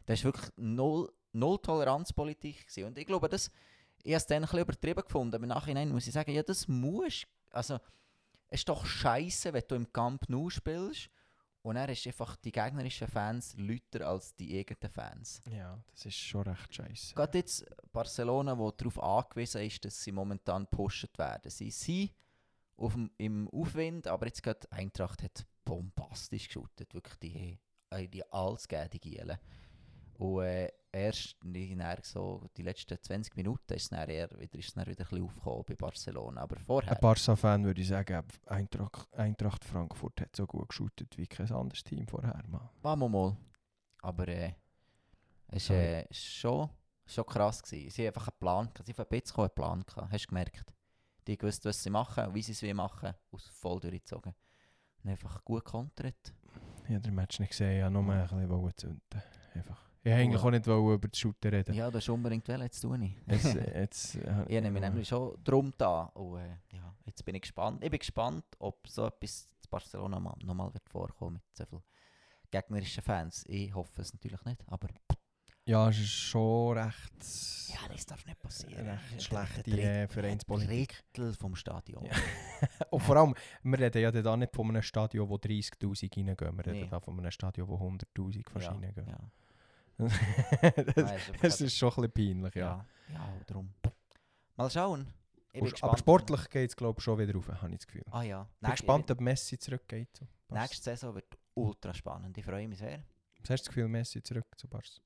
Das 0.05 0.23
war 0.25 0.33
wirklich 0.33 0.51
null, 0.57 1.11
null 1.33 1.59
Toleranzpolitik. 1.59 2.67
Gewesen. 2.67 2.85
Und 2.85 2.99
ich 2.99 3.07
glaube, 3.07 3.29
das, 3.29 3.51
ich 4.03 4.13
habe 4.13 4.19
es 4.19 4.27
dann 4.27 4.39
ein 4.39 4.43
bisschen 4.43 4.61
übertrieben 4.61 5.03
gefunden. 5.03 5.35
Aber 5.35 5.45
im 5.45 5.49
Nachhinein 5.49 5.91
muss 5.91 6.07
ich 6.07 6.13
sagen, 6.13 6.33
ja, 6.33 6.43
das 6.43 6.69
muss. 6.69 7.27
Also, 7.51 7.79
es 8.49 8.61
ist 8.61 8.69
doch 8.69 8.85
scheiße, 8.85 9.53
wenn 9.55 9.63
du 9.67 9.75
im 9.77 9.93
Camp 9.93 10.29
Nou 10.29 10.51
spielst 10.51 11.09
und 11.63 11.79
hast 11.79 12.05
du 12.05 12.09
einfach 12.09 12.37
die 12.37 12.53
gegnerischen 12.53 13.09
Fans 13.09 13.55
lauter 13.57 14.09
als 14.09 14.35
die 14.35 14.59
eigenen 14.59 14.91
Fans. 14.91 15.43
Ja, 15.51 15.79
das 15.93 16.07
ist 16.07 16.17
schon 16.17 16.43
recht 16.43 16.75
scheiße. 16.75 17.15
Gerade 17.15 17.39
jetzt 17.39 17.65
Barcelona, 17.93 18.57
wo 18.57 18.71
darauf 18.71 19.03
angewiesen 19.03 19.63
ist, 19.63 19.85
dass 19.85 20.03
sie 20.03 20.13
momentan 20.13 20.65
gepusht 20.65 21.19
werden. 21.19 21.51
Sie 21.51 21.71
sind 21.71 22.13
auf 22.77 22.95
dem, 22.95 23.11
im 23.19 23.49
Aufwind, 23.51 24.07
aber 24.07 24.27
jetzt 24.27 24.43
gerade 24.43 24.71
Eintracht 24.73 25.23
hat 25.23 25.47
bombastisch 25.65 26.47
geschootet. 26.47 26.95
Wirklich, 26.95 27.17
die 27.19 27.59
die 28.09 28.33
alles 28.33 28.69
gegeben, 28.69 28.91
die 28.93 29.01
Gielen. 29.01 29.39
Und 30.21 30.43
äh, 30.43 30.71
erst 30.93 31.37
so, 32.03 32.47
die 32.55 32.63
letzten 32.63 33.01
20 33.01 33.37
Minuten 33.37 33.73
ist 33.73 33.85
es 33.85 33.89
dann 33.89 34.07
eher 34.07 34.31
wieder, 34.39 34.59
ist 34.59 34.69
es 34.69 34.75
dann 34.75 34.87
wieder 34.87 35.01
ein 35.01 35.09
bisschen 35.09 35.25
aufgekommen 35.25 35.65
bei 35.67 35.75
Barcelona. 35.75 36.43
Aber 36.43 36.57
vorher... 36.61 36.93
Ein 36.93 37.01
Barca-Fan 37.01 37.65
würde 37.65 37.81
ich 37.81 37.89
sagen, 37.89 38.23
Eintracht, 38.45 39.09
Eintracht 39.15 39.65
Frankfurt 39.65 40.21
hat 40.21 40.37
so 40.37 40.47
gut 40.47 40.69
geshootet 40.69 41.17
wie 41.17 41.27
kein 41.27 41.51
anderes 41.51 41.83
Team 41.83 42.07
vorher. 42.07 42.39
Mann. 42.49 42.69
Wir 42.83 43.09
mal. 43.09 43.37
Aber 44.03 44.29
äh, 44.29 44.53
es 45.49 45.71
war 45.71 45.77
äh, 45.77 46.07
schon, 46.11 46.69
schon 47.07 47.25
krass. 47.25 47.63
Gewesen. 47.63 47.91
Sie 47.91 48.03
haben 48.03 48.09
einfach 48.09 48.29
einen 48.29 48.39
Plan 48.39 48.67
gehabt. 48.67 48.87
Sie 48.87 48.93
haben 48.93 48.97
von 48.97 49.07
Bitcoin 49.09 49.45
einen 49.47 49.55
Plan 49.55 49.83
gehabt. 49.87 50.13
Hast 50.13 50.25
du 50.25 50.29
gemerkt? 50.29 50.75
Die 51.27 51.39
gewusst, 51.39 51.65
was 51.65 51.83
sie 51.83 51.91
machen 51.91 52.35
wie 52.35 52.43
sie 52.43 52.53
es 52.53 52.75
machen 52.75 53.15
es 53.35 53.47
voll 53.47 53.81
durchgezogen. 53.81 54.35
Und 55.03 55.11
einfach 55.11 55.43
gut 55.47 55.65
kontert. 55.65 56.35
Ich 56.85 56.91
habe 56.91 57.01
den 57.01 57.15
Match 57.15 57.41
nicht 57.41 57.51
gesehen, 57.51 57.79
ich 57.79 57.83
wollte 57.83 58.05
nur 58.05 58.15
ein 58.15 58.49
bisschen 58.49 58.77
zünden. 58.77 59.23
Einfach. 59.55 59.90
Ich 60.03 60.11
wollte 60.11 60.23
eigentlich 60.23 60.43
auch 60.43 60.51
nicht 60.51 60.67
über 60.67 60.99
das 61.09 61.19
Shooten 61.19 61.51
reden. 61.51 61.75
Ja, 61.75 61.91
das 61.91 62.05
ist 62.05 62.09
unbedingt 62.09 62.49
wollen, 62.49 62.63
jetzt 62.63 62.81
tue 62.81 63.05
ich. 63.05 63.13
Jetzt, 63.27 63.55
jetzt, 63.75 64.15
äh, 64.17 64.43
ich 64.45 64.49
nehme 64.63 64.71
mich 64.71 64.81
nämlich 64.83 65.07
schon 65.09 65.37
drum 65.45 65.73
da. 65.77 66.05
Und 66.15 66.39
äh, 66.41 66.57
ja, 66.73 66.95
jetzt 67.05 67.23
bin 67.25 67.35
ich 67.35 67.43
gespannt. 67.43 67.85
Ich 67.85 67.91
bin 67.91 67.99
gespannt, 67.99 68.45
ob 68.59 68.89
so 68.89 69.07
etwas 69.07 69.49
in 69.63 69.71
Barcelona 69.71 70.19
mal- 70.19 70.37
nochmal 70.43 70.73
wird 70.73 70.89
vorkommen 70.89 71.35
mit 71.35 71.43
so 71.57 71.65
vielen 71.67 71.83
gegnerischen 72.51 73.03
Fans. 73.03 73.45
Ich 73.47 73.75
hoffe 73.75 74.01
es 74.01 74.13
natürlich 74.15 74.43
nicht, 74.47 74.63
aber 74.69 74.89
Ja, 75.67 75.91
es 75.91 75.99
ist 75.99 76.09
schon 76.11 76.79
recht, 76.79 77.13
ja, 77.69 77.89
das 77.93 78.07
darf 78.07 78.25
nicht 78.25 78.39
passieren. 78.41 78.89
recht 78.89 79.23
schlechte 79.23 79.63
Dritt- 79.63 80.11
Vereinspolitik. 80.13 81.05
Drittel 81.13 81.35
vom 81.35 81.55
Stadion. 81.55 82.07
Ja. 82.07 82.13
Und 82.91 83.01
vor 83.03 83.17
allem, 83.17 83.35
wir 83.63 83.79
reden 83.79 84.01
ja 84.03 84.11
da 84.11 84.35
nicht 84.37 84.57
von 84.57 84.69
einem 84.71 84.83
Stadion, 84.83 85.29
wo 85.29 85.37
30'000 85.37 86.17
reingehen. 86.17 86.57
Wir 86.57 86.67
reden 86.67 86.81
Nee. 86.81 86.89
da 86.91 86.99
von 87.01 87.19
einem 87.19 87.31
Stadion, 87.31 87.69
wo 87.69 87.77
100'000 87.77 88.49
fast 88.49 88.65
Ja, 88.67 88.73
reingehen. 88.73 89.07
ja. 89.07 89.19
Das, 90.09 90.97
Nein, 90.97 91.21
das 91.43 91.61
ist 91.61 91.77
schon 91.77 91.91
ein 91.91 92.11
bisschen 92.11 92.39
peinlich, 92.39 92.55
ja. 92.55 92.87
ja, 93.09 93.15
ja, 93.15 93.41
darum. 93.47 93.73
Mal 94.57 94.71
schauen. 94.71 95.07
Gespannt. 95.53 95.83
Aber 95.83 95.99
sportlich 95.99 96.49
geht 96.49 96.71
es 96.71 96.77
glaube 96.77 96.99
ich 96.99 97.05
schon 97.05 97.19
wieder 97.19 97.35
rauf, 97.35 97.49
habe 97.49 97.73
ich 97.73 97.79
das 97.79 97.87
Gefühl. 97.87 98.05
Ah 98.11 98.23
ja. 98.23 98.47
Ich 98.55 98.61
bin 98.61 98.71
gespannt, 98.71 99.11
ob 99.11 99.21
Messi 99.21 99.59
zurückgeht. 99.59 100.09
So. 100.17 100.55
Nächste 100.55 100.83
Saison 100.83 101.15
wird 101.15 101.37
ultra 101.55 101.93
spannend. 101.93 102.39
Ich 102.39 102.45
freue 102.45 102.69
mich 102.69 102.79
sehr. 102.79 103.03
Was 103.41 103.51
hast 103.51 103.63
du 103.63 103.65
das 103.65 103.67
Gefühl, 103.67 103.89
Messi 103.89 104.23
zurück 104.23 104.47
zu 104.57 104.69
Barca? 104.69 105.01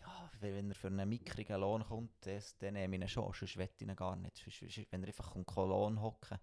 Ja, 0.00 0.30
wenn 0.40 0.70
er 0.70 0.74
für 0.74 0.86
einen 0.86 1.08
mickrigen 1.08 1.60
Lohn 1.60 1.82
kommt, 1.82 2.12
das, 2.20 2.56
dann 2.58 2.74
nehme 2.74 2.96
ich 2.96 3.02
ihn 3.02 3.08
schon, 3.08 3.32
sonst 3.32 3.56
wette 3.56 3.84
ich 3.84 3.88
ihn 3.88 3.96
gar 3.96 4.14
nicht. 4.14 4.36
Sonst, 4.36 4.86
wenn 4.90 5.02
er 5.02 5.08
einfach 5.08 5.32
kommt, 5.32 5.54
Lohn 5.56 6.00
hocken 6.00 6.38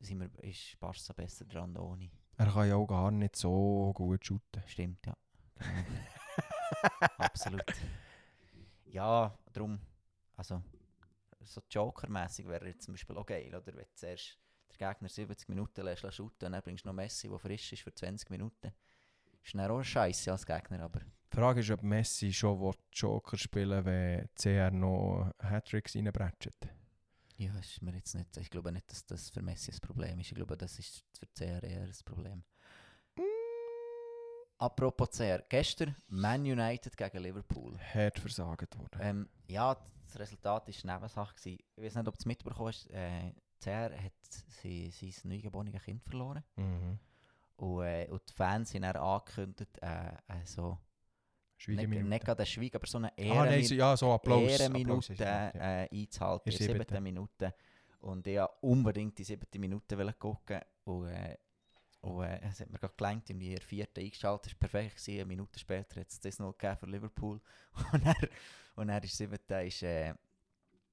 sind 0.00 0.20
wir, 0.20 0.44
ist 0.44 0.78
Barca 0.80 1.12
besser 1.14 1.44
dran 1.44 1.76
ohne. 1.76 2.10
Er 2.36 2.46
kann 2.46 2.68
ja 2.68 2.76
auch 2.76 2.86
gar 2.86 3.10
nicht 3.10 3.36
so 3.36 3.92
gut 3.94 4.26
shooten. 4.26 4.62
Stimmt, 4.66 5.06
ja. 5.06 5.16
Absolut. 7.18 7.64
Ja, 8.86 9.36
darum, 9.52 9.80
also, 10.36 10.62
so 11.42 11.60
Joker-mässig 11.70 12.46
wäre 12.46 12.66
jetzt 12.68 12.84
zum 12.84 12.94
Beispiel 12.94 13.16
auch 13.16 13.26
geil, 13.26 13.54
oder? 13.54 13.66
Wenn 13.66 13.84
du 13.84 13.94
zuerst 13.94 14.38
den 14.70 14.88
Gegner 14.88 15.08
70 15.08 15.48
Minuten 15.48 15.82
lässt 15.82 16.12
shooten 16.14 16.46
und 16.46 16.52
dann 16.52 16.62
bringst 16.62 16.84
du 16.84 16.88
noch 16.88 16.94
Messi, 16.94 17.28
der 17.28 17.38
frisch 17.38 17.72
ist 17.72 17.82
für 17.82 17.94
20 17.94 18.30
Minuten. 18.30 18.72
Ist 19.42 19.54
dann 19.54 19.70
auch 19.70 19.82
scheiße 19.82 20.32
als 20.32 20.46
Gegner, 20.46 20.80
aber... 20.80 21.00
Die 21.00 21.36
Frage 21.36 21.60
ist, 21.60 21.70
ob 21.70 21.82
Messi 21.82 22.32
schon 22.32 22.60
will 22.60 22.74
Joker 22.92 23.36
spielen 23.36 23.84
wenn 23.84 24.28
CR 24.36 24.70
noch 24.70 25.32
Hattricks 25.40 25.96
reinbretscht. 25.96 26.68
Ja, 27.36 27.58
ist 27.58 27.82
mir 27.82 27.94
jetzt 27.94 28.14
nicht, 28.14 28.36
ich 28.36 28.48
glaube 28.48 28.70
nicht, 28.70 28.88
dass 28.90 29.04
das 29.04 29.30
für 29.30 29.42
Messi 29.42 29.72
ein 29.72 29.80
Problem 29.80 30.20
ist. 30.20 30.28
Ich 30.28 30.36
glaube, 30.36 30.56
das 30.56 30.78
ist 30.78 31.04
für 31.18 31.26
CR 31.26 31.62
eher 31.64 31.82
ein 31.82 31.92
Problem. 32.04 32.44
Apropos 34.58 35.10
CR, 35.10 35.42
gestern 35.48 35.94
Man 36.08 36.42
United 36.42 36.96
gegen 36.96 37.18
Liverpool. 37.22 37.76
Hart 37.92 38.18
versagt 38.18 38.78
worden. 38.78 38.98
Ähm, 39.00 39.28
ja, 39.48 39.76
das 40.06 40.18
Resultat 40.18 40.68
war 40.68 40.94
Nebensache. 40.94 41.34
Gewesen. 41.34 41.58
Ich 41.76 41.84
weiß 41.84 41.94
nicht, 41.96 42.08
ob 42.08 42.14
du 42.14 42.18
es 42.20 42.26
mitbekommen 42.26 42.68
hast. 42.68 42.88
Äh, 42.90 43.32
CR 43.60 43.90
hat 44.02 44.12
sie, 44.62 44.90
sein 44.90 45.12
neugeborenes 45.24 45.82
Kind 45.82 46.02
verloren. 46.04 46.44
Mhm. 46.56 46.98
Und, 47.56 47.82
äh, 47.84 48.06
und 48.10 48.22
die 48.28 48.32
Fans 48.32 48.74
haben 48.74 48.82
dann 48.82 48.96
angekündigt, 48.96 49.78
äh, 49.82 50.08
äh, 50.28 50.44
so, 50.44 50.78
Schweigeminute. 51.56 52.08
nicht 52.08 52.24
gerade 52.24 52.38
eine 52.40 52.46
Schweige, 52.46 52.76
aber 52.78 52.86
so 52.86 52.98
eine 52.98 53.08
Ah, 53.08 53.12
nein, 53.16 53.26
Ehrenmin 53.26 53.64
so- 53.64 53.74
ja, 53.74 53.96
so 53.96 54.12
Applaus. 54.12 54.50
Ehrenminute 54.50 55.12
Applaus 55.12 55.18
ja, 55.18 55.48
äh, 55.84 55.88
einzuhalten, 55.90 56.52
In 56.52 56.58
der 56.58 56.66
siebten. 56.76 57.02
Minute. 57.02 57.54
Und 58.00 58.26
ich 58.26 58.36
wollte 58.38 58.52
unbedingt 58.60 59.18
die 59.18 59.24
siebte 59.24 59.58
Minute 59.58 60.14
gucken. 60.18 60.60
Und, 60.84 61.06
äh, 61.08 61.38
und 62.04 62.22
äh, 62.22 62.38
es 62.42 62.60
hat 62.60 62.70
mir 62.70 62.78
gerade 62.78 62.94
gelangt, 62.96 63.30
in 63.30 63.40
der 63.40 63.60
vierten 63.62 64.00
eingeschaltet, 64.00 64.52
es 64.52 64.60
war 64.60 64.68
perfekt. 64.68 64.96
Gewesen. 64.96 65.14
Eine 65.14 65.24
Minute 65.24 65.58
später 65.58 66.00
hat 66.00 66.10
es 66.10 66.20
das 66.20 66.38
noch 66.38 66.52
gegeben 66.52 66.76
für 66.76 66.86
Liverpool. 66.86 67.40
Und 67.92 68.04
dann, 68.04 68.14
und 68.76 68.88
dann 68.88 69.02
ist 69.02 69.16
siebte, 69.16 69.54
ist, 69.54 69.82
äh, 69.84 70.12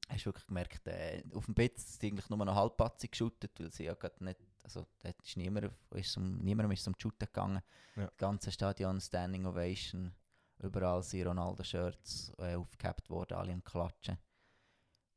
hast 0.08 0.22
du 0.22 0.26
wirklich 0.28 0.46
gemerkt, 0.46 0.88
äh, 0.88 1.24
auf 1.34 1.46
dem 1.46 1.56
Bett 1.56 1.76
ist 1.78 2.04
eigentlich 2.04 2.30
nur 2.30 2.46
noch 2.46 2.56
halbpatzig 2.56 3.12
geshootet, 3.12 3.60
weil 3.60 3.72
sie 3.72 3.86
ja 3.86 3.96
gerade 3.96 4.24
nicht, 4.24 4.40
also 4.64 4.86
dort 5.02 5.20
ist 5.22 5.36
niemand, 5.36 5.72
ist 5.96 6.16
um, 6.16 6.38
niemandem 6.38 6.72
ist 6.72 6.84
zum 6.84 6.94
Shooten 6.98 7.26
gegangen. 7.26 7.62
Ja. 7.96 8.06
Das 8.06 8.18
ganze 8.18 8.52
Stadion 8.52 9.02
Standing 9.02 9.48
Ovation, 9.48 10.14
überall 10.60 11.02
sind 11.02 11.26
Ronaldo-Shirts 11.26 12.34
äh, 12.38 12.56
aufgehabt 12.56 13.10
worden, 13.10 13.34
alle 13.34 13.54
am 13.54 13.64
Klatschen. 13.64 14.18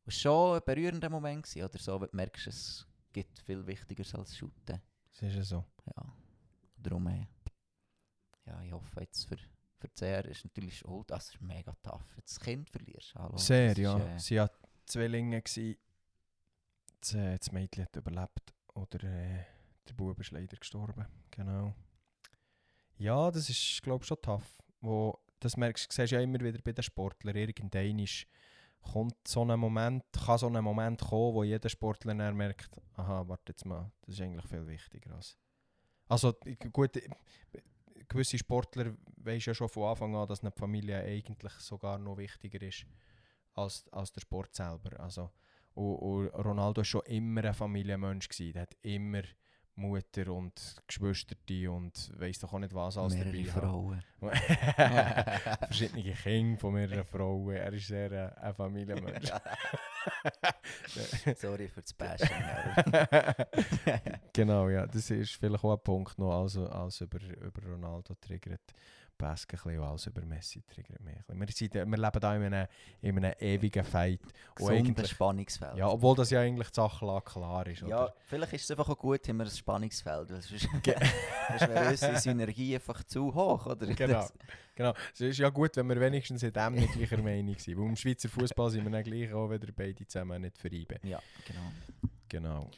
Es 0.07 0.25
war 0.25 0.33
schon 0.33 0.57
ein 0.57 0.63
berührender 0.65 1.11
Moment, 1.11 1.45
gewesen, 1.45 1.65
oder 1.65 1.79
so, 1.79 2.01
wenn 2.01 2.09
du 2.09 2.17
merkst, 2.17 2.47
es 2.47 2.87
gibt 3.13 3.39
viel 3.41 3.67
Wichtigeres 3.67 4.15
als 4.15 4.37
Shooten. 4.37 4.81
Das 5.15 5.23
ist 5.23 5.37
ja 5.37 5.43
so. 5.45 5.65
Ja, 5.87 6.13
darum, 6.77 7.07
äh, 7.07 7.27
ja, 8.47 8.63
ich 8.63 8.73
hoffe 8.73 9.01
jetzt 9.01 9.25
für, 9.25 9.37
für 9.37 9.89
die 9.89 9.95
CR 9.95 10.25
ist 10.25 10.45
natürlich 10.45 10.79
schon, 10.79 11.05
das 11.07 11.31
ist 11.31 11.41
mega 11.41 11.73
tough. 11.83 12.05
Du 12.15 12.21
das 12.21 12.41
Kind 12.41 12.69
verlierst, 12.69 13.15
hallo. 13.15 13.37
Sehr, 13.37 13.73
ist, 13.73 13.79
ja. 13.79 13.99
äh, 13.99 14.19
Sie 14.19 14.41
hat 14.41 14.53
Zwillinge 14.87 15.41
gsi. 15.43 15.79
Das, 17.01 17.15
äh, 17.15 17.39
das 17.39 17.53
Mädchen 17.53 17.85
hat 17.85 17.97
überlebt. 17.97 18.55
Oder 18.75 19.05
äh, 19.05 19.45
der 19.89 19.95
Bub 19.95 20.19
ist 20.19 20.33
leider 20.33 20.57
gestorben. 20.57 21.07
Genau. 21.31 21.75
Ja, 22.97 23.31
das 23.31 23.49
ist, 23.49 23.83
glaube 23.83 24.03
ich, 24.03 24.09
schon 24.09 24.21
tough. 24.21 24.63
Wo, 24.81 25.19
das 25.39 25.57
merkst 25.57 25.91
du, 25.91 25.95
siehst 25.95 26.13
ja 26.13 26.21
immer 26.21 26.41
wieder 26.41 26.59
bei 26.59 26.73
den 26.73 26.83
Sportlern. 26.83 27.37
Irgendein 27.37 27.99
ist, 28.01 28.27
kommt 28.93 29.17
so 29.27 29.45
ein 29.45 29.59
Moment, 29.59 30.05
kann 30.13 30.39
so 30.39 30.47
ein 30.47 30.65
Moment 30.65 31.01
kommen, 31.01 31.35
wo 31.35 31.45
jeder 31.45 31.69
Sportler 31.69 32.15
dann 32.15 32.37
merkt, 32.37 32.71
aha, 32.95 33.27
warte 33.27 33.53
jetzt 33.53 33.65
mal, 33.65 33.91
das 34.03 34.15
ist 34.15 34.21
eigentlich 34.21 34.47
viel 34.47 34.67
wichtiger 34.67 35.15
als... 35.15 35.37
Also 36.07 36.35
gut, 36.73 37.01
gewisse 38.09 38.39
Sportler 38.39 38.95
weisst 39.17 39.47
ja 39.47 39.55
schon 39.55 39.69
von 39.69 39.85
Anfang 39.85 40.15
an, 40.15 40.29
dass 40.29 40.43
eine 40.43 40.53
Familie 40.53 41.03
eigentlich 41.03 41.53
sogar 41.55 41.99
noch 41.99 42.19
wichtiger 42.19 42.61
ist 42.63 42.87
als, 43.55 43.87
als 43.93 44.13
der 44.13 44.21
Sport 44.21 44.55
selber. 44.55 45.01
Also, 45.01 45.31
und, 45.75 45.97
und 45.97 46.29
Ronaldo 46.29 46.81
war 46.81 46.85
schon 46.85 47.03
immer 47.07 47.45
ein 47.45 47.55
Familienmensch. 47.55 48.29
Gewesen. 48.29 48.53
Der 48.53 48.63
hat 48.63 48.77
immer 48.83 49.23
Mutter 49.77 50.33
und 50.33 50.77
Geschwister 50.87 51.37
und 51.71 52.13
weiss 52.19 52.39
doch 52.39 52.53
auch 52.53 52.59
nicht 52.59 52.75
was 52.75 52.97
alles 52.97 53.15
mehrere 53.15 53.43
dabei. 53.43 53.61
Frauen. 53.61 54.05
Verschiedene 55.67 56.15
Kinder 56.15 56.61
von 56.61 56.75
mehreren 56.75 57.05
Frauen. 57.05 57.57
Er 57.57 57.73
ist 57.73 57.89
sehr 57.89 58.13
äh, 58.13 58.31
ein 58.41 58.55
Familienmensch. 58.55 59.31
Sorry 61.37 61.69
für 61.69 61.83
das 61.83 61.93
Bashing. 61.93 62.29
genau, 64.33 64.69
ja. 64.69 64.87
Das 64.87 65.11
ist 65.11 65.33
vielleicht 65.33 65.65
auch 65.65 65.73
ein 65.73 65.83
Punkt 65.83 66.19
noch, 66.19 66.41
also 66.41 66.69
als 66.69 67.01
über, 67.01 67.19
über 67.21 67.63
Ronaldo 67.63 68.15
triggert. 68.21 68.61
Basque 69.17 69.57
ein 69.57 69.63
bisschen, 69.63 69.83
als 69.83 70.07
über 70.07 70.23
Messi 70.25 70.63
triggert 70.63 71.01
mich. 71.01 71.17
Wir, 71.29 71.47
sind, 71.51 71.75
wir 71.75 71.85
leben 71.85 72.21
da 72.21 72.37
in 72.37 72.43
einem, 72.43 72.67
in 73.01 73.17
einem 73.17 73.33
ewigen 73.39 73.85
Fight. 73.85 74.21
Eigentlich, 74.61 75.11
Spannungsfeld. 75.11 75.77
ja, 75.77 75.89
obwohl 75.89 76.17
das 76.17 76.31
ja 76.31 76.41
eigentlich 76.41 76.69
die 76.69 76.75
Sachlage 76.75 77.25
klar 77.25 77.67
ist. 77.67 77.83
Ja, 77.83 78.05
Oder? 78.05 78.15
vielleicht 78.27 78.53
ist 78.55 78.65
es 78.65 78.71
einfach 78.71 78.89
auch 78.89 78.99
gut, 78.99 79.27
haben 79.29 79.37
wir 79.39 79.45
ein 79.45 79.51
Spannungsfeld, 79.51 80.31
weil 80.31 80.43
sonst, 80.43 80.69
wäre 80.85 81.91
unsere 81.91 82.19
Synergie 82.19 82.75
einfach 82.75 83.03
zu 83.05 83.35
hoch, 83.35 83.67
oder? 83.67 83.87
Genau. 83.87 84.27
Genau. 84.77 84.93
Es 85.13 85.21
ist 85.21 85.39
ja 85.39 85.49
gut, 85.51 85.77
wenn 85.77 85.89
wir 85.89 86.01
wenigstens 86.01 86.43
in 86.43 86.53
dem 86.53 86.75
nicht 86.75 86.93
gleicher 86.93 87.23
Meinung 87.23 87.57
sind. 87.59 87.79
Weil 87.79 87.87
im 87.87 87.97
Schweizer 87.97 88.29
Fußball 88.29 88.71
sind 88.71 88.85
wir 88.85 88.91
dann 88.91 89.05
gleich 89.05 89.33
auch 89.33 89.49
wieder 89.51 89.69
beide 89.75 90.07
zusammen 90.07 90.43
nicht 90.43 90.59
verreiben. 90.59 90.99
Ja, 91.05 91.21
genau. 91.47 91.73
Genau. 92.29 92.71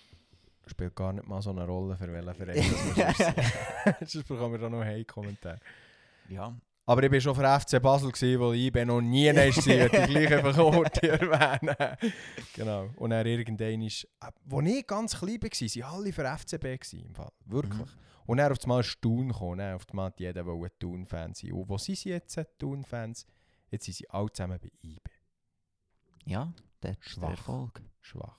Spielt 0.66 0.94
gar 0.94 1.12
nicht 1.12 1.26
mal 1.26 1.40
so 1.40 1.50
eine 1.50 1.64
Rolle, 1.64 1.96
für 1.96 2.12
welchen 2.12 2.34
Verein 2.34 2.74
das 2.96 3.16
sind. 3.98 4.08
Sonst 4.10 4.28
bekommen 4.28 4.52
wir 4.52 4.58
da 4.58 4.68
noch 4.68 4.80
einen 4.80 5.06
Kommentar. 5.06 5.58
Ja, 6.28 6.56
Aber 6.86 7.02
ich 7.02 7.12
war 7.12 7.20
schon 7.20 7.34
für 7.34 7.60
FC 7.60 7.82
Basel, 7.82 8.12
gewesen, 8.12 8.40
wo 8.40 8.52
IB 8.52 8.84
noch 8.84 9.00
nie 9.00 9.34
war, 9.34 9.46
ich 9.46 9.56
gleich 9.56 10.32
einfach 10.32 10.56
erwähnen. 11.02 11.96
Genau. 12.54 12.90
Und 12.96 13.10
dann 13.10 13.26
irgendwann 13.26 13.82
ist, 13.82 14.04
äh, 14.20 14.30
wo 14.44 14.60
ich 14.60 14.86
ganz 14.86 15.18
klein 15.18 15.42
war, 15.42 15.50
waren 15.50 15.82
alle 15.82 16.12
für 16.12 16.24
FCB. 16.24 16.62
Gewesen, 16.62 17.06
im 17.06 17.14
Fall. 17.14 17.32
Wirklich. 17.44 17.80
Mhm. 17.80 18.00
Und 18.26 18.38
dann 18.38 18.52
auf 18.52 18.62
einmal 18.62 18.80
ist 18.80 19.00
Thun 19.00 19.28
gekommen. 19.28 19.58
Dann 19.58 19.74
auf 19.74 19.88
einmal 19.90 20.06
hat 20.06 20.20
jeder 20.20 20.44
wollte 20.46 20.74
ein 20.74 20.78
Thun-Fan 20.78 21.34
sein. 21.34 21.52
Und 21.52 21.68
wo 21.68 21.78
sind 21.78 21.98
sie 21.98 22.10
jetzt, 22.10 22.40
Thun-Fans? 22.58 23.26
Jetzt 23.70 23.84
sind 23.84 23.94
sie 23.94 24.10
alle 24.10 24.30
zusammen 24.32 24.58
bei 24.60 24.70
IB. 24.82 25.10
ja, 26.24 26.52
das 26.80 26.92
ist 26.92 27.00
der 27.00 27.10
Schwach. 27.10 27.30
Erfolg. 27.30 27.82
Schwach. 28.00 28.38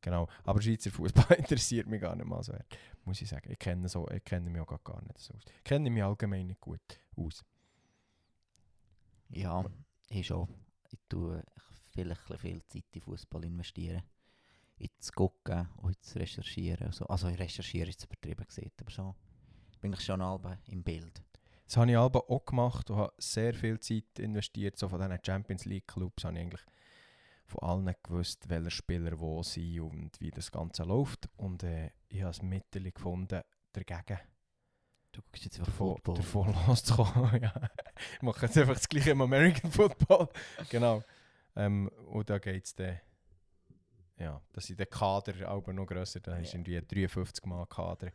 Genau. 0.00 0.28
Aber 0.44 0.60
Schweizer 0.60 0.90
Fußball 0.90 1.36
interessiert 1.38 1.86
mich 1.86 2.00
gar 2.00 2.14
nicht 2.14 2.26
mal 2.26 2.42
so. 2.42 2.52
Muss 3.04 3.20
ich 3.20 3.28
sagen. 3.28 3.50
Ich 3.50 3.58
kenne, 3.58 3.88
so, 3.88 4.08
ich 4.10 4.24
kenne 4.24 4.48
mich 4.50 4.60
auch 4.62 4.82
gar- 4.82 5.02
nicht 5.02 5.18
so 5.18 5.34
aus. 5.34 5.42
Ich 5.58 5.64
kenne 5.64 5.90
mich 5.90 6.02
allgemein 6.02 6.46
nicht 6.46 6.60
gut 6.60 6.80
aus. 7.16 7.44
Ja, 9.30 9.64
ich 10.08 10.26
schon. 10.26 10.48
Ich 10.90 10.98
tue 11.08 11.42
vielleicht 11.92 12.22
viel 12.40 12.62
Zeit 12.66 12.84
in 12.92 13.00
Fußball 13.02 13.44
investieren. 13.44 14.02
Ins 14.76 15.12
Gucken 15.12 15.68
und 15.76 15.96
ins 15.96 16.16
Recherchieren. 16.16 16.86
und 16.88 16.94
So. 16.94 17.06
Also, 17.06 17.28
ich 17.28 17.38
recherchiere 17.38 17.88
ist 17.90 18.04
übertrieben 18.04 18.44
gesehen, 18.46 18.72
aber 18.80 18.90
so 18.90 19.14
bin 19.80 19.92
ich 19.92 20.00
schon 20.00 20.22
halb 20.22 20.58
im 20.66 20.82
Bild. 20.82 21.22
Das 21.66 21.76
habe 21.76 21.90
ich 21.90 21.96
aber 21.96 22.28
auch 22.30 22.44
gemacht 22.44 22.90
und 22.90 22.96
habe 22.96 23.12
sehr 23.18 23.54
viel 23.54 23.78
Zeit 23.80 24.18
investiert. 24.18 24.76
So 24.78 24.88
von 24.88 25.00
diesen 25.00 25.18
Champions 25.24 25.64
League 25.64 25.86
Clubs 25.86 26.24
habe 26.24 26.34
ich 26.36 26.42
eigentlich 26.42 26.60
von 27.46 27.60
allen 27.68 27.94
gewusst, 28.02 28.48
welche 28.48 28.70
Spieler 28.70 29.18
wo 29.20 29.42
sind 29.42 29.80
und 29.80 30.20
wie 30.20 30.30
das 30.30 30.50
Ganze 30.50 30.82
läuft. 30.84 31.28
Und 31.36 31.62
äh, 31.62 31.90
ich 32.08 32.22
habe 32.22 32.36
ein 32.40 32.48
Mittel 32.48 32.90
gefunden, 32.90 33.42
dagegen 33.72 34.18
Du 35.12 35.22
guckst 35.22 35.44
jetzt 35.44 35.60
einfach 35.60 35.72
davon, 35.72 35.88
Football. 35.94 36.16
davon 36.16 36.54
loszukommen. 36.66 37.42
ja. 37.42 37.70
Ich 38.16 38.22
mache 38.22 38.46
jetzt 38.46 38.58
einfach 38.58 38.74
das 38.74 38.88
gleiche 38.88 39.10
im 39.10 39.20
American 39.20 39.70
Football. 39.70 40.28
genau. 40.70 41.04
Ähm, 41.54 41.88
und 42.08 42.28
da 42.28 42.38
geht 42.38 42.64
es 42.64 42.74
dann, 42.74 42.98
ja, 44.18 44.40
dass 44.52 44.68
ich 44.70 44.76
den 44.76 44.88
Kader 44.90 45.48
aber 45.48 45.72
noch 45.72 45.86
grösser, 45.86 46.18
da 46.18 46.36
ist 46.38 46.52
Ja. 46.52 46.58
irgendwie 46.58 46.78
ein 46.78 46.88
53 46.88 47.44
Mal 47.46 47.64
Kader 47.66 48.10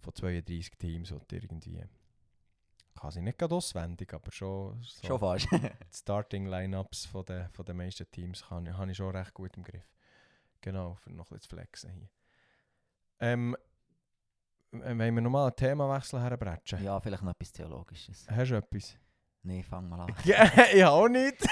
von 0.00 0.14
32 0.14 0.70
Teams 0.78 1.12
und 1.12 1.30
irgendwie, 1.30 1.84
kann 2.98 3.10
sie 3.10 3.22
nicht 3.22 3.38
gerade 3.38 3.54
auswendig, 3.54 4.12
aber 4.14 4.30
schon, 4.30 4.82
so 4.82 5.06
Schon 5.06 5.18
fast. 5.18 5.48
die 5.52 5.70
Starting 5.92 6.46
Lineups 6.46 7.06
von 7.06 7.24
den, 7.24 7.48
von 7.50 7.64
den 7.64 7.76
meisten 7.76 8.10
Teams 8.10 8.44
kann, 8.48 8.76
habe 8.76 8.90
ich 8.90 8.96
schon 8.96 9.14
recht 9.14 9.32
gut 9.34 9.56
im 9.56 9.62
Griff. 9.62 9.84
Genau, 10.60 10.94
für 10.94 11.10
noch 11.10 11.24
ein 11.30 11.34
bisschen 11.36 11.40
zu 11.42 11.48
flexen 11.48 11.90
hier. 11.92 12.08
Ähm, 13.20 13.56
wenn 14.70 15.14
wir 15.14 15.20
nochmal 15.22 15.46
einen 15.48 15.56
Themawechsel 15.56 16.20
herbretschen. 16.20 16.82
ja, 16.82 16.98
vielleicht 17.00 17.22
noch 17.22 17.32
etwas 17.32 17.52
Theologisches. 17.52 18.26
Hast 18.30 18.50
du 18.50 18.54
etwas? 18.56 18.96
Nee, 19.42 19.62
fang 19.62 19.88
mal 19.88 20.00
an. 20.00 20.14
Ja, 20.24 20.48
ich 20.72 20.84
auch 20.84 21.08
nicht. 21.08 21.36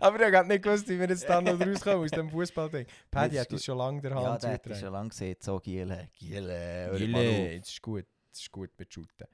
Aber 0.00 0.28
ich 0.28 0.34
habe 0.34 0.48
nicht 0.48 0.62
gewusst, 0.62 0.88
wie 0.88 0.98
wir 0.98 1.08
jetzt 1.08 1.28
dann 1.28 1.44
noch 1.44 1.58
rauskommen 1.60 2.04
aus 2.04 2.10
dem 2.10 2.30
Fußballding. 2.30 2.86
Paddy 3.10 3.36
hat 3.36 3.52
uns 3.52 3.64
schon 3.64 3.78
lange 3.78 4.00
der 4.00 4.12
Ja, 4.12 4.22
Hand 4.32 4.42
der 4.42 4.52
hat 4.52 4.76
schon 4.78 4.92
lange 4.92 5.08
gesehen, 5.08 5.36
so 5.40 5.58
Giele, 5.58 6.08
Giele, 6.12 6.90
auf. 6.92 7.00
jetzt 7.00 7.68
ist 7.70 7.82
gut, 7.82 8.06
jetzt 8.38 8.42
ist 8.46 8.52
gut 8.52 8.70
mit 8.78 8.92
Shooten. 8.92 9.26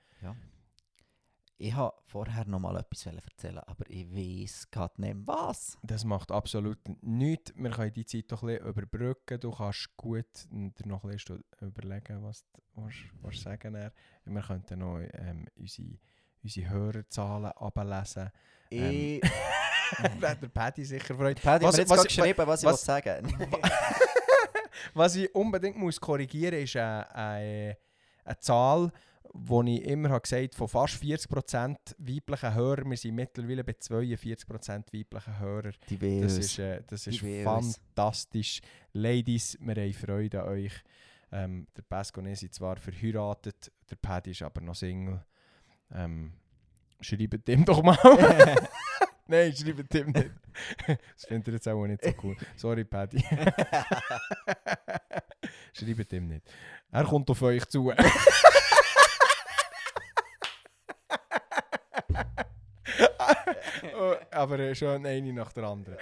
Ich 1.56 1.76
wollte 1.76 1.96
vorher 2.06 2.44
noch 2.46 2.58
mal 2.58 2.76
etwas 2.76 3.06
erzählen, 3.06 3.60
aber 3.60 3.88
ich 3.88 4.10
weiß 4.10 4.70
gerade 4.72 5.00
nicht 5.00 5.16
was. 5.24 5.78
Das 5.82 6.04
macht 6.04 6.32
absolut 6.32 6.78
nichts. 7.00 7.52
Wir 7.54 7.70
können 7.70 7.92
die 7.92 8.04
Zeit 8.04 8.24
doch 8.32 8.42
ein 8.42 8.48
bisschen 8.48 8.66
überbrücken. 8.66 9.38
Du 9.40 9.52
kannst 9.52 9.96
gut 9.96 10.26
dir 10.50 10.86
noch 10.88 11.04
ein 11.04 11.10
bisschen 11.10 11.44
überlegen, 11.60 12.22
was 12.24 12.44
du 12.52 12.60
was, 12.74 12.92
was 13.22 13.40
sagen 13.40 13.74
er. 13.76 13.92
Wir 14.24 14.42
könnten 14.42 14.80
noch 14.80 14.98
ähm, 14.98 15.46
unsere, 15.54 15.98
unsere 16.42 16.68
Hörerzahlen 16.70 17.52
ablesen. 17.52 18.30
Ähm, 18.70 19.20
Ich... 19.22 19.30
Hat 20.22 20.42
der 20.42 20.48
Paddy 20.48 20.84
sicher 20.84 21.14
freut. 21.14 21.40
Paddy 21.40 21.66
Was- 21.66 21.78
hat 21.78 21.88
was- 21.88 22.04
geschrieben, 22.04 22.46
was 22.46 22.62
ich 22.62 22.66
was- 22.66 22.72
was, 22.72 22.84
sagen 22.84 23.38
Was 24.94 25.14
ich 25.14 25.32
unbedingt 25.34 25.76
muss 25.76 26.00
korrigieren 26.00 26.54
muss, 26.60 26.64
ist 26.70 26.76
eine, 26.76 27.14
eine, 27.14 27.78
eine 28.24 28.38
Zahl, 28.38 28.92
die 29.32 29.78
ich 29.80 29.84
immer 29.86 30.10
habe 30.10 30.20
gesagt 30.20 30.54
von 30.54 30.68
fast 30.68 31.02
40% 31.02 31.76
weiblichen 31.98 32.54
Hörern. 32.54 32.90
Wir 32.90 32.96
sind 32.96 33.16
mittlerweile 33.16 33.64
bei 33.64 33.72
42% 33.72 34.92
weiblichen 34.92 35.38
Hörern. 35.40 35.74
Die 35.90 36.20
Das 36.20 36.38
ist, 36.38 36.58
äh, 36.58 36.82
das 36.86 37.06
ist 37.06 37.22
Wales. 37.22 37.44
fantastisch. 37.44 38.60
Ladies, 38.92 39.58
wir 39.60 39.74
haben 39.74 39.92
Freude 39.92 40.42
an 40.42 40.48
euch. 40.50 40.72
Ähm, 41.32 41.66
der 41.76 41.82
Pasco 41.82 42.20
und 42.20 42.28
ich 42.28 42.38
sind 42.38 42.54
zwar 42.54 42.76
verheiratet, 42.76 43.72
der 43.90 43.96
Paddy 43.96 44.30
ist 44.30 44.42
aber 44.42 44.60
noch 44.60 44.76
Single. 44.76 45.24
Ähm, 45.92 46.32
schreibt 47.00 47.48
ihm 47.48 47.64
doch 47.64 47.82
mal. 47.82 47.98
Nein, 49.26 49.52
schreibt 49.52 49.92
ihm 49.94 50.12
nicht. 50.12 50.30
das 50.86 51.24
findet 51.26 51.48
ihr 51.48 51.54
jetzt 51.54 51.68
auch 51.68 51.86
nicht 51.86 52.04
so 52.04 52.12
cool. 52.22 52.36
Sorry, 52.54 52.84
Paddy. 52.84 53.24
Schreibt 55.74 56.12
ihm 56.12 56.28
nicht. 56.28 56.46
Er 56.90 57.04
kommt 57.04 57.28
auf 57.30 57.42
euch 57.42 57.66
zu. 57.66 57.92
Aber 64.30 64.74
schon 64.74 65.06
eine 65.06 65.32
nach 65.32 65.52
der 65.52 65.64
anderen. 65.64 65.98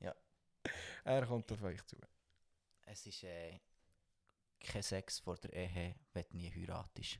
Ja. 0.00 0.14
Er 1.04 1.26
kommt 1.26 1.50
auf 1.52 1.62
euch 1.62 1.84
zu. 1.86 1.96
es 2.86 3.06
ist 3.06 3.24
äh, 3.24 3.60
kein 4.60 4.82
Sex 4.82 5.20
vor 5.20 5.36
der 5.36 5.52
Ehe, 5.52 5.94
wenn 6.12 6.24
du 6.30 6.36
nie 6.36 6.50
heiratest. 6.50 7.18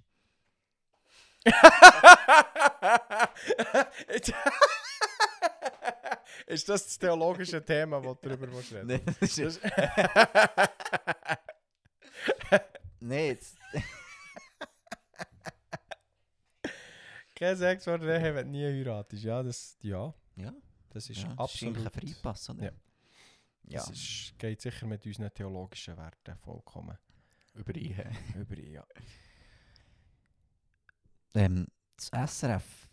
Ist 6.46 6.68
das 6.68 6.84
das 6.84 6.98
theologische 6.98 7.64
Thema, 7.64 8.00
das 8.00 8.20
du 8.20 8.28
darüber 8.28 8.52
willst 8.52 8.72
reden 8.72 8.86
Nein, 8.88 9.02
das 9.20 9.38
ist... 9.38 9.60
Nein, 13.00 13.26
jetzt... 13.26 13.56
Kein 17.34 17.56
Sex 17.56 17.84
vor 17.84 17.98
der 17.98 18.20
Ehe, 18.20 18.34
wenn 18.34 18.52
du 18.52 18.58
nie 18.58 18.64
heiratest. 18.64 19.22
Ja, 19.24 19.42
das, 19.42 19.78
ja, 19.80 20.12
Ja, 20.36 20.52
das 20.90 21.08
ist 21.08 21.22
ja 21.22 21.32
absolut... 21.36 21.78
ein 21.78 21.90
Freipass, 21.90 22.50
oder? 22.50 22.64
Ja. 22.64 22.72
Ja, 23.68 23.80
Das 23.80 23.90
ist, 23.90 24.38
geht 24.38 24.60
sicher 24.60 24.86
mit 24.86 25.06
unseren 25.06 25.32
theologischen 25.32 25.96
Werten 25.96 26.36
vollkommen 26.38 26.98
über 27.54 27.74
Ehe. 27.74 28.10
überein. 28.34 28.72
Ja. 28.72 28.84
Ähm, 31.34 31.66
das 31.96 32.40
SRF... 32.40 32.88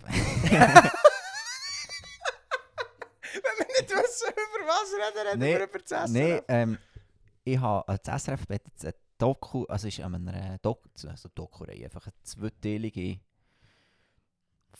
über 4.21 4.67
was 4.67 4.93
reden, 4.93 5.39
Nee, 5.39 5.55
über 5.63 5.79
das 5.79 6.11
Nein, 6.11 6.41
ähm, 6.47 6.77
ich 7.43 7.57
habe 7.59 7.97
das 8.03 8.23
SRF 8.23 8.41
jetzt 8.49 8.85
ein 8.85 8.93
Doku, 9.17 9.65
also 9.65 9.87
ist 9.87 9.99
an 10.01 10.15
einer 10.15 10.57
Doku, 10.59 10.87
also 11.07 11.29
Doku-Reihe, 11.33 11.85
einfach 11.85 12.05
eine 12.05 12.13
zweiteilige 12.23 13.19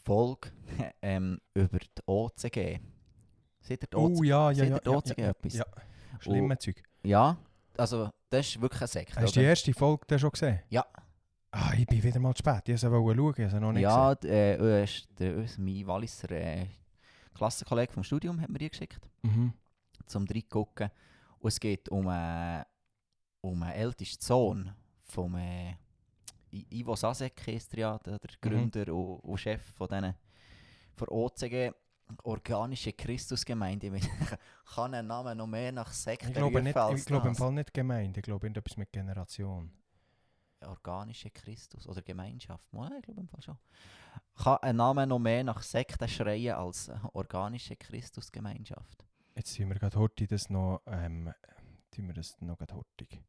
Folge 0.04 0.52
ähm, 1.02 1.40
über 1.54 1.80
die 1.80 1.88
OCG. 2.06 2.80
Seht 3.62 3.84
ihr 3.84 3.88
die 3.88 3.96
OCG? 3.96 4.20
Oh 4.20 4.24
ja, 4.24 4.52
ja, 4.52 4.56
Seht 4.56 4.70
ja. 4.70 4.76
ihr 4.76 4.82
die 4.82 4.90
ja, 4.90 4.96
OCG 4.98 5.22
ja, 5.22 5.30
etwas? 5.30 5.54
ja. 5.54 5.66
Schlimme 6.20 6.58
Zeug. 6.58 6.84
Ja, 7.04 7.38
also 7.78 8.10
das 8.30 8.48
ist 8.48 8.62
wirklich 8.62 8.82
ein 8.82 8.88
Sekt. 8.88 9.16
Hast 9.16 9.36
du 9.36 9.40
die 9.40 9.46
erste 9.46 9.74
Folge 9.74 10.06
dann 10.08 10.20
schon 10.20 10.32
gesehen? 10.32 10.60
Ja. 10.70 10.86
Ah, 11.52 11.74
ich 11.78 11.88
bin 11.88 12.02
wieder 12.04 12.20
mal 12.20 12.34
zu 12.36 12.40
spät. 12.40 12.68
Ich 12.70 12.84
wollte 12.84 13.16
schauen, 13.18 13.34
ich 13.38 13.52
habe 13.52 13.62
noch 13.62 13.72
nicht 13.72 13.84
Ja, 13.84 14.14
d- 14.16 14.28
äh, 14.28 14.84
äh, 14.84 14.88
äh, 15.20 15.48
mein 15.58 15.88
Walliser 15.88 16.32
äh, 16.32 16.68
Klassenkollege 17.38 17.94
vom 17.94 18.04
Studium 18.04 18.40
hat 18.42 18.50
mir 18.50 18.60
die 18.60 18.70
geschickt. 18.70 19.10
Mhm. 19.22 19.54
zum 20.06 20.26
reingucken. 20.26 20.90
Und 21.40 21.48
es 21.50 21.60
geht 21.60 21.90
um, 21.90 22.08
äh, 22.10 22.64
um 23.42 23.62
einen 23.64 23.74
ältesten 23.74 24.24
Sohn 24.24 24.74
vom 25.04 25.36
äh, 25.36 25.76
Ivo 26.52 26.96
Sasek, 26.96 27.46
heisst 27.46 27.74
ja, 27.74 27.98
der, 28.00 28.14
Mhm. 28.14 28.20
Gründer 28.42 28.94
und, 28.94 29.20
und 29.20 29.38
Chef 29.38 29.62
von 29.76 29.88
diesen 29.88 30.16
von 30.96 31.08
OCG, 31.10 31.72
organische 32.24 32.94
Christusgemeinde. 32.94 33.92
Ich 34.00 34.76
kann 34.76 34.94
einen 34.94 35.08
Namen 35.08 35.38
noch 35.38 35.48
mehr 35.48 35.72
nach 35.72 35.92
Sekten 35.92 36.28
Ich 36.30 36.34
glaube, 36.34 36.62
nicht, 36.62 36.76
ich 36.76 37.06
glaube 37.06 37.28
im. 37.30 37.36
Fall 37.36 37.52
nicht 37.54 37.74
Gemeinde. 37.74 38.20
Ich 38.20 38.24
glaube 38.24 38.48
irgendetwas 38.48 38.78
mit 38.78 38.92
Generation. 38.92 39.72
Organische 40.66 41.30
Christus 41.30 41.88
oder 41.88 42.02
Gemeinschaft. 42.02 42.68
Ja, 42.74 42.90
ich 42.98 43.04
glaube 43.04 43.22
im 43.22 43.28
Fall 43.28 43.42
schon. 43.42 43.58
Kann 44.42 44.58
ein 44.62 44.76
Name 44.76 45.06
noch 45.08 45.20
mehr 45.20 45.44
nach 45.44 45.62
Sekten 45.62 46.08
schreien 46.08 46.56
als 46.56 46.88
äh, 46.90 46.96
organische 47.14 47.76
Christusgemeinschaft? 47.76 49.06
Jetzt 49.36 49.56
tun 49.56 49.70
wir 49.70 49.76
gerade 49.76 49.98
heute 49.98 50.26
das 50.28 50.50
noch, 50.50 50.82
ähm, 50.88 51.32
tun 51.92 52.08
wir 52.08 52.14
das 52.14 52.40
noch 52.42 52.58
gerade 52.58 52.76
hurtig 52.76 53.22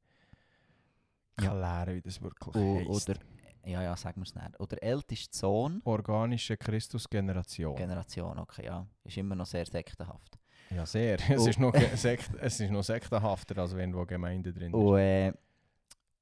Ja. 1.41 1.51
klären, 1.51 1.95
wie 1.97 2.01
das 2.03 2.20
wirklich 2.22 2.55
O- 2.57 2.76
heisst. 2.93 3.09
oder, 3.11 3.18
ja, 3.64 3.83
ja, 3.83 3.97
sagen 3.97 4.20
wir 4.20 4.24
es 4.24 4.35
nicht. 4.35 4.59
Oder 4.61 4.83
älteste 4.83 5.37
Sohn, 5.37 5.81
Organische 5.85 6.57
Christusgeneration. 6.57 7.76
Generation, 7.76 8.39
okay, 8.39 8.64
ja. 8.66 8.87
Ist 9.05 9.16
immer 9.18 9.35
noch 9.35 9.47
sehr 9.47 9.66
sektenhaft. 9.66 10.39
ja, 10.70 10.85
sehr. 10.87 11.18
Es, 11.31 11.43
Oh. 11.43 11.49
ist 11.49 11.59
noch 11.59 11.74
Sekt, 11.95 12.31
es 12.41 12.61
ist 12.61 12.70
noch 12.70 12.83
sektenhafter, 12.83 13.59
als 13.59 13.74
wenn 13.76 13.95
wo 13.95 14.05
Gemeinde 14.07 14.53
drin 14.53 14.68
ist. 14.68 14.74
Und, 14.74 14.99
äh, 14.99 15.33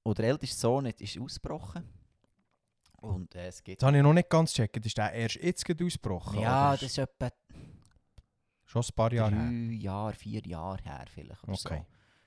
und 0.07 0.19
der 0.19 0.27
älteste 0.27 0.57
Sohn 0.57 0.87
ist- 0.87 1.19
ausgebrochen. 1.19 1.85
Und 3.01 3.35
äh, 3.35 3.49
es 3.49 3.63
geht. 3.63 3.81
Das 3.83 3.87
habe 3.87 3.97
ich 3.99 4.03
noch 4.03 4.13
nicht 4.13 4.31
ganz 4.31 4.53
gecheckt. 4.55 4.85
Ist 4.85 4.97
der 4.97 5.13
erst 5.13 5.37
jetzt 5.37 5.65
ausgebrochen? 5.83 6.41
Ja, 6.41 6.73
das 6.73 6.83
ist 6.83 6.99
etwa 6.99 7.31
Schon 8.65 8.83
ein 8.83 8.95
paar 8.97 9.13
Jahre 9.13 9.35
her. 9.35 9.73
Jahre, 9.73 10.15
vier 10.15 10.45
Jahre 10.47 10.83
her 10.83 11.05
vielleicht. 11.13 11.43
Oder 11.45 11.53
Okay. 11.53 11.85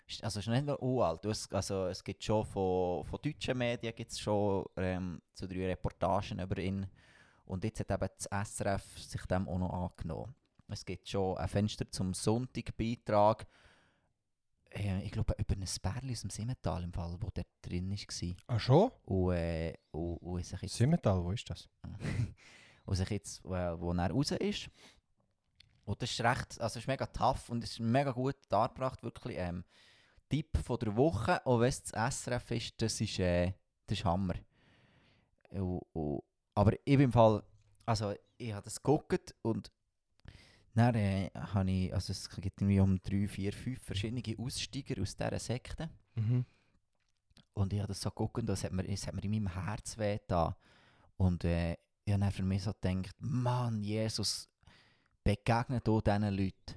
so. 0.08 0.24
Also 0.24 0.40
es 0.40 0.48
ist 0.48 0.52
nicht 0.52 0.66
nur 0.66 0.82
uralt. 0.82 1.26
Also 1.52 1.86
es 1.88 2.04
gibt 2.04 2.24
schon 2.24 2.46
von, 2.46 3.04
von 3.06 3.20
deutschen 3.22 3.58
Medien 3.58 3.94
gibt's 3.96 4.20
schon 4.20 4.66
ähm, 4.78 5.22
so 5.34 5.46
drei 5.48 5.68
Reportagen 5.68 6.40
über 6.40 6.58
ihn. 6.60 6.88
Und 7.46 7.64
jetzt 7.64 7.80
hat 7.82 7.92
eben 7.92 8.08
das 8.18 8.48
SRF 8.56 9.00
sich 9.00 9.22
dem 9.26 9.48
auch 9.50 9.58
noch 9.60 9.74
angenommen. 9.98 10.34
Es 10.70 10.86
gibt 10.86 11.10
schon 11.10 11.38
ein 11.38 11.48
Fenster 11.48 11.90
zum 11.92 12.14
Sonntagbeitrag. 12.14 13.46
Äh, 14.72 15.03
ich 15.03 15.11
glaube 15.11 15.36
über 15.38 15.55
ein 15.55 15.65
Bärli 15.82 16.13
aus 16.13 16.22
dem 16.22 16.30
Simmental 16.30 16.84
im 16.84 16.93
Fall, 16.93 17.17
wo 17.20 17.30
dort 17.34 17.47
drin 17.61 17.89
war. 17.91 18.36
Ah, 18.47 18.59
schon? 18.59 18.91
Und, 19.05 19.34
äh, 19.34 19.74
und, 19.91 20.17
und 20.17 20.45
sich 20.45 20.61
jetzt 20.61 20.76
Simmental, 20.76 21.24
wo 21.24 21.32
ist 21.32 21.49
das? 21.49 21.67
und 22.86 22.95
sich 22.95 23.09
jetzt, 23.09 23.45
äh, 23.45 23.80
wo 23.80 23.93
er 23.93 24.11
raus 24.11 24.32
ist. 24.32 24.70
Und 25.86 26.01
das 26.01 26.11
ist 26.11 26.22
recht, 26.22 26.61
also 26.61 26.78
ist 26.78 26.88
mega 26.88 27.07
tough 27.07 27.49
und 27.49 27.63
es 27.63 27.72
ist 27.72 27.80
mega 27.80 28.11
gut 28.11 28.36
dargebracht, 28.49 29.01
wirklich. 29.01 29.38
Ähm, 29.38 29.63
Tipp 30.30 30.55
von 30.63 30.78
der 30.78 30.95
Woche, 30.95 31.43
auch 31.45 31.59
wenn 31.59 31.70
es 31.70 31.82
das 31.82 32.24
SRF 32.24 32.51
ist, 32.51 32.82
das 32.82 33.01
ist, 33.01 33.17
äh, 33.17 33.53
das 33.88 33.97
ist 33.97 34.05
Hammer. 34.05 34.36
Und, 35.49 35.82
und, 35.93 36.24
aber 36.53 36.74
ich 36.74 36.97
bin 36.97 37.01
im 37.01 37.11
Fall, 37.11 37.43
also 37.86 38.13
ich 38.38 38.53
habe 38.53 38.63
das 38.63 38.82
geguckt 38.82 39.34
und 39.41 39.72
dann 40.80 40.96
äh, 40.96 41.30
habe 41.36 41.70
ich, 41.70 41.94
also 41.94 42.12
es 42.12 42.30
gibt 42.30 42.62
irgendwie 42.62 42.80
um 42.80 43.02
drei, 43.02 43.28
vier, 43.28 43.52
fünf 43.52 43.82
verschiedene 43.84 44.24
Aussteiger 44.38 45.02
aus 45.02 45.16
dieser 45.16 45.40
Sekte. 45.40 45.90
Mhm. 46.16 46.46
Und 47.54 47.74
ich 47.74 47.80
habe 47.80 47.90
das 47.90 48.02
so 48.02 48.10
geguckt 48.10 48.38
und 48.38 48.46
das 48.46 48.64
hat 48.64 48.72
mir, 48.72 48.88
es 48.88 49.06
hat 49.06 49.14
mir 49.14 49.24
in 49.24 49.32
meinem 49.32 49.54
Herz 49.54 49.98
weh 49.98 50.20
da. 50.28 50.56
Und 51.18 51.44
äh, 51.44 51.74
ich 52.06 52.14
habe 52.14 52.22
dann 52.22 52.32
für 52.32 52.44
mich 52.44 52.64
so 52.64 52.74
gedacht, 52.74 53.16
Mann, 53.20 53.84
Jesus, 53.84 54.50
begegne 55.24 55.82
du 55.82 56.00
diesen 56.00 56.24
Leuten. 56.24 56.76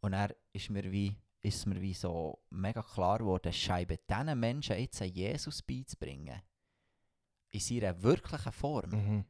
Und 0.00 0.12
er 0.12 0.36
ist 0.52 0.68
mir 0.68 0.92
wie, 0.92 1.16
ist 1.40 1.66
mir 1.66 1.80
wie 1.80 1.94
so 1.94 2.38
mega 2.50 2.82
klar 2.82 3.18
geworden, 3.18 3.52
scheibe 3.52 3.98
diesen 3.98 4.38
Menschen 4.38 4.78
jetzt 4.78 5.00
Jesus 5.00 5.62
beizubringen. 5.62 6.42
In 7.50 7.60
seiner 7.60 8.02
wirklichen 8.02 8.52
Form. 8.52 8.90
Mhm. 8.90 9.24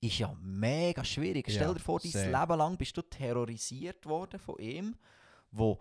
Ist 0.00 0.18
ja 0.18 0.32
mega 0.40 1.04
schwierig. 1.04 1.48
Ja, 1.48 1.54
Stell 1.54 1.74
dir 1.74 1.80
vor, 1.80 2.00
dein. 2.00 2.12
Leben 2.12 2.58
lang 2.58 2.76
bist 2.76 2.96
du 2.96 3.02
terrorisiert 3.02 4.06
worden 4.06 4.38
von 4.38 4.58
ihm, 4.58 4.96
wo, 5.50 5.80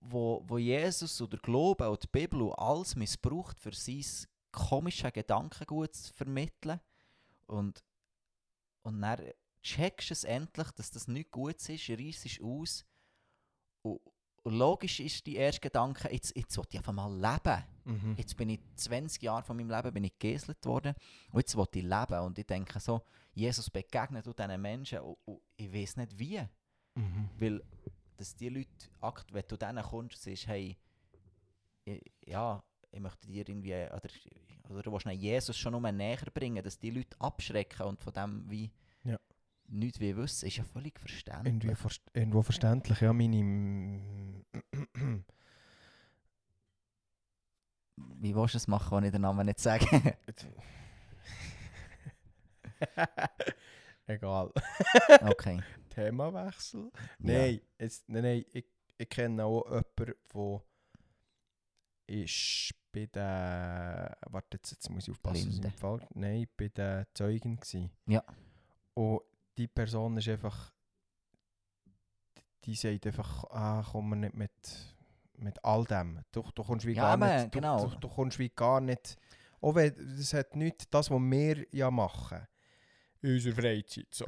wo, 0.00 0.42
wo 0.46 0.58
Jesus 0.58 1.20
oder 1.20 1.36
Glaube 1.36 1.88
und 1.90 2.02
die 2.02 2.08
Bibel 2.08 2.40
und 2.42 2.54
alles 2.54 2.96
missbraucht, 2.96 3.60
für 3.60 3.72
sein 3.72 4.04
komisches 4.52 5.12
Gedankengut 5.12 5.94
zu 5.94 6.14
vermitteln. 6.14 6.80
Und, 7.46 7.84
und 8.82 9.00
dann 9.00 9.20
checkst 9.62 10.10
es 10.10 10.24
endlich, 10.24 10.70
dass 10.72 10.90
das 10.90 11.08
nicht 11.08 11.30
gut 11.30 11.68
ist, 11.68 11.90
reißt 11.90 12.26
es 12.26 12.40
aus. 12.42 12.84
Und, 13.82 14.00
und 14.44 14.54
logisch 14.54 14.98
ist 15.00 15.26
die 15.26 15.36
erste 15.36 15.60
Gedanke, 15.60 16.10
jetzt, 16.10 16.34
jetzt 16.36 16.56
will 16.56 16.64
ich 16.70 16.78
einfach 16.78 16.92
mal 16.92 17.12
leben. 17.14 17.64
Mhm. 17.84 18.14
Jetzt 18.16 18.36
bin 18.36 18.50
ich 18.50 18.60
20 18.76 19.22
Jahre 19.22 19.42
von 19.42 19.56
meinem 19.56 19.70
Leben 19.70 19.92
bin 19.92 20.04
ich 20.04 20.18
gegeselt 20.18 20.64
worden 20.64 20.94
und 21.32 21.40
jetzt 21.40 21.56
will 21.56 21.66
ich 21.72 21.82
leben. 21.82 22.20
Und 22.20 22.38
ich 22.38 22.46
denke 22.46 22.78
so, 22.80 23.02
Jesus 23.34 23.70
begegnet 23.70 24.26
du 24.26 24.32
diesen 24.32 24.60
Menschen 24.60 25.00
und, 25.00 25.16
und 25.24 25.40
ich 25.56 25.72
weiß 25.72 25.96
nicht 25.96 26.18
wie. 26.18 26.40
Mhm. 26.94 27.28
Weil, 27.38 27.62
dass 28.16 28.36
die 28.36 28.48
Leute, 28.50 28.68
wenn 29.32 29.44
du 29.48 29.56
denen 29.56 29.82
kommst 29.82 30.22
sagst, 30.22 30.46
hey, 30.46 30.76
ich, 31.84 32.12
ja, 32.26 32.62
ich 32.90 33.00
möchte 33.00 33.26
dir 33.26 33.48
irgendwie, 33.48 33.74
oder, 33.74 34.08
oder 34.68 34.82
du 34.82 34.92
willst 34.92 35.06
Jesus 35.06 35.56
schon 35.56 35.72
nur 35.72 35.92
näher 35.92 36.30
bringen, 36.32 36.62
dass 36.62 36.78
die 36.78 36.90
Leute 36.90 37.16
abschrecken 37.20 37.86
und 37.86 38.00
von 38.00 38.12
dem 38.12 38.44
wie 38.50 38.70
Ja. 39.04 39.18
nichts 39.66 39.98
wie 39.98 40.14
wissen, 40.16 40.46
ist 40.46 40.58
ja 40.58 40.64
völlig 40.64 40.98
verständlich. 41.00 41.54
Irgendwie 41.54 41.74
verst 41.74 42.02
irgendwo 42.12 42.42
verständlich, 42.42 43.00
ja, 43.00 43.12
meine... 43.12 44.44
Wie 47.96 48.34
willst 48.34 48.54
du 48.54 48.58
es 48.58 48.68
machen, 48.68 48.96
wenn 48.96 49.04
ich 49.04 49.12
den 49.12 49.22
Namen 49.22 49.46
nicht 49.46 49.58
sage? 49.60 49.86
Egal. 54.06 54.52
okay. 55.22 55.62
Themawechsel? 55.90 56.90
Ja. 56.94 56.98
Nein, 57.18 57.60
jetzt, 57.78 58.08
nein, 58.08 58.22
nein 58.22 58.44
ich, 58.52 58.64
ich 58.98 59.08
kenne 59.08 59.44
auch 59.44 59.64
jemanden, 59.70 60.16
der 60.32 60.62
ist 62.06 62.74
bei 62.92 63.06
der... 63.06 64.16
Warte, 64.28 64.56
jetzt, 64.56 64.72
jetzt 64.72 64.90
muss 64.90 65.04
ich 65.04 65.10
aufpassen. 65.12 65.60
dass 65.62 65.72
ich 65.72 65.80
falsch- 65.80 66.06
Nein, 66.14 66.46
bei 66.56 66.68
der 66.68 67.06
Zeugen 67.14 67.58
gsi. 67.58 67.90
Ja. 68.06 68.22
Und 68.94 69.20
die 69.56 69.68
Person 69.68 70.16
ist 70.16 70.28
einfach... 70.28 70.72
Die 72.64 72.74
sagt 72.74 73.06
einfach, 73.06 73.44
ah, 73.50 73.84
komm 73.90 74.10
mir 74.10 74.16
nicht 74.16 74.34
mit, 74.34 74.94
mit 75.36 75.64
all 75.64 75.84
dem. 75.84 76.20
Du, 76.32 76.42
du 76.54 76.62
kommst 76.62 76.86
wie 76.86 76.92
Ja, 76.92 77.16
gar 77.16 77.28
eben, 77.28 77.42
nicht... 77.42 77.54
Du, 77.54 77.60
genau. 77.60 77.86
du, 77.86 77.96
du 77.96 78.08
kommst 78.08 78.38
wie 78.38 78.50
gar 78.50 78.80
nicht... 78.80 79.16
Auch 79.60 79.74
wenn, 79.74 79.94
das 80.16 80.34
hat 80.34 80.56
nichts, 80.56 80.88
das, 80.90 81.10
was 81.10 81.20
wir 81.20 81.66
ja 81.70 81.90
machen. 81.90 82.46
In 83.20 83.34
unserer 83.34 83.54
Freizeit 83.54 84.08
so. 84.10 84.26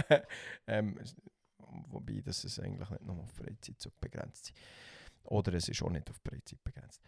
ähm, 0.66 0.98
wobei, 1.88 2.22
das 2.24 2.44
ist 2.44 2.58
eigentlich 2.58 2.88
nicht 2.88 3.04
nur 3.04 3.18
auf 3.18 3.32
Freizeit 3.32 3.78
so 3.78 3.90
begrenzt 4.00 4.50
ist. 4.50 4.54
Oder 5.24 5.54
es 5.54 5.68
ist 5.68 5.82
auch 5.82 5.90
nicht 5.90 6.08
auf 6.08 6.16
Freizeit 6.16 6.62
begrenzt. 6.64 7.02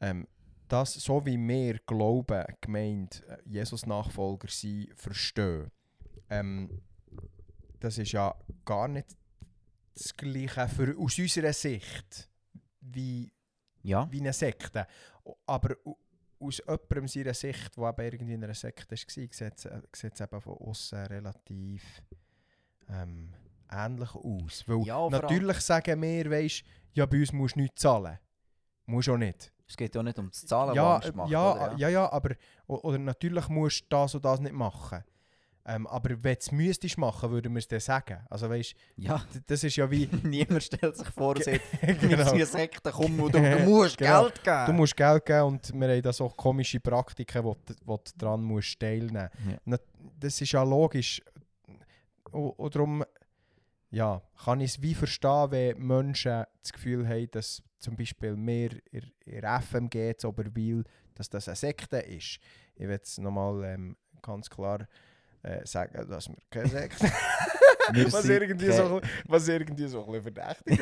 Ähm, 0.00 0.26
das, 0.68 0.94
so 0.94 1.24
wie 1.24 1.36
wir 1.36 1.78
glauben, 1.80 2.44
gemeint, 2.60 3.24
äh, 3.28 3.38
Jesus-Nachfolger 3.44 4.48
sind, 4.48 4.94
verstehen, 4.94 5.70
ähm, 6.28 6.82
das 7.80 7.98
ist 7.98 8.12
ja 8.12 8.34
gar 8.64 8.88
nicht 8.88 9.16
das 9.94 10.16
Gleiche 10.16 10.68
für, 10.68 10.96
aus 10.98 11.18
unserer 11.18 11.52
Sicht 11.52 12.29
wie, 12.94 13.32
Ja, 13.82 14.06
wie 14.10 14.20
eine 14.20 14.32
Sekte. 14.32 14.86
Aber 15.46 15.76
aus 16.38 16.58
jemandem 16.58 17.06
seiner 17.08 17.34
Sicht, 17.34 17.76
der 17.76 17.88
eben 17.90 18.02
irgendwie 18.14 18.34
in 18.34 18.44
einer 18.44 18.54
Sekte 18.54 18.90
war, 18.92 18.96
sieht 18.96 20.12
es 20.14 20.20
eben 20.20 20.40
von 20.40 20.56
außen 20.58 21.06
relativ 21.06 22.02
ähm, 22.88 23.32
ähnlich 23.70 24.14
aus. 24.14 24.64
Weil 24.66 24.82
Ja, 24.86 25.08
natürlich 25.08 25.60
sagen 25.60 26.00
wir, 26.02 26.30
weißt, 26.30 26.64
ja, 26.92 27.06
bei 27.06 27.18
uns 27.20 27.32
musst 27.32 27.56
du 27.56 27.60
nichts 27.60 27.82
zahlen. 27.82 28.18
Musst 28.86 29.08
du 29.08 29.12
auch 29.14 29.18
nicht. 29.18 29.52
es 29.68 29.76
geht 29.76 29.94
ja 29.94 30.02
nicht 30.02 30.18
um 30.18 30.28
das 30.28 30.44
Zahlen, 30.46 30.74
Ja, 30.74 30.98
was 30.98 31.06
äh, 31.10 31.12
macht, 31.12 31.30
ja, 31.30 31.52
oder? 31.52 31.76
ja, 31.76 31.88
ja, 31.88 32.10
aber 32.12 32.34
oder 32.66 32.98
natürlich 32.98 33.48
musst 33.48 33.82
du 33.82 33.86
das 33.90 34.14
und 34.16 34.24
das 34.24 34.40
nicht 34.40 34.52
machen. 34.54 35.04
Ähm, 35.66 35.86
aber 35.86 36.10
wenn 36.10 36.34
du 36.34 36.38
es 36.40 36.52
müsstest 36.52 36.96
machen, 36.98 37.30
würden 37.30 37.52
wir 37.52 37.58
es 37.58 37.68
dir 37.68 37.80
sagen. 37.80 38.18
Also 38.30 38.48
weißt, 38.48 38.74
ja. 38.96 39.22
das 39.46 39.62
ist 39.62 39.76
ja 39.76 39.90
wie... 39.90 40.06
Niemand 40.22 40.62
stellt 40.62 40.96
sich 40.96 41.08
vor 41.08 41.36
und 41.36 41.44
sagt, 41.44 41.60
wir 41.82 41.94
genau. 41.94 42.24
sind 42.24 42.34
eine 42.34 42.46
Sekte, 42.46 42.90
komm, 42.90 43.16
du, 43.18 43.28
du 43.28 43.40
musst 43.64 43.98
Genau. 43.98 44.22
Geld 44.24 44.42
geben. 44.42 44.66
Du 44.66 44.72
musst 44.72 44.96
Geld 44.96 45.26
geben 45.26 45.42
und 45.44 45.72
wir 45.74 45.88
haben 45.88 46.02
da 46.02 46.12
so 46.12 46.28
komische 46.30 46.80
Praktiken, 46.80 47.44
wo, 47.44 47.54
du- 47.66 47.74
wo 47.84 47.96
du 47.98 48.10
dran 48.16 48.42
musst 48.42 48.80
teilnehmen 48.80 49.28
Ja. 49.48 49.58
musst. 49.64 49.82
Das 50.18 50.40
ist 50.40 50.50
ja 50.52 50.62
logisch. 50.62 51.20
Und, 52.32 52.50
und 52.50 52.74
darum 52.74 53.04
ja, 53.90 54.22
kann 54.44 54.60
ich 54.60 54.70
es 54.72 54.82
wie 54.82 54.94
verstehen, 54.94 55.50
wenn 55.50 55.78
Menschen 55.78 56.44
das 56.62 56.72
Gefühl 56.72 57.06
haben, 57.08 57.28
dass 57.32 57.62
zum 57.78 57.96
Beispiel 57.96 58.36
wir 58.36 58.70
in 58.92 59.12
in 59.24 59.42
FMG 59.44 60.16
zu 60.16 60.28
Oberwil, 60.28 60.84
dass 61.14 61.28
das 61.28 61.48
eine 61.48 61.56
Sekte 61.56 61.98
ist. 61.98 62.38
Ich 62.76 62.82
will 62.86 62.90
jetzt 62.90 63.18
nochmal 63.18 63.64
ähm, 63.64 63.96
ganz 64.22 64.48
klar 64.48 64.86
sagen, 65.64 66.06
dass 66.08 66.28
wir 66.28 66.36
keine 66.50 66.68
Sekte 66.68 67.10
Wir 67.92 68.12
was, 68.12 68.24
irgendwie 68.28 68.70
so, 68.70 69.00
was 69.26 69.48
irgendwie 69.48 69.88
so 69.88 70.06
ein 70.12 70.22
verdächtig 70.22 70.78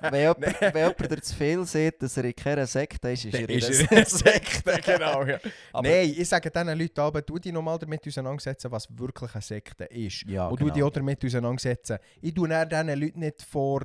wenn, 0.00 0.14
jemand, 0.20 0.40
wenn 0.60 0.76
jemand 0.76 1.10
dir 1.10 1.22
zu 1.22 1.34
viel 1.34 1.64
sieht, 1.66 2.02
dass 2.02 2.16
er 2.16 2.24
in 2.24 2.34
keiner 2.34 2.66
Sekte 2.66 3.10
ist, 3.12 3.24
ist 3.26 3.34
er 3.34 3.48
in 3.48 3.62
einer 3.62 3.70
er 3.90 4.06
Sekte, 4.06 4.80
genau. 4.84 5.24
Ja. 5.24 5.38
Aber- 5.72 5.88
Nein, 5.88 6.14
ich 6.16 6.28
sage 6.28 6.50
diesen 6.50 6.78
Leuten 6.78 7.00
aber, 7.00 7.22
du 7.22 7.38
dich 7.38 7.52
nochmal 7.52 7.78
damit 7.78 8.06
auseinandersetzen, 8.06 8.70
was 8.70 8.88
wirklich 8.98 9.32
eine 9.34 9.42
Sekte 9.42 9.84
ist. 9.84 10.24
Ja, 10.26 10.48
und 10.48 10.58
du 10.60 10.64
genau. 10.64 10.74
dich 10.74 10.82
auch 10.82 10.90
damit 10.90 11.24
auseinandersetzen. 11.24 11.98
Ich 12.20 12.34
tue 12.34 12.48
dann 12.48 12.68
diesen 12.68 13.00
Leuten 13.00 13.20
nicht 13.20 13.42
vor 13.42 13.82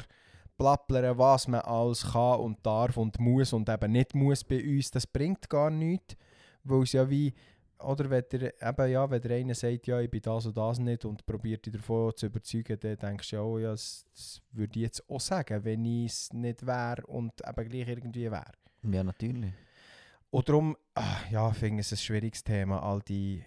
plappeln, 0.57 1.17
was 1.17 1.47
man 1.47 1.61
alles 1.61 2.11
kann 2.11 2.39
und 2.39 2.65
darf 2.65 2.97
und 2.97 3.19
muss 3.19 3.53
und 3.53 3.69
eben 3.69 3.91
nicht 3.91 4.15
muss 4.15 4.43
bei 4.43 4.63
uns. 4.63 4.91
Das 4.91 5.05
bringt 5.05 5.49
gar 5.49 5.69
nichts, 5.69 6.15
weil 6.63 6.83
es 6.83 6.93
ja 6.93 7.09
wie, 7.09 7.33
oder 7.83 8.09
wenn 8.09 8.23
der, 8.31 8.61
eben, 8.61 8.91
ja, 8.91 9.09
wenn 9.09 9.21
der 9.21 9.37
eine 9.37 9.55
sagt, 9.55 9.87
ja, 9.87 9.99
ich 9.99 10.09
bin 10.09 10.21
das 10.21 10.45
und 10.45 10.57
das 10.57 10.79
nicht 10.79 11.05
und 11.05 11.25
probiert 11.25 11.65
dich 11.65 11.73
davon 11.73 12.15
zu 12.15 12.27
überzeugen, 12.27 12.79
dann 12.79 12.97
denkst 12.97 13.29
du 13.29 13.35
ja, 13.35 13.41
oh, 13.41 13.59
ja, 13.59 13.71
das, 13.71 14.05
das 14.13 14.41
würde 14.51 14.79
ich 14.79 14.83
jetzt 14.83 15.09
auch 15.09 15.19
sagen, 15.19 15.63
wenn 15.63 15.85
ich 15.85 16.11
es 16.11 16.33
nicht 16.33 16.65
wäre 16.65 17.05
und 17.07 17.33
eben 17.47 17.69
gleich 17.69 17.87
irgendwie 17.87 18.31
wäre. 18.31 18.51
Ja, 18.83 19.03
natürlich. 19.03 19.53
Und 20.29 20.49
darum, 20.49 20.75
ah, 20.95 21.17
ja, 21.29 21.51
finde 21.51 21.81
ich 21.81 21.87
es 21.87 21.93
ein 21.93 21.97
schwieriges 21.97 22.43
Thema. 22.43 22.81
All 22.81 23.01
die, 23.01 23.43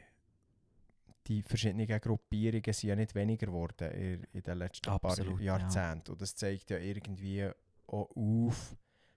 die 1.26 1.42
verschiedenen 1.42 1.86
Gruppierungen 2.00 2.72
sind 2.72 2.88
ja 2.88 2.94
nicht 2.94 3.14
weniger 3.14 3.46
geworden 3.46 3.90
in, 3.90 4.24
in 4.32 4.42
den 4.42 4.58
letzten 4.58 4.90
Absolut, 4.90 5.34
paar 5.34 5.42
ja. 5.42 5.58
Jahrzehnten. 5.58 6.12
Und 6.12 6.22
das 6.22 6.36
zeigt 6.36 6.70
ja 6.70 6.78
irgendwie 6.78 7.50
auch 7.88 8.08
auf, 8.14 8.76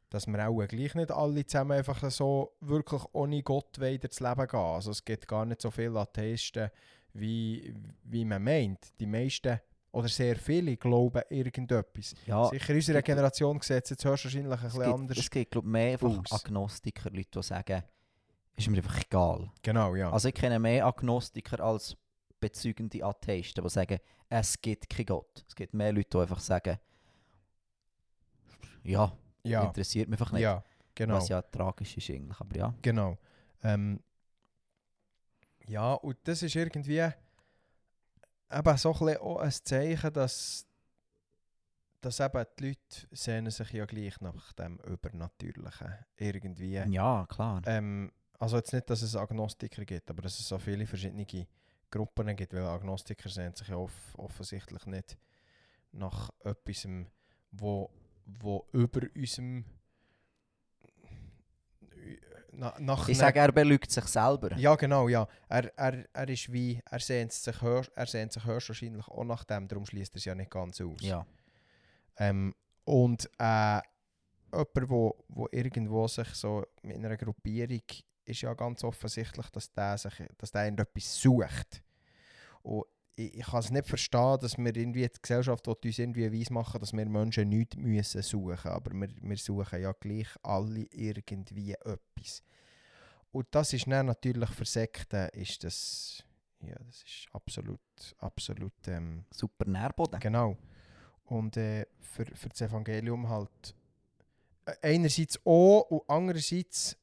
dass 0.09 0.27
wir 0.27 0.47
auch 0.47 0.65
gleich 0.67 0.95
nicht 0.95 1.11
alle 1.11 1.45
zusammen 1.45 1.73
einfach 1.73 2.09
so 2.09 2.55
wirklich 2.61 3.03
ohne 3.13 3.43
Gott 3.43 3.79
weiter 3.79 4.07
das 4.07 4.19
Leben 4.19 4.47
gehen. 4.47 4.59
Also 4.59 4.91
es 4.91 5.05
gibt 5.05 5.27
gar 5.27 5.45
nicht 5.45 5.61
so 5.61 5.69
viele 5.69 5.99
Atheisten, 5.99 6.69
wie, 7.13 7.73
wie 8.03 8.25
man 8.25 8.43
meint. 8.43 8.99
Die 8.99 9.05
meisten 9.05 9.59
oder 9.91 10.07
sehr 10.07 10.35
viele 10.35 10.77
glauben 10.77 11.21
irgendetwas. 11.29 12.15
Ja, 12.25 12.47
Sicher 12.49 12.69
in 12.69 12.75
unserer 12.75 13.01
Generation 13.01 13.59
sieht 13.61 13.83
es 13.83 13.89
jetzt 13.91 14.05
höchstwahrscheinlich 14.05 14.51
ein 14.51 14.59
bisschen 14.59 14.81
gibt, 14.81 14.93
anders. 14.93 15.17
es 15.17 15.29
gibt 15.29 15.51
glaub, 15.51 15.65
mehr 15.65 15.93
einfach 15.93 16.19
aus. 16.19 16.31
Agnostiker, 16.31 17.09
Leute, 17.09 17.29
die 17.35 17.43
sagen, 17.43 17.83
ist 18.55 18.67
mir 18.67 18.77
einfach 18.77 19.01
egal. 19.01 19.51
Genau, 19.63 19.95
ja. 19.95 20.11
Also 20.11 20.27
ich 20.27 20.35
kenne 20.35 20.59
mehr 20.59 20.85
Agnostiker 20.85 21.59
als 21.59 21.95
bezeugende 22.39 23.03
Atheisten, 23.03 23.63
die 23.63 23.69
sagen, 23.69 23.99
es 24.29 24.61
gibt 24.61 24.89
keinen 24.89 25.07
Gott. 25.07 25.43
Es 25.47 25.55
gibt 25.55 25.73
mehr 25.73 25.91
Leute, 25.91 26.09
die 26.11 26.17
einfach 26.17 26.39
sagen, 26.39 26.77
ja, 28.83 29.11
ja, 29.49 29.63
interessiert 29.63 30.09
mich 30.09 30.19
einfach 30.19 30.31
nicht. 30.33 30.41
ja, 30.41 30.63
genau. 30.95 31.15
Was 31.15 31.29
ja 31.29 31.41
tragisch 31.41 31.97
ist 31.97 32.09
eigentlich, 32.09 32.39
aber 32.39 32.55
ja. 32.55 32.73
Genau. 32.81 33.17
Ähm, 33.63 33.99
ja, 35.67 35.93
und 35.93 36.17
das 36.23 36.41
ist 36.43 36.55
irgendwie 36.55 36.99
eben 38.51 38.77
so 38.77 38.93
ein, 38.93 39.17
auch 39.17 39.37
ein 39.37 39.51
Zeichen, 39.51 40.13
dass, 40.13 40.65
dass 42.01 42.19
eben 42.19 42.45
die 42.57 42.67
Leute 42.67 43.07
sehnen 43.11 43.51
sich 43.51 43.71
ja 43.71 43.85
gleich 43.85 44.19
nach 44.21 44.53
dem 44.53 44.79
Übernatürlichen. 44.79 45.93
Irgendwie. 46.15 46.81
Ja, 46.89 47.25
klar. 47.27 47.61
Ähm, 47.65 48.11
also 48.39 48.57
jetzt 48.57 48.73
nicht, 48.73 48.89
dass 48.89 49.01
es 49.01 49.15
Agnostiker 49.15 49.85
gibt, 49.85 50.09
aber 50.09 50.21
dass 50.21 50.39
es 50.39 50.47
so 50.47 50.57
viele 50.57 50.87
verschiedene 50.87 51.25
Gruppen 51.91 52.35
gibt, 52.35 52.53
weil 52.53 52.65
Agnostiker 52.65 53.29
sehen 53.29 53.53
sich 53.53 53.67
ja 53.67 53.75
off 53.75 54.15
offensichtlich 54.17 54.85
nicht 54.85 55.17
nach 55.91 56.29
etwas, 56.43 56.87
wo, 57.51 57.89
wo 58.39 58.65
über 58.73 59.01
unserem 59.15 59.65
na, 62.51 62.75
nach 62.79 63.07
Ich 63.07 63.17
einer- 63.17 63.27
sage, 63.27 63.39
er 63.39 63.51
belügt 63.51 63.89
sich 63.91 64.03
selber. 64.05 64.55
ja, 64.57 64.75
genau, 64.75 65.07
ja. 65.07 65.27
Er, 65.47 65.71
er, 65.77 66.05
er 66.13 66.29
ist 66.29 66.51
wie, 66.51 66.81
er 66.89 66.99
sehnt 66.99 67.31
sich, 67.31 67.61
er 67.61 68.05
sehnt 68.05 68.33
sich 68.33 68.43
höchstwahrscheinlich 68.45 69.07
auch 69.07 69.23
nach 69.23 69.43
dem, 69.45 69.67
darum 69.67 69.85
schließt 69.85 70.13
er 70.15 70.17
es 70.17 70.25
ja 70.25 70.35
nicht 70.35 70.51
ganz 70.51 70.81
aus. 70.81 71.01
Ja. 71.01 71.25
Ähm, 72.17 72.53
und 72.83 73.29
äh, 73.37 73.79
jemand, 74.51 74.89
wo, 74.89 75.23
wo 75.29 75.47
irgendwo 75.51 76.07
sich 76.07 76.27
so 76.29 76.65
mit 76.81 76.97
einer 76.97 77.15
Gruppierung 77.17 77.81
ist 78.25 78.41
ja 78.41 78.53
ganz 78.55 78.83
offensichtlich, 78.83 79.49
dass 79.51 79.71
der, 79.71 79.97
sich, 79.97 80.13
dass 80.37 80.51
der 80.51 80.65
irgendetwas 80.65 81.15
sucht. 81.21 81.81
Und 82.63 82.83
ich, 83.15 83.35
ich 83.35 83.45
kann 83.45 83.59
es 83.59 83.71
nicht 83.71 83.87
verstehen, 83.87 84.37
dass 84.39 84.57
wir 84.57 84.75
irgendwie 84.75 85.07
die 85.07 85.21
Gesellschaft 85.21 85.67
will 85.67 85.75
uns 85.83 85.99
irgendwie 85.99 86.31
weiss 86.31 86.49
machen, 86.49 86.79
dass 86.79 86.93
wir 86.93 87.05
Menschen 87.05 87.49
nichts 87.49 87.75
müssen 87.75 88.21
suchen 88.21 88.71
aber 88.71 88.91
wir, 88.91 89.09
wir 89.21 89.37
suchen 89.37 89.81
ja 89.81 89.91
gleich 89.91 90.27
alle 90.43 90.83
irgendwie 90.91 91.73
etwas. 91.73 92.43
Und 93.31 93.47
das 93.51 93.73
ist 93.73 93.87
dann 93.87 94.07
natürlich 94.07 94.49
für 94.49 94.65
Sekten, 94.65 95.29
ist 95.29 95.63
das, 95.63 96.23
ja, 96.61 96.75
das 96.85 97.03
ist 97.03 97.27
absolut, 97.31 97.79
absolut, 98.17 98.87
ähm, 98.87 99.25
Super 99.31 99.65
Nährboden. 99.65 100.19
genau. 100.19 100.57
Und 101.25 101.57
äh, 101.57 101.85
für, 101.99 102.25
für 102.25 102.49
das 102.49 102.61
Evangelium 102.61 103.29
halt 103.29 103.75
äh, 104.65 104.73
einerseits 104.81 105.39
auch 105.45 105.81
und 105.91 106.01
andererseits, 106.07 106.97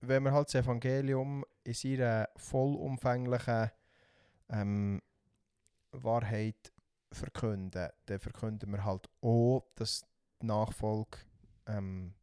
wenn 0.00 0.22
wir 0.22 0.32
halt 0.32 0.48
das 0.48 0.62
Evangelium 0.62 1.44
in 1.64 1.74
seiner 1.74 2.28
vollumfänglichen 2.36 3.70
ähm, 4.50 5.02
Wahrheit 5.92 6.72
verkünden, 7.12 7.88
dann 8.06 8.18
verkünden 8.18 8.70
wir 8.70 8.84
halt 8.84 9.08
auch, 9.22 9.64
dass 9.74 10.02
die 10.40 10.46
Nachfolge, 10.46 11.18
ähm, 11.66 12.14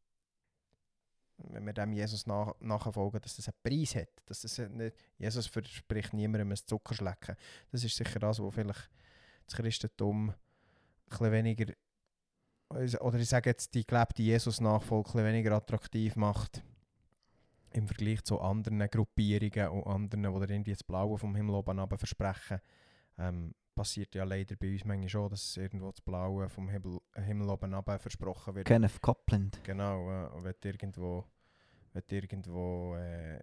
wenn 1.38 1.66
wir 1.66 1.74
dem 1.74 1.94
Jesus 1.94 2.28
nach, 2.28 2.54
nachfolgen, 2.60 3.20
dass 3.22 3.36
das 3.36 3.50
einen 3.50 3.58
Preis 3.64 3.96
hat. 3.96 4.10
Dass 4.26 4.42
das 4.42 4.58
nicht, 4.58 4.96
Jesus 5.18 5.48
verspricht 5.48 6.14
niemandem 6.14 6.52
ein 6.52 6.58
Zuckerschlecken. 6.58 7.36
Das 7.72 7.84
ist 7.84 7.96
sicher 7.96 8.20
das, 8.20 8.40
was 8.40 8.54
vielleicht 8.54 8.90
das 9.46 9.56
Christentum 9.56 10.34
ein 11.10 11.32
weniger, 11.32 11.74
oder 12.70 13.20
ich 13.20 13.30
sage 13.30 13.50
jetzt, 13.50 13.74
die 13.74 13.86
gelebte 13.86 14.24
Jesus-Nachfolge 14.24 15.20
ein 15.20 15.26
weniger 15.26 15.54
attraktiv 15.54 16.16
macht 16.16 16.64
im 17.74 17.88
Vergleich 17.88 18.24
zu 18.24 18.40
anderen 18.40 18.80
Gruppierungen 18.90 19.70
und 19.70 19.88
anderen, 19.88 20.48
die 20.48 20.54
irgendwie 20.54 20.72
das 20.72 20.84
Blaue 20.84 21.18
vom 21.18 21.36
Himmel 21.36 21.56
oben 21.56 21.98
versprechen. 21.98 22.62
Ähm, 23.18 23.54
passiert 23.76 24.16
ja 24.16 24.24
leider 24.24 24.56
bei 24.56 24.72
uns 24.72 24.86
manchmal 24.86 25.10
schon, 25.10 25.30
dass 25.30 25.58
irgendwo 25.58 25.92
das 25.92 26.02
Blaue 26.02 26.50
vom 26.50 26.70
Himmel, 26.70 27.00
Himmel 27.14 27.50
oben 27.50 27.74
runter 27.74 28.00
versprochen 28.00 28.56
wird. 28.56 28.68
Kenneth 28.68 29.02
Copeland. 29.02 29.60
Genau, 29.64 30.10
äh, 30.10 30.44
wenn 30.44 30.56
irgendwo, 30.62 31.26
wenn 31.94 32.04
irgendwo 32.10 32.96
äh, 32.96 33.40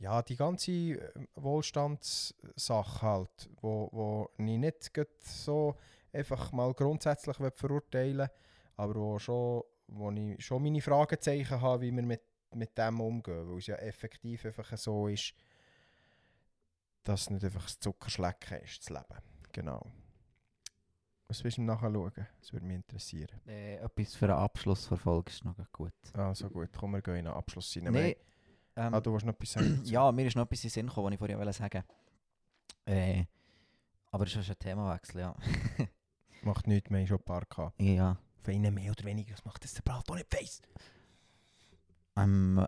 ja, 0.00 0.22
die 0.22 0.36
ganze 0.36 0.72
äh, 0.72 1.12
Wohlstandssache 1.36 3.02
halt, 3.02 3.48
wo, 3.60 3.88
wo 3.92 4.30
ich 4.38 4.58
nicht 4.58 4.90
so 5.20 5.76
einfach 6.12 6.52
mal 6.52 6.72
grundsätzlich 6.74 7.36
verurteilen 7.54 8.18
will, 8.18 8.30
aber 8.76 8.94
wo, 8.94 9.18
schon, 9.18 9.62
wo 9.88 10.10
ich 10.10 10.44
schon 10.44 10.62
meine 10.62 10.80
Fragezeichen 10.80 11.60
habe, 11.60 11.82
wie 11.82 11.92
wir 11.92 12.02
mit, 12.02 12.22
mit 12.54 12.76
dem 12.76 13.00
umgehen, 13.00 13.48
weil 13.48 13.58
es 13.58 13.66
ja 13.66 13.76
effektiv 13.76 14.44
einfach 14.44 14.76
so 14.76 15.08
ist, 15.08 15.34
dass 17.04 17.30
nicht 17.30 17.44
einfach 17.44 17.62
das 17.64 17.78
Zuckerschlecken 17.80 18.58
ist, 18.62 18.80
das 18.80 18.88
Leben. 18.90 19.20
Genau. 19.52 19.86
Was 21.28 21.42
willst 21.42 21.58
du 21.58 21.62
nachher 21.62 21.90
schauen? 21.92 22.26
Das 22.40 22.52
würde 22.52 22.66
mich 22.66 22.76
interessieren. 22.76 23.40
Äh, 23.46 23.76
etwas 23.76 24.14
für 24.14 24.26
einen 24.26 24.34
Abschluss 24.34 24.88
der 24.88 24.98
Folge 24.98 25.30
ist 25.30 25.44
noch 25.44 25.56
gut. 25.72 25.92
Also 26.12 26.50
gut, 26.50 26.70
komm, 26.76 26.92
wir 26.92 27.02
gehen 27.02 27.16
in 27.16 27.24
den 27.24 27.34
Abschluss 27.34 27.74
rein. 27.76 27.84
Nee, 27.92 28.16
ähm, 28.76 28.92
Ah, 28.94 29.00
du 29.00 29.12
willst 29.12 29.24
noch 29.26 29.32
etwas 29.34 29.52
sagen? 29.52 29.80
ja, 29.84 30.10
mir 30.12 30.26
ist 30.26 30.36
noch 30.36 30.44
etwas 30.44 30.60
in 30.64 30.68
den 30.68 30.72
Sinn 30.72 30.86
gekommen, 30.88 31.06
was 31.06 31.12
ich 31.14 31.18
vorhin 31.18 31.38
wollte 31.38 31.52
sagen 31.52 31.84
äh, 32.86 33.24
Aber 34.10 34.24
es 34.26 34.36
ist 34.36 34.50
ein 34.50 34.58
Themawechsel, 34.58 35.20
ja. 35.20 35.34
Macht 36.42 36.66
nichts, 36.66 36.90
wir 36.90 36.98
haben 36.98 37.06
schon 37.06 37.18
ein 37.18 37.24
paar 37.24 37.44
gehabt. 37.46 37.80
ja. 37.80 38.18
Für 38.42 38.50
einen 38.52 38.74
mehr 38.74 38.90
oder 38.90 39.04
weniger, 39.04 39.30
das 39.30 39.42
macht 39.46 39.64
das 39.64 39.72
der 39.72 39.80
Brat 39.80 40.10
auch 40.10 40.14
nicht 40.16 40.30
weiss. 40.34 40.60
Am 42.14 42.66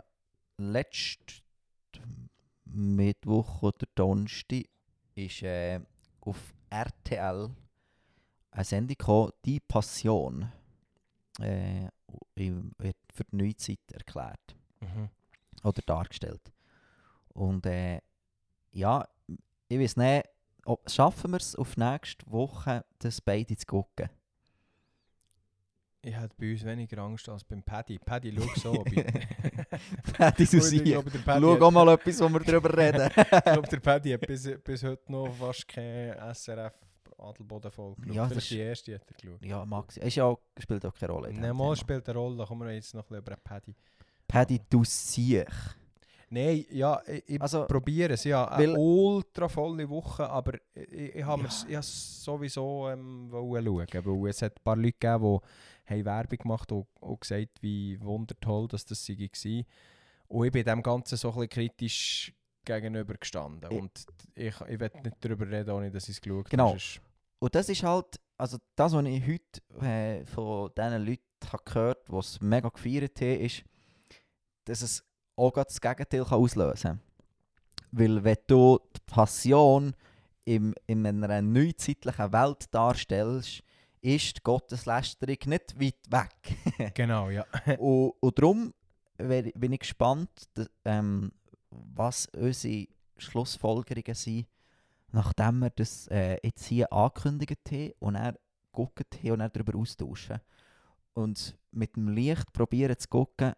letzten 0.57 1.43
Mittwoch 2.66 3.62
oder 3.62 3.86
Donnerstag 3.94 4.64
ist 5.14 5.42
äh, 5.42 5.80
auf 6.20 6.52
RTL 6.70 7.50
eine 8.50 8.64
Sendung 8.64 8.96
gekommen, 8.96 9.32
«Die 9.44 9.60
Passion». 9.60 10.50
Äh, 11.40 11.88
wird 12.34 12.96
für 13.12 13.24
die 13.24 13.36
Neuzeit 13.36 13.78
erklärt 13.92 14.56
Mhm. 14.80 15.10
oder 15.62 15.82
dargestellt. 15.84 16.52
Und 17.28 17.66
äh, 17.66 18.00
ja, 18.72 19.06
ich 19.68 19.78
weiß 19.78 19.96
nicht, 19.96 20.28
ob, 20.64 20.88
schaffen 20.90 21.32
wir 21.32 21.38
es 21.38 21.56
auf 21.56 21.76
nächste 21.76 22.30
Woche, 22.30 22.84
das 22.98 23.20
beide 23.20 23.56
zu 23.56 23.66
gucken? 23.66 24.08
Ich 26.07 26.16
hätte 26.16 26.34
bei 26.38 26.52
uns 26.52 26.64
weniger 26.64 26.98
Angst 27.02 27.28
als 27.28 27.42
beim 27.42 27.62
Paddy. 27.62 27.98
Paddy, 27.98 28.32
schau 28.36 28.61
so. 28.72 28.84
Paddy, 30.16 30.44
du 30.46 30.61
siehst. 30.61 30.86
Schau 31.24 31.61
auch 31.66 31.70
mal 31.70 31.88
etwas, 31.94 32.20
wo 32.20 32.28
wir 32.28 32.40
darüber 32.40 32.76
reden. 32.76 33.11
Ich 33.16 33.42
glaube, 33.52 33.68
der 33.68 33.80
Paddy 33.80 34.12
hat 34.12 34.20
bis, 34.20 34.48
bis 34.62 34.82
heute 34.84 35.11
noch 35.11 35.32
fast 35.34 35.66
keine 35.68 36.16
SRF 36.34 36.72
Adelboden-Folge 37.18 38.02
geschaut. 38.02 38.14
Ja, 38.14 38.26
das 38.28 38.36
ist- 38.38 38.50
die 38.50 38.59
erste 38.59 38.94
hat 38.94 39.02
er 39.11 39.14
geschaut. 39.16 39.44
ja, 39.44 39.64
Max, 39.64 39.96
ist 39.96 40.14
ja 40.16 40.34
spielt 40.59 40.84
auch 40.86 40.94
keine 40.94 41.12
Rolle. 41.12 41.32
Nein, 41.32 41.57
mal 41.57 41.74
spielt 41.74 42.09
eine 42.09 42.18
Rolle, 42.18 42.36
da 42.36 42.44
kommen 42.44 42.68
wir 42.68 42.74
jetzt 42.74 42.94
noch 42.94 43.02
ein 43.04 43.09
bisschen 43.09 43.24
über 43.26 43.36
Paddy. 43.42 43.74
Paddy, 44.28 44.61
du 44.68 44.84
siehst. 44.84 45.46
Nein, 46.28 46.64
ja, 46.70 47.00
ich, 47.26 47.40
Also, 47.40 47.66
probiere 47.66 48.14
es. 48.14 48.24
Ja, 48.24 48.46
eine 48.48 48.76
ultra 48.76 49.48
volle 49.48 49.88
Woche, 49.88 50.28
aber 50.28 50.54
ich, 50.74 51.14
ich 51.16 51.24
habe 51.24 51.44
habe 51.44 51.74
es 51.78 52.24
sowieso 52.24 52.88
ähm, 52.90 53.30
wollen 53.30 53.64
schauen, 53.64 54.22
weil 54.22 54.30
es 54.30 54.42
hat 54.42 54.57
ein 54.59 54.62
paar 54.64 54.76
Leute 54.76 54.92
gegeben, 54.98 55.38
die 55.40 55.46
haben 55.87 56.05
Werbung 56.05 56.39
gemacht 56.39 56.72
und 56.72 56.87
auch 57.01 57.20
gesagt, 57.20 57.62
wie 57.62 58.01
wundertoll 58.01 58.68
dass 58.68 58.84
das 58.84 59.05
sei 59.05 59.14
war. 59.18 59.64
Und 60.28 60.47
ich 60.47 60.53
bin 60.53 60.64
dem 60.64 60.82
Ganzen 60.82 61.16
so 61.16 61.28
ein 61.28 61.34
bisschen 61.34 61.49
kritisch 61.49 62.34
gegenüber 62.64 63.14
gestanden. 63.14 63.70
Und 63.70 64.07
ich, 64.34 64.61
ich 64.61 64.80
will 64.80 64.91
nicht 65.05 65.16
darüber 65.20 65.49
reden, 65.49 65.70
ohne 65.70 65.91
dass 65.91 66.09
ich 66.09 66.16
es 66.16 66.20
geschaut 66.20 66.51
Genau. 66.51 66.70
sonst- 66.70 67.01
und 67.39 67.55
das 67.55 67.68
ist 67.68 67.82
halt, 67.82 68.18
also 68.39 68.59
das, 68.76 68.93
was 68.93 69.05
ich 69.05 69.22
heute 69.26 69.87
äh, 69.87 70.24
von 70.24 70.70
diesen 70.76 71.07
Leuten 71.07 71.22
habe 71.53 71.62
gehört 71.64 72.09
habe, 72.09 72.12
die 72.12 72.18
es 72.18 72.41
mega 72.41 72.68
gefeiert 72.70 73.20
haben, 73.20 73.41
ist, 73.41 73.62
dass 74.64 74.82
es 74.82 75.05
auch 75.37 75.53
das 75.53 75.80
Gegenteil 75.80 76.24
kann 76.24 76.39
auslösen 76.39 76.91
kann. 76.91 77.01
Weil 77.93 78.24
wenn 78.24 78.37
du 78.47 78.80
die 78.97 79.01
Passion 79.07 79.95
im, 80.45 80.74
in 80.87 81.07
einer 81.07 81.43
neuzeitlichen 81.43 82.32
Welt 82.32 82.64
darstellst, 82.70 83.62
ist 84.01 84.36
die 84.36 84.42
Gotteslästerung 84.42 85.36
nicht 85.47 85.80
weit 85.80 86.11
weg. 86.11 86.94
Genau, 86.94 87.30
ja. 87.30 87.44
und, 87.78 88.12
und 88.20 88.38
darum 88.38 88.74
bin 89.18 89.72
ich 89.72 89.80
gespannt, 89.80 90.30
ähm, 90.84 91.32
was 91.70 92.26
unsere 92.26 92.86
Schlussfolgerungen 93.16 94.14
sind, 94.14 94.47
nachdem 95.12 95.61
wir 95.61 95.70
das 95.70 96.07
äh, 96.09 96.38
jetzt 96.42 96.66
hier 96.66 96.92
angekündigt 96.92 97.59
haben 97.70 97.92
und 97.99 98.14
dann 98.14 98.36
gucken 98.72 99.07
haben 99.12 99.30
und 99.32 99.38
dann 99.38 99.51
darüber 99.53 99.78
austauschen. 99.78 100.40
Und 101.14 101.57
mit 101.70 101.97
dem 101.97 102.09
Licht 102.09 102.53
probieren 102.53 102.99
zu 102.99 103.09
gucken, 103.09 103.55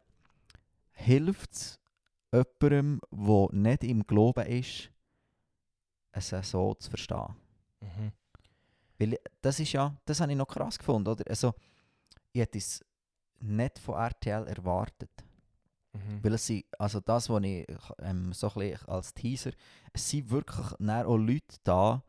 hilft 0.92 1.52
es 1.52 1.80
jemandem, 2.32 3.00
der 3.10 3.48
nicht 3.52 3.84
im 3.84 4.06
Glauben 4.06 4.46
ist, 4.46 4.90
es 6.12 6.28
so 6.28 6.74
zu 6.74 6.90
verstehen. 6.90 7.34
Mhm. 7.80 8.12
Weil 8.98 9.18
das 9.40 9.60
ist 9.60 9.72
ja, 9.72 9.96
das 10.04 10.20
habe 10.20 10.32
ich 10.32 10.38
noch 10.38 10.48
krass 10.48 10.78
gefunden, 10.78 11.08
oder? 11.08 11.24
Also, 11.28 11.54
ich 12.32 12.40
hätte 12.40 12.58
es 12.58 12.84
nicht 13.40 13.78
von 13.78 13.94
RTL 13.94 14.46
erwartet. 14.46 15.10
Mhm. 15.92 16.22
Weil 16.22 16.34
es 16.34 16.46
sind, 16.46 16.64
also 16.78 17.00
das, 17.00 17.30
was 17.30 17.42
ich 17.44 17.66
ähm, 18.00 18.32
so 18.32 18.48
ein 18.48 18.54
bisschen 18.54 18.88
als 18.88 19.14
Teaser, 19.14 19.52
es 19.92 20.08
sind 20.08 20.30
wirklich 20.30 20.66
auch 20.66 21.16
Leute 21.16 21.56
da, 21.64 22.02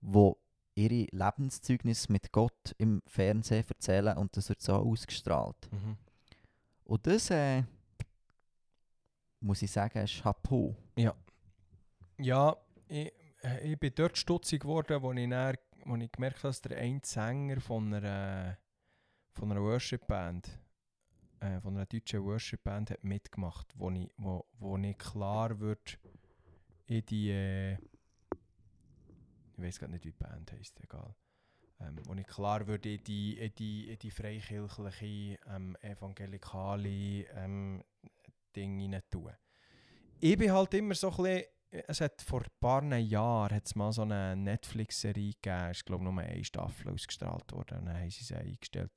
die 0.00 0.32
ihre 0.74 1.06
Lebenszeugnis 1.10 2.08
mit 2.08 2.30
Gott 2.32 2.74
im 2.78 3.02
Fernsehen 3.06 3.64
erzählen 3.66 4.16
und 4.16 4.36
das 4.36 4.48
wird 4.50 4.60
so 4.60 4.74
ausgestrahlt. 4.74 5.56
Mhm. 5.72 5.96
Und 6.84 7.06
das, 7.06 7.30
äh, 7.30 7.64
muss 9.40 9.62
ich 9.62 9.70
sagen, 9.70 9.98
ist 9.98 10.22
Chapeau. 10.22 10.76
Ja, 12.18 12.56
ich, 12.88 13.12
äh, 13.42 13.72
ich 13.72 13.78
bin 13.78 13.92
dort 13.94 14.16
stutzig 14.16 14.62
geworden, 14.62 15.02
wo 15.02 15.12
ich, 15.12 15.28
wo 15.86 15.96
ich 15.96 16.10
gemerkt 16.12 16.38
habe, 16.38 16.48
dass 16.48 16.60
der 16.60 16.78
eine 16.78 17.00
Sänger 17.02 17.60
von 17.60 17.94
einer, 17.94 18.58
von 19.32 19.50
einer 19.50 19.62
Worship-Band, 19.62 20.58
äh, 21.40 21.60
von 21.60 21.76
einer 21.76 21.86
deutschen 21.86 22.24
Worship-Band 22.24 22.90
hat 22.90 23.04
mitgemacht, 23.04 23.72
wo 23.76 23.90
ich, 23.90 24.10
wo, 24.16 24.44
wo 24.58 24.76
ich 24.76 24.98
klar 24.98 25.58
wird 25.60 25.98
in 26.86 27.04
die, 27.06 27.30
äh, 27.30 27.74
ich 27.74 29.62
weiß 29.62 29.78
gar 29.78 29.88
nicht, 29.88 30.04
wie 30.04 30.10
die 30.10 30.16
Band 30.16 30.52
heisst, 30.52 30.80
egal. 30.82 31.14
Ähm, 31.78 32.00
wo 32.04 32.14
ich 32.14 32.26
klar 32.26 32.66
würde 32.66 32.94
in 32.94 33.04
die, 33.04 33.38
in 33.38 33.54
die, 33.54 33.90
in 33.90 33.98
die 33.98 34.10
freikirchliche, 34.10 35.38
ähm, 35.46 35.76
evangelikale 35.82 37.24
ähm, 37.34 37.84
Dinge 38.54 38.94
rein 38.94 39.02
tun. 39.10 39.32
Ich 40.18 40.38
bin 40.38 40.50
halt 40.50 40.72
immer 40.74 40.94
so 40.94 41.10
ein 41.10 41.16
bisschen 41.16 41.44
es 41.70 42.00
hat 42.00 42.22
vor 42.22 42.42
ein 42.42 42.50
paar 42.60 42.96
Jahren 42.96 43.54
hat's 43.54 43.74
mal 43.74 43.92
so 43.92 44.02
eine 44.02 44.36
Netflix-Serie 44.36 45.32
gegeben, 45.32 45.70
ist 45.70 45.86
glaube 45.86 46.04
nur 46.04 46.18
eine 46.18 46.44
Staffel 46.44 46.92
ausgestrahlt 46.92 47.52
worden 47.52 47.84
dann 47.84 47.98
haben 47.98 48.10
sie 48.10 48.24
sie 48.24 48.36
eingestellt. 48.36 48.90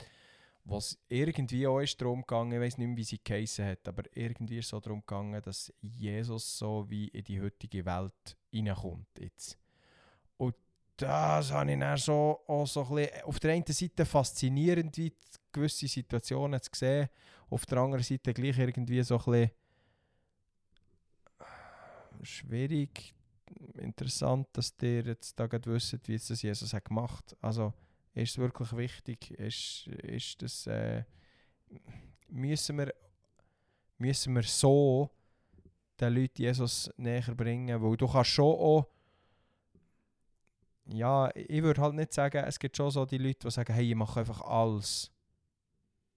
Was 0.66 1.00
irgendwie 1.08 1.66
auch 1.66 1.80
ist 1.80 2.00
darum 2.00 2.22
gegangen, 2.22 2.52
ich 2.52 2.60
weiß 2.60 2.78
nicht 2.78 2.88
mehr, 2.88 2.98
wie 2.98 3.04
sie 3.04 3.20
geheissen 3.24 3.66
hat, 3.66 3.88
aber 3.88 4.04
irgendwie 4.14 4.60
ist 4.60 4.66
es 4.66 4.70
so 4.70 4.80
darum 4.80 5.00
gegangen, 5.00 5.42
dass 5.42 5.74
Jesus 5.82 6.58
so 6.58 6.86
wie 6.90 7.08
in 7.08 7.24
die 7.24 7.42
heutige 7.42 7.86
Welt 7.86 8.38
reinkommt 8.54 9.08
jetzt. 9.20 9.58
Und 10.38 10.56
das 10.98 11.52
habe 11.52 11.72
ich 11.72 11.80
dann 11.80 11.98
so, 11.98 12.42
auch 12.46 12.68
so 12.68 12.86
ein 12.86 12.96
bisschen, 12.96 13.24
auf 13.24 13.40
der 13.40 13.54
einen 13.54 13.66
Seite 13.66 14.06
faszinierend, 14.06 14.96
wie 14.98 15.14
gewisse 15.52 15.88
Situationen 15.88 16.62
zu 16.62 16.70
sehen, 16.76 17.10
auf 17.50 17.66
der 17.66 17.80
anderen 17.80 18.04
Seite 18.04 18.34
gleich 18.34 18.58
irgendwie 18.60 19.02
so 19.02 19.18
ein 19.18 19.26
bisschen 19.26 19.52
schwierig, 22.24 23.14
interessant, 23.76 24.48
dass 24.54 24.76
ihr 24.82 25.04
jetzt 25.04 25.40
da 25.40 25.48
gerade 25.48 25.72
wisst, 25.72 26.08
wie 26.08 26.16
es 26.16 26.28
das 26.28 26.42
Jesus 26.42 26.74
hat 26.74 26.86
gemacht. 26.86 27.36
Also 27.42 27.74
ist 28.14 28.32
es 28.32 28.38
wirklich 28.38 28.76
wichtig? 28.76 29.32
Ist, 29.32 29.88
ist 29.88 30.42
das, 30.42 30.68
äh, 30.68 31.04
müssen, 32.28 32.78
wir, 32.78 32.94
müssen 33.98 34.36
wir 34.36 34.44
so 34.44 35.10
den 36.00 36.14
Leuten 36.14 36.42
Jesus 36.42 36.92
näher 36.98 37.36
bringen? 37.36 37.82
Weil 37.82 37.98
du 37.98 38.08
kannst 38.08 38.32
schon 38.32 38.46
auch, 38.46 38.88
ja, 40.86 41.30
ich 41.36 41.62
würde 41.62 41.82
halt 41.82 41.96
nicht 41.96 42.14
sagen, 42.14 42.44
es 42.46 42.58
gibt 42.58 42.76
schon 42.76 42.92
so 42.92 43.06
die 43.06 43.18
Leute, 43.18 43.48
die 43.48 43.52
sagen, 43.52 43.74
hey, 43.74 43.90
ich 43.90 43.96
mache 43.96 44.22
einfach 44.22 44.42
alles. 44.42 45.12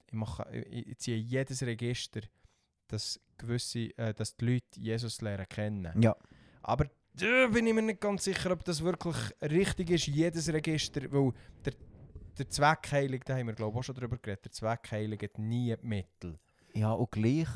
Ich, 0.07 0.15
mache, 0.15 0.49
ich, 0.51 0.89
ich 0.89 0.99
ziehe 0.99 1.17
jedes 1.17 1.63
Register, 1.63 2.21
dass, 2.93 3.21
gewisse, 3.39 3.97
äh, 3.99 4.13
dass 4.15 4.37
die 4.37 4.45
Leute 4.45 4.81
Jesus 4.81 5.21
lernen 5.21 5.47
kennen. 5.49 6.03
Ja. 6.03 6.17
Aber 6.63 6.87
da 7.15 7.47
bin 7.49 7.67
ich 7.67 7.75
mir 7.75 7.83
nicht 7.83 8.01
ganz 8.01 8.25
sicher, 8.25 8.51
ob 8.53 8.65
das 8.65 8.83
wirklich 8.83 9.17
richtig 9.43 9.91
ist, 9.91 10.07
jedes 10.07 10.53
Register, 10.53 11.01
weil 11.11 11.33
der, 11.65 11.75
der 12.39 12.49
Zweck 12.49 12.91
heiligt, 12.93 13.29
da 13.29 13.37
haben 13.37 13.47
wir 13.47 13.55
glaube 13.55 13.73
ich 13.73 13.79
auch 13.79 13.85
schon 13.85 13.95
darüber 13.95 14.19
geredet, 14.19 14.45
der 14.47 14.53
Zweck 14.53 14.91
heiligt 14.91 15.39
nie 15.39 15.75
die 15.77 15.87
Mittel. 15.87 16.39
Ja, 16.75 16.93
und 16.93 17.11
gleich, 17.11 17.49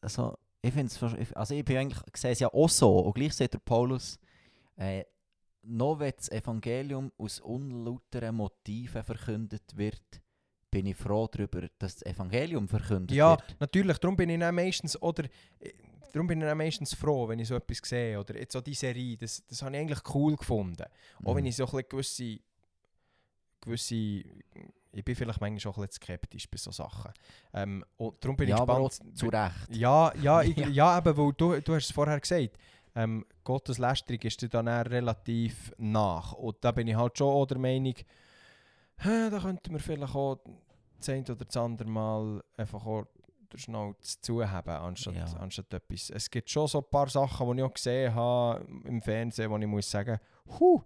also 0.00 0.36
ich 0.60 0.72
finde 0.72 0.92
es, 0.92 1.32
also 1.34 1.54
ich 1.54 1.64
bin 1.64 1.76
eigentlich, 1.76 2.02
ich 2.12 2.16
sehe 2.16 2.32
es 2.32 2.40
ja 2.40 2.48
auch 2.52 2.68
so, 2.68 2.98
und 2.98 3.14
gleich 3.14 3.34
sagt 3.34 3.54
der 3.54 3.58
Paulus, 3.58 4.18
äh, 4.76 5.04
noch 5.62 5.98
wenn 5.98 6.12
das 6.16 6.30
Evangelium 6.30 7.10
aus 7.16 7.40
unlauteren 7.40 8.36
Motiven 8.36 9.02
verkündet 9.02 9.76
wird, 9.76 10.22
bin 10.74 10.86
ich 10.86 10.96
froh 10.96 11.28
darüber, 11.30 11.62
dass 11.78 11.96
das 11.96 12.02
Evangelium 12.12 12.66
verkündet 12.68 13.16
Ja, 13.16 13.30
wird. 13.30 13.56
natürlich, 13.60 13.98
darum 13.98 14.16
bin 14.16 14.28
ich 14.30 14.40
dann 14.40 14.54
meistens, 14.54 15.00
oder, 15.00 15.24
äh, 15.60 15.70
darum 16.12 16.26
bin 16.26 16.40
ich 16.40 16.46
dann 16.46 16.58
meistens 16.58 16.94
froh, 16.94 17.28
wenn 17.28 17.38
ich 17.38 17.46
so 17.48 17.54
etwas 17.54 17.78
sehe, 17.84 18.18
oder 18.18 18.36
jetzt 18.36 18.52
so 18.52 18.60
die 18.60 18.74
Serie, 18.74 19.16
das, 19.16 19.44
das 19.46 19.62
habe 19.62 19.74
ich 19.76 19.80
eigentlich 19.82 20.14
cool 20.14 20.34
gefunden. 20.36 20.84
Auch 21.24 21.34
wenn 21.36 21.44
Mhm. 21.44 21.48
ich 21.50 21.56
so 21.56 21.66
ein 21.66 21.84
gewisse, 21.88 22.38
gewisse, 23.60 23.94
ich 23.94 25.04
bin 25.04 25.14
vielleicht 25.16 25.40
manchmal 25.40 25.72
auch 25.72 25.78
ein 25.78 25.86
bisschen 25.86 26.02
skeptisch 26.02 26.48
bei 26.50 26.56
so 26.58 26.70
Sachen. 26.70 27.12
Ähm, 27.52 27.84
und 27.96 28.22
darum 28.22 28.36
bin 28.36 28.48
ja, 28.48 28.56
ich 28.56 28.60
aber 28.62 28.80
gespannt. 28.88 29.10
auch 29.12 29.16
zu 29.16 29.26
Recht. 29.28 29.76
Ja, 29.76 30.12
ja, 30.20 30.42
ich, 30.50 30.56
Ja. 30.56 30.68
ja. 30.68 30.98
eben, 30.98 31.16
weil 31.16 31.32
du, 31.36 31.60
du 31.60 31.74
hast 31.74 31.84
es 31.86 31.92
vorher 31.92 32.20
gesagt, 32.20 32.58
ähm, 32.96 33.24
Gottes 33.42 33.78
Lästerung 33.78 34.20
ist 34.22 34.40
dir 34.42 34.48
dann 34.48 34.68
relativ 34.68 35.72
nach. 35.78 36.32
Und 36.32 36.56
da 36.60 36.70
bin 36.72 36.86
ich 36.88 36.94
halt 36.96 37.18
schon 37.18 37.28
auch 37.28 37.46
der 37.46 37.58
Meinung, 37.58 37.94
da 38.96 39.38
könnten 39.40 39.72
wir 39.72 39.80
vielleicht 39.80 40.14
auch 40.14 40.38
das 40.98 41.08
eine 41.08 41.22
oder 41.22 41.44
das 41.44 41.56
andere 41.56 41.88
Mal 41.88 42.42
einfach 42.56 42.84
auch 42.86 43.06
den 43.52 43.58
Schnauz 43.58 44.20
zuhaben, 44.20 44.70
anstatt, 44.70 45.14
Ja. 45.14 45.24
anstatt 45.38 45.72
etwas. 45.72 46.10
Es 46.10 46.30
gibt 46.30 46.50
schon 46.50 46.66
so 46.66 46.78
ein 46.78 46.90
paar 46.90 47.08
Sachen, 47.08 47.50
die 47.50 47.62
ich 47.62 47.64
auch 47.64 47.74
gesehen 47.74 48.14
habe 48.14 48.66
im 48.84 49.00
Fernsehen, 49.02 49.50
wo 49.50 49.58
ich 49.58 49.66
muss 49.66 49.90
sagen, 49.90 50.18
huh, 50.58 50.82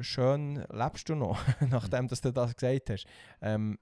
schön 0.00 0.64
lebst 0.70 1.08
du 1.08 1.14
noch, 1.14 1.38
nachdem 1.68 2.08
dass 2.08 2.20
du 2.20 2.32
das 2.32 2.56
gesagt 2.56 2.90
hast. 2.90 3.06
Ähm, 3.40 3.78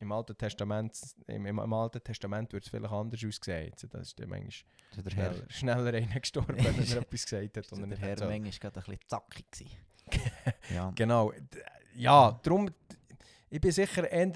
im 0.00 0.12
Alten 0.12 0.36
Testament, 0.38 0.96
im, 1.26 1.46
im, 1.46 1.72
Alten 1.72 2.02
Testament 2.02 2.52
würde 2.52 2.64
es 2.64 2.70
vielleicht 2.70 2.92
anders 2.92 3.24
aussehen. 3.24 3.72
Das 3.90 4.08
ist 4.08 4.20
dann 4.20 4.28
manchmal 4.28 5.02
der 5.04 5.12
Herr, 5.14 5.32
schneller, 5.32 5.50
schneller 5.50 5.94
einer 5.94 6.20
gestorben, 6.20 6.56
wenn 6.56 6.78
er 6.78 6.98
etwas 6.98 7.24
gesagt 7.24 7.56
hat. 7.56 7.72
er 7.72 7.86
der 7.86 7.98
Herr 7.98 8.18
sollen. 8.18 8.42
manchmal 8.42 8.70
gerade 8.70 8.78
ein 8.78 8.84
bisschen 8.84 9.08
zackig 9.08 9.50
gewesen. 9.50 9.76
ja. 10.74 10.92
Genau. 10.94 11.32
Ja, 11.98 12.38
darum, 12.44 12.70
ich 13.50 13.60
bin 13.60 13.72
sicher 13.72 14.08
eher 14.10 14.22
ein 14.22 14.32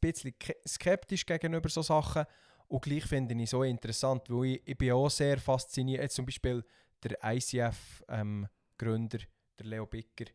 bisschen 0.00 0.38
ke- 0.38 0.56
skeptisch 0.68 1.24
gegenüber 1.24 1.68
so 1.68 1.82
Sachen. 1.82 2.24
Und 2.68 2.82
gleich 2.82 3.04
finde 3.06 3.34
ich 3.34 3.42
es 3.44 3.50
so 3.50 3.62
interessant, 3.62 4.28
weil 4.28 4.46
ich, 4.56 4.62
ich 4.66 4.76
bin 4.76 4.92
auch 4.92 5.08
sehr 5.08 5.38
fasziniert. 5.38 6.02
Jetzt 6.02 6.16
zum 6.16 6.26
Beispiel 6.26 6.62
der 7.02 7.16
ICF-Gründer, 7.22 9.18
der 9.58 9.66
Leo 9.66 9.86
Bicker, 9.86 10.26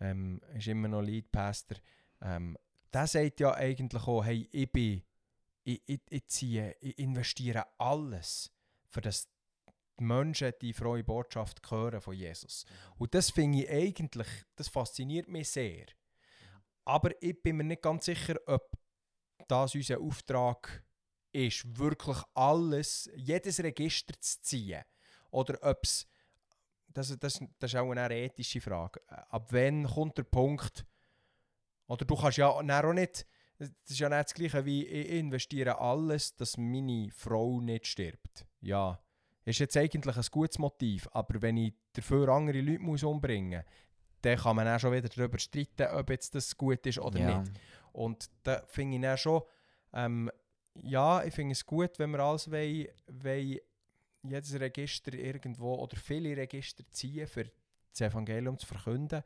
ähm, 0.00 0.40
ist 0.56 0.66
immer 0.66 0.88
noch 0.88 1.02
Lead 1.02 1.30
Pastor. 1.30 1.78
Ähm, 2.20 2.56
der 2.92 3.06
sagt 3.06 3.38
ja 3.40 3.54
eigentlich 3.54 4.02
auch, 4.02 4.24
hey, 4.24 4.48
ich 4.50 4.72
bin, 4.72 5.02
ich, 5.64 5.82
ich, 5.86 6.00
ich 6.10 6.26
ziehe, 6.26 6.76
ich 6.80 6.98
investiere 6.98 7.66
alles, 7.78 8.50
für 8.88 9.00
das 9.02 9.28
die 10.00 10.04
Menschen 10.04 10.52
die 10.60 10.72
frohe 10.72 11.04
Botschaft 11.04 11.60
hören 11.70 12.00
von 12.00 12.14
Jesus. 12.14 12.64
Und 12.98 13.14
das 13.14 13.30
finde 13.30 13.60
ich 13.64 13.70
eigentlich, 13.70 14.28
das 14.56 14.68
fasziniert 14.68 15.28
mich 15.28 15.48
sehr. 15.50 15.86
Aber 16.84 17.10
ich 17.22 17.40
bin 17.42 17.56
mir 17.56 17.64
nicht 17.64 17.82
ganz 17.82 18.04
sicher, 18.06 18.36
ob 18.46 18.70
das 19.48 19.74
unser 19.74 20.00
Auftrag 20.00 20.84
ist, 21.32 21.78
wirklich 21.78 22.18
alles, 22.34 23.10
jedes 23.16 23.62
Register 23.62 24.14
zu 24.20 24.40
ziehen. 24.42 24.82
Oder 25.30 25.58
ob 25.62 25.80
es, 25.82 26.06
das, 26.88 27.18
das, 27.18 27.40
das 27.58 27.72
ist 27.72 27.76
auch 27.76 27.90
eine 27.90 28.14
ethische 28.14 28.60
Frage. 28.60 29.00
Ab 29.08 29.48
wann 29.50 29.84
kommt 29.86 30.18
der 30.18 30.24
Punkt, 30.24 30.86
oder 31.86 32.04
du 32.04 32.16
kannst 32.16 32.38
ja 32.38 32.48
auch 32.48 32.62
nicht, 32.62 33.26
das 33.58 33.70
ist 33.88 33.98
ja 33.98 34.08
nicht 34.08 34.24
das 34.24 34.34
Gleiche 34.34 34.64
wie 34.64 34.86
ich 34.86 35.10
investiere 35.10 35.78
alles, 35.78 36.34
dass 36.36 36.56
meine 36.56 37.10
Frau 37.10 37.60
nicht 37.60 37.86
stirbt. 37.86 38.46
Ja, 38.60 38.98
ist 39.44 39.58
jetzt 39.58 39.76
eigentlich 39.76 40.16
ein 40.16 40.24
gutes 40.30 40.58
Motiv, 40.58 41.08
aber 41.12 41.42
wenn 41.42 41.56
ich 41.58 41.74
dafür 41.92 42.28
andere 42.28 42.60
Leute 42.60 42.80
muss 42.80 43.02
umbringen 43.02 43.62
muss, 43.62 43.93
dann 44.24 44.38
kann 44.38 44.56
man 44.56 44.68
auch 44.68 44.78
schon 44.78 44.92
wieder 44.92 45.08
darüber 45.08 45.38
streiten, 45.38 45.86
ob 45.94 46.10
jetzt 46.10 46.34
das 46.34 46.56
gut 46.56 46.86
ist 46.86 46.98
oder 46.98 47.18
ja. 47.18 47.40
nicht. 47.40 47.52
Und 47.92 48.30
da 48.42 48.62
finde 48.66 48.96
ich 48.96 49.02
dann 49.02 49.18
schon, 49.18 49.42
ähm, 49.92 50.30
ja, 50.74 51.22
ich 51.24 51.34
finde 51.34 51.52
es 51.52 51.64
gut, 51.64 51.98
wenn 51.98 52.10
wir 52.10 52.20
alles 52.20 52.50
wollen, 52.50 52.88
wollen, 53.06 53.58
jedes 54.22 54.58
Register 54.58 55.12
irgendwo 55.12 55.74
oder 55.74 55.96
viele 55.96 56.36
Register 56.36 56.82
ziehen, 56.90 57.26
für 57.26 57.44
das 57.90 58.00
Evangelium 58.00 58.58
zu 58.58 58.66
verkünden. 58.66 59.22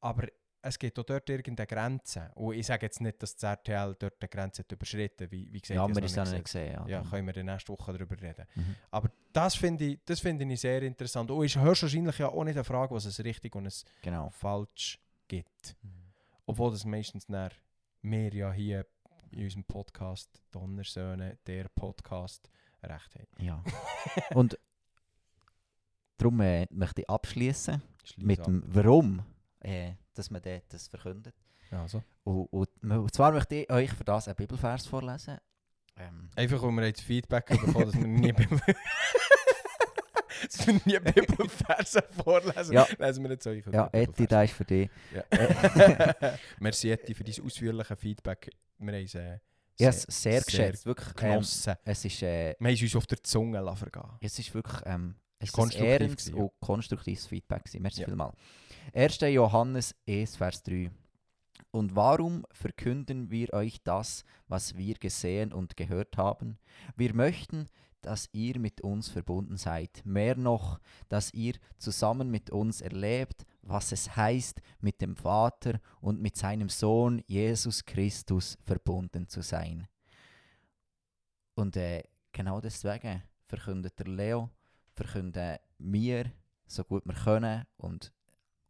Aber 0.00 0.26
es 0.60 0.78
gibt 0.78 0.98
auch 0.98 1.04
dort 1.04 1.28
irgendeine 1.30 1.66
Grenze. 1.66 2.30
Und 2.34 2.54
ich 2.54 2.66
sage 2.66 2.86
jetzt 2.86 3.00
nicht, 3.00 3.22
dass 3.22 3.34
das 3.36 3.42
RTL 3.44 3.94
dort 3.98 4.14
eine 4.20 4.28
Grenze 4.28 4.62
hat 4.62 4.72
überschritten 4.72 5.30
wie, 5.30 5.52
wie 5.52 5.60
gesagt, 5.60 5.76
ja, 5.76 5.84
ich 5.84 5.88
wir 5.88 5.94
habe 5.96 6.06
es 6.06 6.16
noch 6.16 6.30
nicht 6.30 6.44
gesehen. 6.44 6.72
Ja, 6.72 6.86
Ja, 6.86 7.02
können 7.02 7.26
wir 7.26 7.32
dann 7.32 7.46
nächste 7.46 7.72
Woche 7.72 7.92
darüber 7.92 8.20
reden. 8.20 8.44
Mhm. 8.54 8.74
Aber 8.90 9.10
das 9.32 9.54
finde 9.54 9.84
ich, 9.84 10.00
das 10.04 10.20
finde 10.20 10.44
ich 10.52 10.60
sehr 10.60 10.82
interessant. 10.82 11.30
Und 11.30 11.44
ist 11.44 11.56
höchstwahrscheinlich 11.56 12.18
ja 12.18 12.28
auch 12.28 12.44
nicht 12.44 12.56
eine 12.56 12.64
Frage, 12.64 12.94
was 12.94 13.04
es 13.04 13.22
richtig 13.24 13.54
und 13.54 13.66
es 13.66 13.84
Genau. 14.02 14.30
falsch 14.30 14.98
gibt. 15.28 15.76
Obwohl 16.46 16.70
das 16.72 16.84
meistens 16.84 17.28
wir 18.02 18.34
ja 18.34 18.52
hier 18.52 18.86
in 19.30 19.44
unserem 19.44 19.64
Podcast 19.64 20.42
Donnersöhne, 20.50 21.38
der 21.46 21.68
Podcast, 21.68 22.48
recht 22.82 23.14
haben. 23.14 23.44
Ja. 23.44 23.62
Und 24.34 24.58
darum 26.16 26.40
äh, 26.40 26.66
möchte 26.70 27.02
ich 27.02 27.10
abschließen 27.10 27.82
mit 28.18 28.40
ab. 28.40 28.46
dem 28.46 28.62
Warum, 28.66 29.22
äh, 29.60 29.92
dass 30.14 30.30
man 30.30 30.42
dort 30.42 30.72
das 30.72 30.88
verkündet. 30.88 31.34
Also. 31.70 32.02
Und, 32.24 32.46
und, 32.46 32.68
und 32.82 33.14
zwar 33.14 33.32
möchte 33.32 33.56
ich 33.56 33.70
euch 33.70 33.92
für 33.92 34.04
das 34.04 34.26
einen 34.28 34.36
Bibelvers 34.36 34.86
vorlesen. 34.86 35.38
Ähm, 35.96 36.30
Einfach, 36.36 36.62
weil 36.62 36.70
wir 36.72 36.86
jetzt 36.86 37.02
Feedback 37.02 37.46
bekommen, 37.46 37.86
dass 37.86 37.94
wir 37.94 38.06
nie 38.06 38.32
dass 40.42 40.66
wir 40.66 40.74
nie 40.84 40.98
Bibelverse 40.98 42.02
vorlesen. 42.24 42.72
Ja. 42.72 42.86
Lesen 42.98 43.24
wir 43.24 43.30
jetzt 43.30 43.46
euch. 43.46 43.64
ja, 43.72 43.88
Eti, 43.92 44.26
der 44.26 44.44
ist 44.44 44.54
für 44.54 44.64
dich. 44.64 44.88
Ja. 45.12 45.20
Äh, 45.30 46.36
Merci 46.60 46.90
Eti 46.90 47.14
für 47.14 47.24
dein 47.24 47.44
ausführliche 47.44 47.96
Feedback. 47.96 48.50
Wir 48.78 48.94
haben 48.94 49.04
es 49.04 49.14
äh, 49.14 49.38
habe 49.80 49.96
es 49.96 50.02
sehr 50.02 50.40
geschätzt. 50.40 50.86
Wirklich, 50.86 51.08
ähm, 51.20 51.32
genossen. 51.32 51.74
es 51.84 52.04
ist... 52.04 52.22
Äh, 52.22 52.56
wir 52.58 52.68
haben 52.68 52.74
es 52.74 52.82
uns 52.82 52.96
auf 52.96 53.06
der 53.06 53.22
Zunge 53.22 53.60
lassen 53.60 53.78
vergehen. 53.78 54.10
Es 54.20 54.38
ist 54.38 54.54
wirklich 54.54 54.80
ähm, 54.86 55.16
es 55.40 55.50
ist 55.50 55.54
Konstruktiv 55.54 56.34
ein 56.34 56.36
ja. 56.36 56.48
konstruktives 56.60 57.26
Feedback. 57.26 57.64
Gewesen. 57.64 57.82
Merci 57.82 58.00
Ja. 58.00 58.06
vielmals. 58.06 58.34
1. 58.94 59.20
Johannes 59.20 59.94
1, 60.08 60.36
Vers 60.36 60.62
3. 60.62 60.90
Und 61.70 61.94
warum 61.94 62.46
verkünden 62.50 63.30
wir 63.30 63.52
euch 63.52 63.82
das, 63.82 64.24
was 64.46 64.76
wir 64.76 64.94
gesehen 64.94 65.52
und 65.52 65.76
gehört 65.76 66.16
haben? 66.16 66.58
Wir 66.96 67.14
möchten, 67.14 67.66
dass 68.00 68.28
ihr 68.32 68.58
mit 68.58 68.80
uns 68.80 69.08
verbunden 69.08 69.56
seid. 69.56 70.02
Mehr 70.04 70.36
noch, 70.36 70.80
dass 71.08 71.34
ihr 71.34 71.54
zusammen 71.78 72.30
mit 72.30 72.50
uns 72.50 72.80
erlebt, 72.80 73.44
was 73.62 73.92
es 73.92 74.16
heißt, 74.16 74.62
mit 74.80 75.00
dem 75.02 75.16
Vater 75.16 75.80
und 76.00 76.22
mit 76.22 76.36
seinem 76.36 76.70
Sohn 76.70 77.22
Jesus 77.26 77.84
Christus 77.84 78.56
verbunden 78.64 79.28
zu 79.28 79.42
sein. 79.42 79.86
Und 81.54 81.76
äh, 81.76 82.04
genau 82.32 82.60
deswegen 82.60 83.22
verkündet 83.46 83.98
der 83.98 84.06
Leo, 84.06 84.48
verkünden 84.94 85.58
wir, 85.78 86.32
so 86.66 86.84
gut 86.84 87.04
wir 87.04 87.14
können, 87.14 87.64
und 87.76 88.12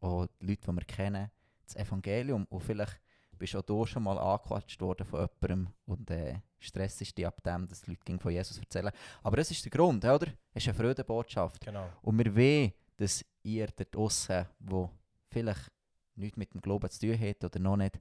auch 0.01 0.27
die 0.41 0.47
Leute, 0.47 0.63
die 0.71 0.77
wir 0.77 0.85
kennen, 0.85 1.31
das 1.65 1.77
Evangelium. 1.77 2.47
Und 2.49 2.61
vielleicht 2.61 3.01
bist 3.39 3.57
auch 3.57 3.63
du 3.63 3.87
schon 3.87 4.03
mal 4.03 4.19
angequatscht 4.19 4.81
worden 4.81 5.07
von 5.07 5.21
jemandem 5.21 5.73
und 5.87 6.11
äh, 6.11 6.41
Stress 6.59 7.01
ist 7.01 7.17
dich 7.17 7.27
ab 7.27 7.41
dem, 7.43 7.69
dass 7.69 7.83
die 7.83 7.91
Leute 7.91 8.19
von 8.19 8.33
Jesus 8.33 8.59
erzählen. 8.59 8.91
Aber 9.23 9.37
das 9.37 9.51
ist 9.51 9.65
der 9.65 9.71
Grund, 9.71 10.05
oder? 10.05 10.27
Es 10.53 10.65
ist 10.65 10.69
eine 10.69 10.75
Freudenbotschaft. 10.75 11.65
Genau. 11.65 11.89
Und 12.03 12.19
wir 12.19 12.35
wollen, 12.35 12.73
dass 12.97 13.25
ihr 13.45 13.69
dort 13.69 13.95
draussen, 13.95 14.47
wo 14.59 14.91
vielleicht 15.29 15.71
nichts 16.17 16.37
mit 16.37 16.53
dem 16.53 16.61
Glauben 16.61 16.91
zu 16.91 17.01
tun 17.01 17.21
hat 17.21 17.45
oder 17.45 17.61
noch 17.61 17.77
nicht, 17.77 18.01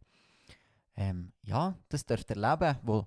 ähm, 0.95 1.31
ja, 1.43 1.77
das 1.89 2.03
dürft 2.03 2.31
erleben, 2.31 2.77
wo 2.81 3.05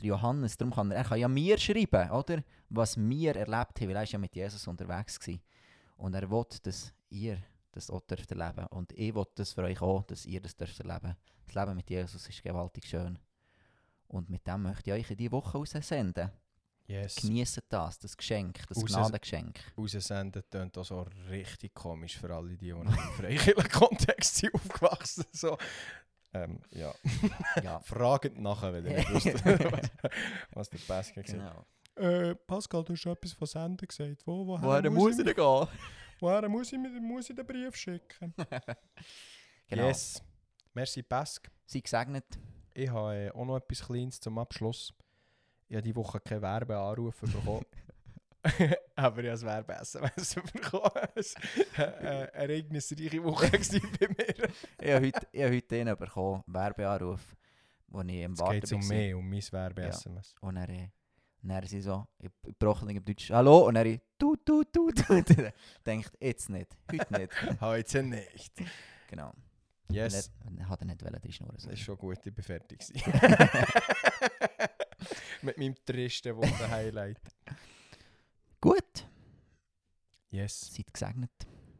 der 0.00 0.08
Johannes, 0.08 0.56
darum 0.56 0.74
kann 0.74 0.90
er, 0.90 0.98
er 0.98 1.04
kann 1.04 1.18
ja 1.18 1.28
mir 1.28 1.58
schreiben, 1.58 2.10
oder? 2.10 2.42
Was 2.68 2.96
wir 2.96 3.36
erlebt 3.36 3.80
haben, 3.80 3.88
weil 3.88 3.96
er 3.96 4.02
ist 4.02 4.12
ja 4.12 4.18
mit 4.18 4.34
Jesus 4.34 4.66
unterwegs 4.66 5.18
war. 5.26 5.38
Und 5.96 6.14
er 6.14 6.28
will, 6.28 6.44
dass 6.62 6.92
ihr 7.10 7.38
das 7.78 7.90
auch 7.90 8.00
dürft 8.02 8.30
erleben. 8.30 8.66
Und 8.68 8.92
ich 8.92 9.14
will 9.14 9.24
das 9.34 9.52
für 9.52 9.62
euch 9.62 9.80
auch, 9.80 10.02
dass 10.04 10.26
ihr 10.26 10.40
das 10.40 10.56
dürft 10.56 10.80
erleben. 10.80 11.16
Das 11.46 11.54
Leben 11.54 11.76
mit 11.76 11.88
Jesus 11.88 12.28
ist 12.28 12.42
gewaltig 12.42 12.86
schön. 12.86 13.18
Und 14.08 14.28
mit 14.30 14.46
dem 14.46 14.62
möchte 14.62 14.90
ich 14.90 14.96
euch 14.96 15.10
in 15.10 15.16
diese 15.16 15.32
Woche 15.32 15.58
raussenden. 15.58 16.30
Yes. 16.86 17.16
Genießt 17.16 17.62
das, 17.68 17.98
das 17.98 18.16
Geschenk, 18.16 18.66
das 18.66 18.78
Raus- 18.78 18.86
Gnadengeschenk. 18.86 19.60
Raussenden 19.76 20.42
tönt 20.50 20.78
auch 20.78 20.84
so 20.84 21.06
richtig 21.28 21.74
komisch 21.74 22.16
für 22.16 22.34
alle, 22.34 22.48
die, 22.50 22.56
die 22.56 22.68
im 22.70 22.88
freikirchlichen 22.88 23.70
Kontext 23.70 24.36
sind 24.36 24.54
aufgewachsen 24.54 25.24
so. 25.32 25.58
Ähm, 26.32 26.60
ja. 26.70 26.94
Ja, 27.62 27.80
Fragend 27.80 28.40
nachher, 28.40 28.72
wenn 28.72 28.86
ihr 28.86 28.96
nicht 28.96 29.24
wisst, 29.24 29.44
was, 29.44 29.90
was 30.52 30.70
der 30.70 30.78
Pascal 30.78 31.22
gesagt 31.22 31.38
genau. 31.38 31.66
hat. 31.96 32.02
Äh, 32.02 32.34
Pascal, 32.34 32.84
du 32.84 32.92
hast 32.94 33.00
schon 33.00 33.12
etwas 33.12 33.32
von 33.32 33.46
Senden 33.46 33.86
gesagt. 33.86 34.26
Wo, 34.26 34.46
woher 34.46 34.62
Woher 34.62 34.90
muss 34.90 35.18
ich 35.18 35.24
denn 35.24 35.34
gehen? 35.34 35.68
Woher 36.20 36.48
muss 36.48 36.72
ich, 36.72 36.78
mir- 36.78 37.00
muss 37.00 37.30
ich 37.30 37.36
den 37.36 37.46
Brief 37.46 37.74
schicken? 37.76 38.34
Genau. 39.70 39.88
Yes. 39.88 40.22
Merci, 40.72 41.02
Pascal. 41.02 41.52
Sei 41.66 41.80
gesegnet. 41.80 42.24
Ich 42.72 42.88
habe 42.88 43.14
äh, 43.16 43.30
auch 43.32 43.44
noch 43.44 43.56
etwas 43.58 43.84
Kleines 43.86 44.18
zum 44.18 44.38
Abschluss. 44.38 44.94
Ich 45.68 45.74
habe 45.76 45.82
diese 45.82 45.96
Woche 45.96 46.20
keine 46.20 46.40
Werbeanrufe 46.40 47.26
bekommen. 47.26 47.66
Aber 48.94 49.22
ich 49.22 49.28
habe 49.30 49.40
ein 49.40 49.66
Werbe-SMS 49.68 50.34
bekommen. 50.52 50.90
Es 51.16 51.34
war 51.76 51.94
eine 51.98 52.32
ereignisreiche 52.32 53.22
Woche 53.22 53.50
bei 53.50 54.08
mir. 54.08 54.48
Ich 54.80 54.90
habe 54.94 55.06
heute, 55.06 55.26
ich 55.32 55.42
habe 55.42 55.56
heute 55.56 55.74
einen 55.80 55.96
bekommen, 55.98 56.42
Werbeanruf, 56.46 57.36
wo 57.88 58.00
ich 58.00 58.08
im 58.22 58.32
Es 58.32 58.38
Warten 58.38 58.60
geht 58.60 58.72
um 58.72 58.80
war. 58.80 58.88
mehr, 58.88 59.18
um 59.18 59.28
mein 59.28 59.42
Werbe-SMS. 59.52 60.34
Und 60.40 60.56
er, 60.56 60.68
äh, 60.70 60.88
und 61.48 61.54
er 61.54 61.66
sie 61.66 61.80
so, 61.80 62.06
ich 62.18 62.30
gebrochen 62.42 62.90
im 62.90 63.02
Deutsch, 63.04 63.30
Hallo, 63.30 63.66
und 63.68 63.76
er 63.76 63.98
tut, 64.18 64.44
tut, 64.44 64.70
tut, 64.70 64.96
tut. 64.96 65.52
Denkt, 65.86 66.12
jetzt 66.20 66.50
nicht, 66.50 66.76
heute 66.92 67.18
nicht. 67.18 67.32
Heute 67.60 68.02
nicht. 68.02 68.52
Genau. 69.08 69.32
Yes. 69.90 70.30
Er 70.58 70.68
hat 70.68 70.82
er 70.82 70.86
nicht 70.86 71.02
wollen, 71.02 71.18
die 71.24 71.32
Schnur. 71.32 71.48
Das 71.54 71.64
ist 71.64 71.80
schon 71.80 71.96
gut, 71.96 72.18
ich 72.26 72.34
bin 72.34 72.44
fertig. 72.44 72.80
Mit 75.42 75.56
meinem 75.56 75.74
tristen 75.86 76.36
Wochen-Highlight. 76.36 77.20
Gut, 78.60 79.08
Yes. 80.30 80.74
seid 80.74 80.92
gesegnet. 80.92 81.30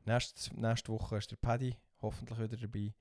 Nächste, 0.06 0.58
nächste 0.58 0.90
Woche 0.90 1.18
ist 1.18 1.30
der 1.30 1.36
Paddy 1.36 1.76
hoffentlich 2.00 2.38
wieder 2.38 2.56
dabei. 2.56 2.94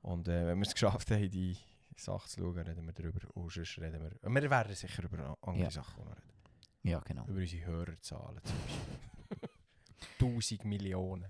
Und 0.00 0.26
äh, 0.26 0.46
wenn 0.48 0.58
wir 0.58 0.66
es 0.66 0.72
geschafft 0.72 1.08
haben, 1.12 1.30
die 1.30 1.56
Sache 1.96 2.28
zu 2.28 2.40
schauen, 2.40 2.58
reden 2.58 2.84
wir 2.86 2.92
darüber. 2.92 3.20
Und 3.34 3.52
sonst 3.52 3.78
reden 3.78 4.00
wir... 4.02 4.42
Wir 4.42 4.50
werden 4.50 4.74
sicher 4.74 5.04
über 5.04 5.36
andere 5.42 5.64
Ja. 5.64 5.70
Sachen 5.70 6.04
noch 6.04 6.10
reden. 6.12 6.28
Ja, 6.84 7.00
genau. 7.00 7.24
Über 7.26 7.40
unsere 7.40 7.64
Hörerzahlen 7.66 8.40
zum 8.44 8.56
Beispiel. 8.58 9.48
1000 10.20 10.64
Millionen. 10.64 11.26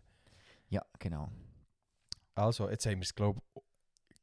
Ja, 0.68 0.82
genau. 0.98 1.28
Also, 2.34 2.70
jetzt 2.70 2.86
haben 2.86 2.96
wir 2.96 3.02
es, 3.02 3.14
glaube 3.14 3.40
ich, 3.54 3.62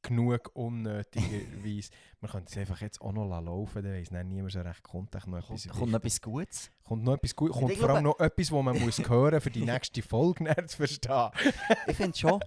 genug 0.02 0.50
unnötigerweise. 0.56 1.92
wir 2.22 2.30
können 2.30 2.46
es 2.48 2.58
einfach 2.58 2.82
jetzt 2.82 3.02
auch 3.02 3.12
noch 3.12 3.28
laufen, 3.28 3.84
dann 3.84 3.94
weiss 3.94 4.10
dann 4.10 4.28
niemand 4.30 4.54
so 4.54 4.62
recht, 4.62 4.82
kommt 4.82 5.14
noch 5.14 5.38
etwas 5.38 5.64
Kommt, 5.68 5.70
kommt 5.78 5.92
noch 5.92 6.00
etwas 6.00 6.22
Gutes? 6.22 6.72
Kommt 6.84 7.04
noch 7.04 7.14
etwas 7.16 7.36
gut, 7.36 7.52
kommt 7.52 7.72
ich 7.72 7.78
vor 7.80 7.90
allem 7.90 8.04
glaube- 8.04 8.18
noch 8.20 8.26
etwas, 8.26 8.52
was 8.52 8.64
man 8.64 8.80
muss 8.86 8.98
hören 9.08 9.42
für 9.42 9.52
die 9.52 9.66
nächste 9.66 10.02
Folge 10.02 10.46
zu 10.66 10.78
verstehen. 10.78 11.30
ich 11.86 11.98
finde 11.98 12.18
schon, 12.18 12.40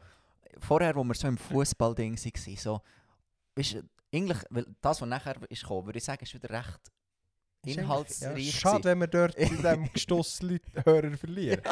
vorher, 0.58 0.96
wo 0.96 1.04
wir 1.04 1.14
so 1.14 1.28
im 1.28 1.36
Fußballding 1.38 2.16
waren, 2.16 2.56
so, 2.56 2.80
du, 3.56 3.82
eigentlich, 4.14 4.38
weil 4.50 4.66
das, 4.80 5.00
was 5.00 5.08
nachher 5.08 5.36
ist 5.48 5.62
gekommen, 5.62 5.86
würde 5.86 5.98
ich 5.98 6.04
sagen, 6.04 6.22
ist 6.22 6.34
wieder 6.34 6.50
recht 6.50 6.80
Ist 7.64 7.76
inhaltsreich. 7.78 8.46
Ja, 8.46 8.52
schade, 8.52 8.84
wenn 8.84 9.00
wir 9.00 9.06
dort 9.06 9.34
in 9.36 9.48
diesem 9.56 9.84
Gestoss 9.92 10.42
Leute 10.42 10.84
Hörer 10.84 11.16
verlieren. 11.16 11.62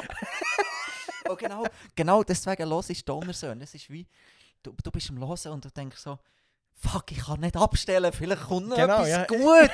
Oh, 1.28 1.36
genau, 1.36 1.64
genau 1.94 2.22
deswegen 2.22 2.68
los 2.68 2.90
ist 2.90 3.08
Donnersöhn. 3.08 3.60
Es 3.60 3.74
ist 3.74 3.88
wie, 3.90 4.06
du, 4.62 4.74
du 4.82 4.90
bist 4.90 5.10
am 5.10 5.18
Hören 5.20 5.52
und 5.52 5.64
du 5.64 5.70
denkst 5.70 5.98
so, 5.98 6.18
fuck, 6.72 7.12
ich 7.12 7.18
kann 7.18 7.40
nicht 7.40 7.56
abstellen, 7.56 8.12
vielleicht 8.12 8.42
kommt 8.42 8.68
noch 8.68 8.76
Genau, 8.76 9.04
etwas 9.04 9.08
ja. 9.08 9.24
Gutes. 9.26 9.70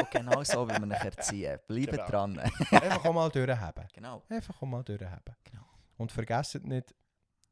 und 0.00 0.10
genau 0.10 0.42
so 0.44 0.68
will 0.68 0.78
man 0.80 0.92
euch 0.92 1.04
erziehen. 1.04 1.58
Bleibt 1.68 1.90
Genau. 1.92 2.06
dran. 2.06 2.38
Einfach 2.38 3.04
auch 3.04 3.12
mal 3.12 3.30
durchhaben. 3.30 3.86
genau. 3.92 4.22
Einfach 4.28 4.60
auch 4.62 4.66
mal 4.66 4.82
durchhaben. 4.82 5.36
Genau. 5.44 5.64
Und 5.98 6.10
vergesst 6.12 6.54
nicht, 6.64 6.94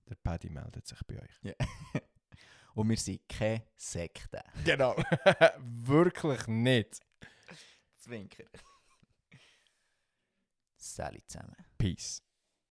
der 0.09 0.17
Paddy 0.17 0.51
meldet 0.51 0.87
sich 0.87 0.99
bei 1.07 1.21
euch. 1.23 1.55
Und 2.75 2.89
wir 2.89 2.97
sind 2.97 3.29
keine 3.29 3.63
Sekte. 3.77 4.43
Genau. 4.65 4.97
Wirklich 5.59 6.47
nicht. 6.49 7.01
Zwinker. 7.99 8.45
Sally 10.77 11.23
zusammen. 11.27 11.57
Peace. 11.79 12.23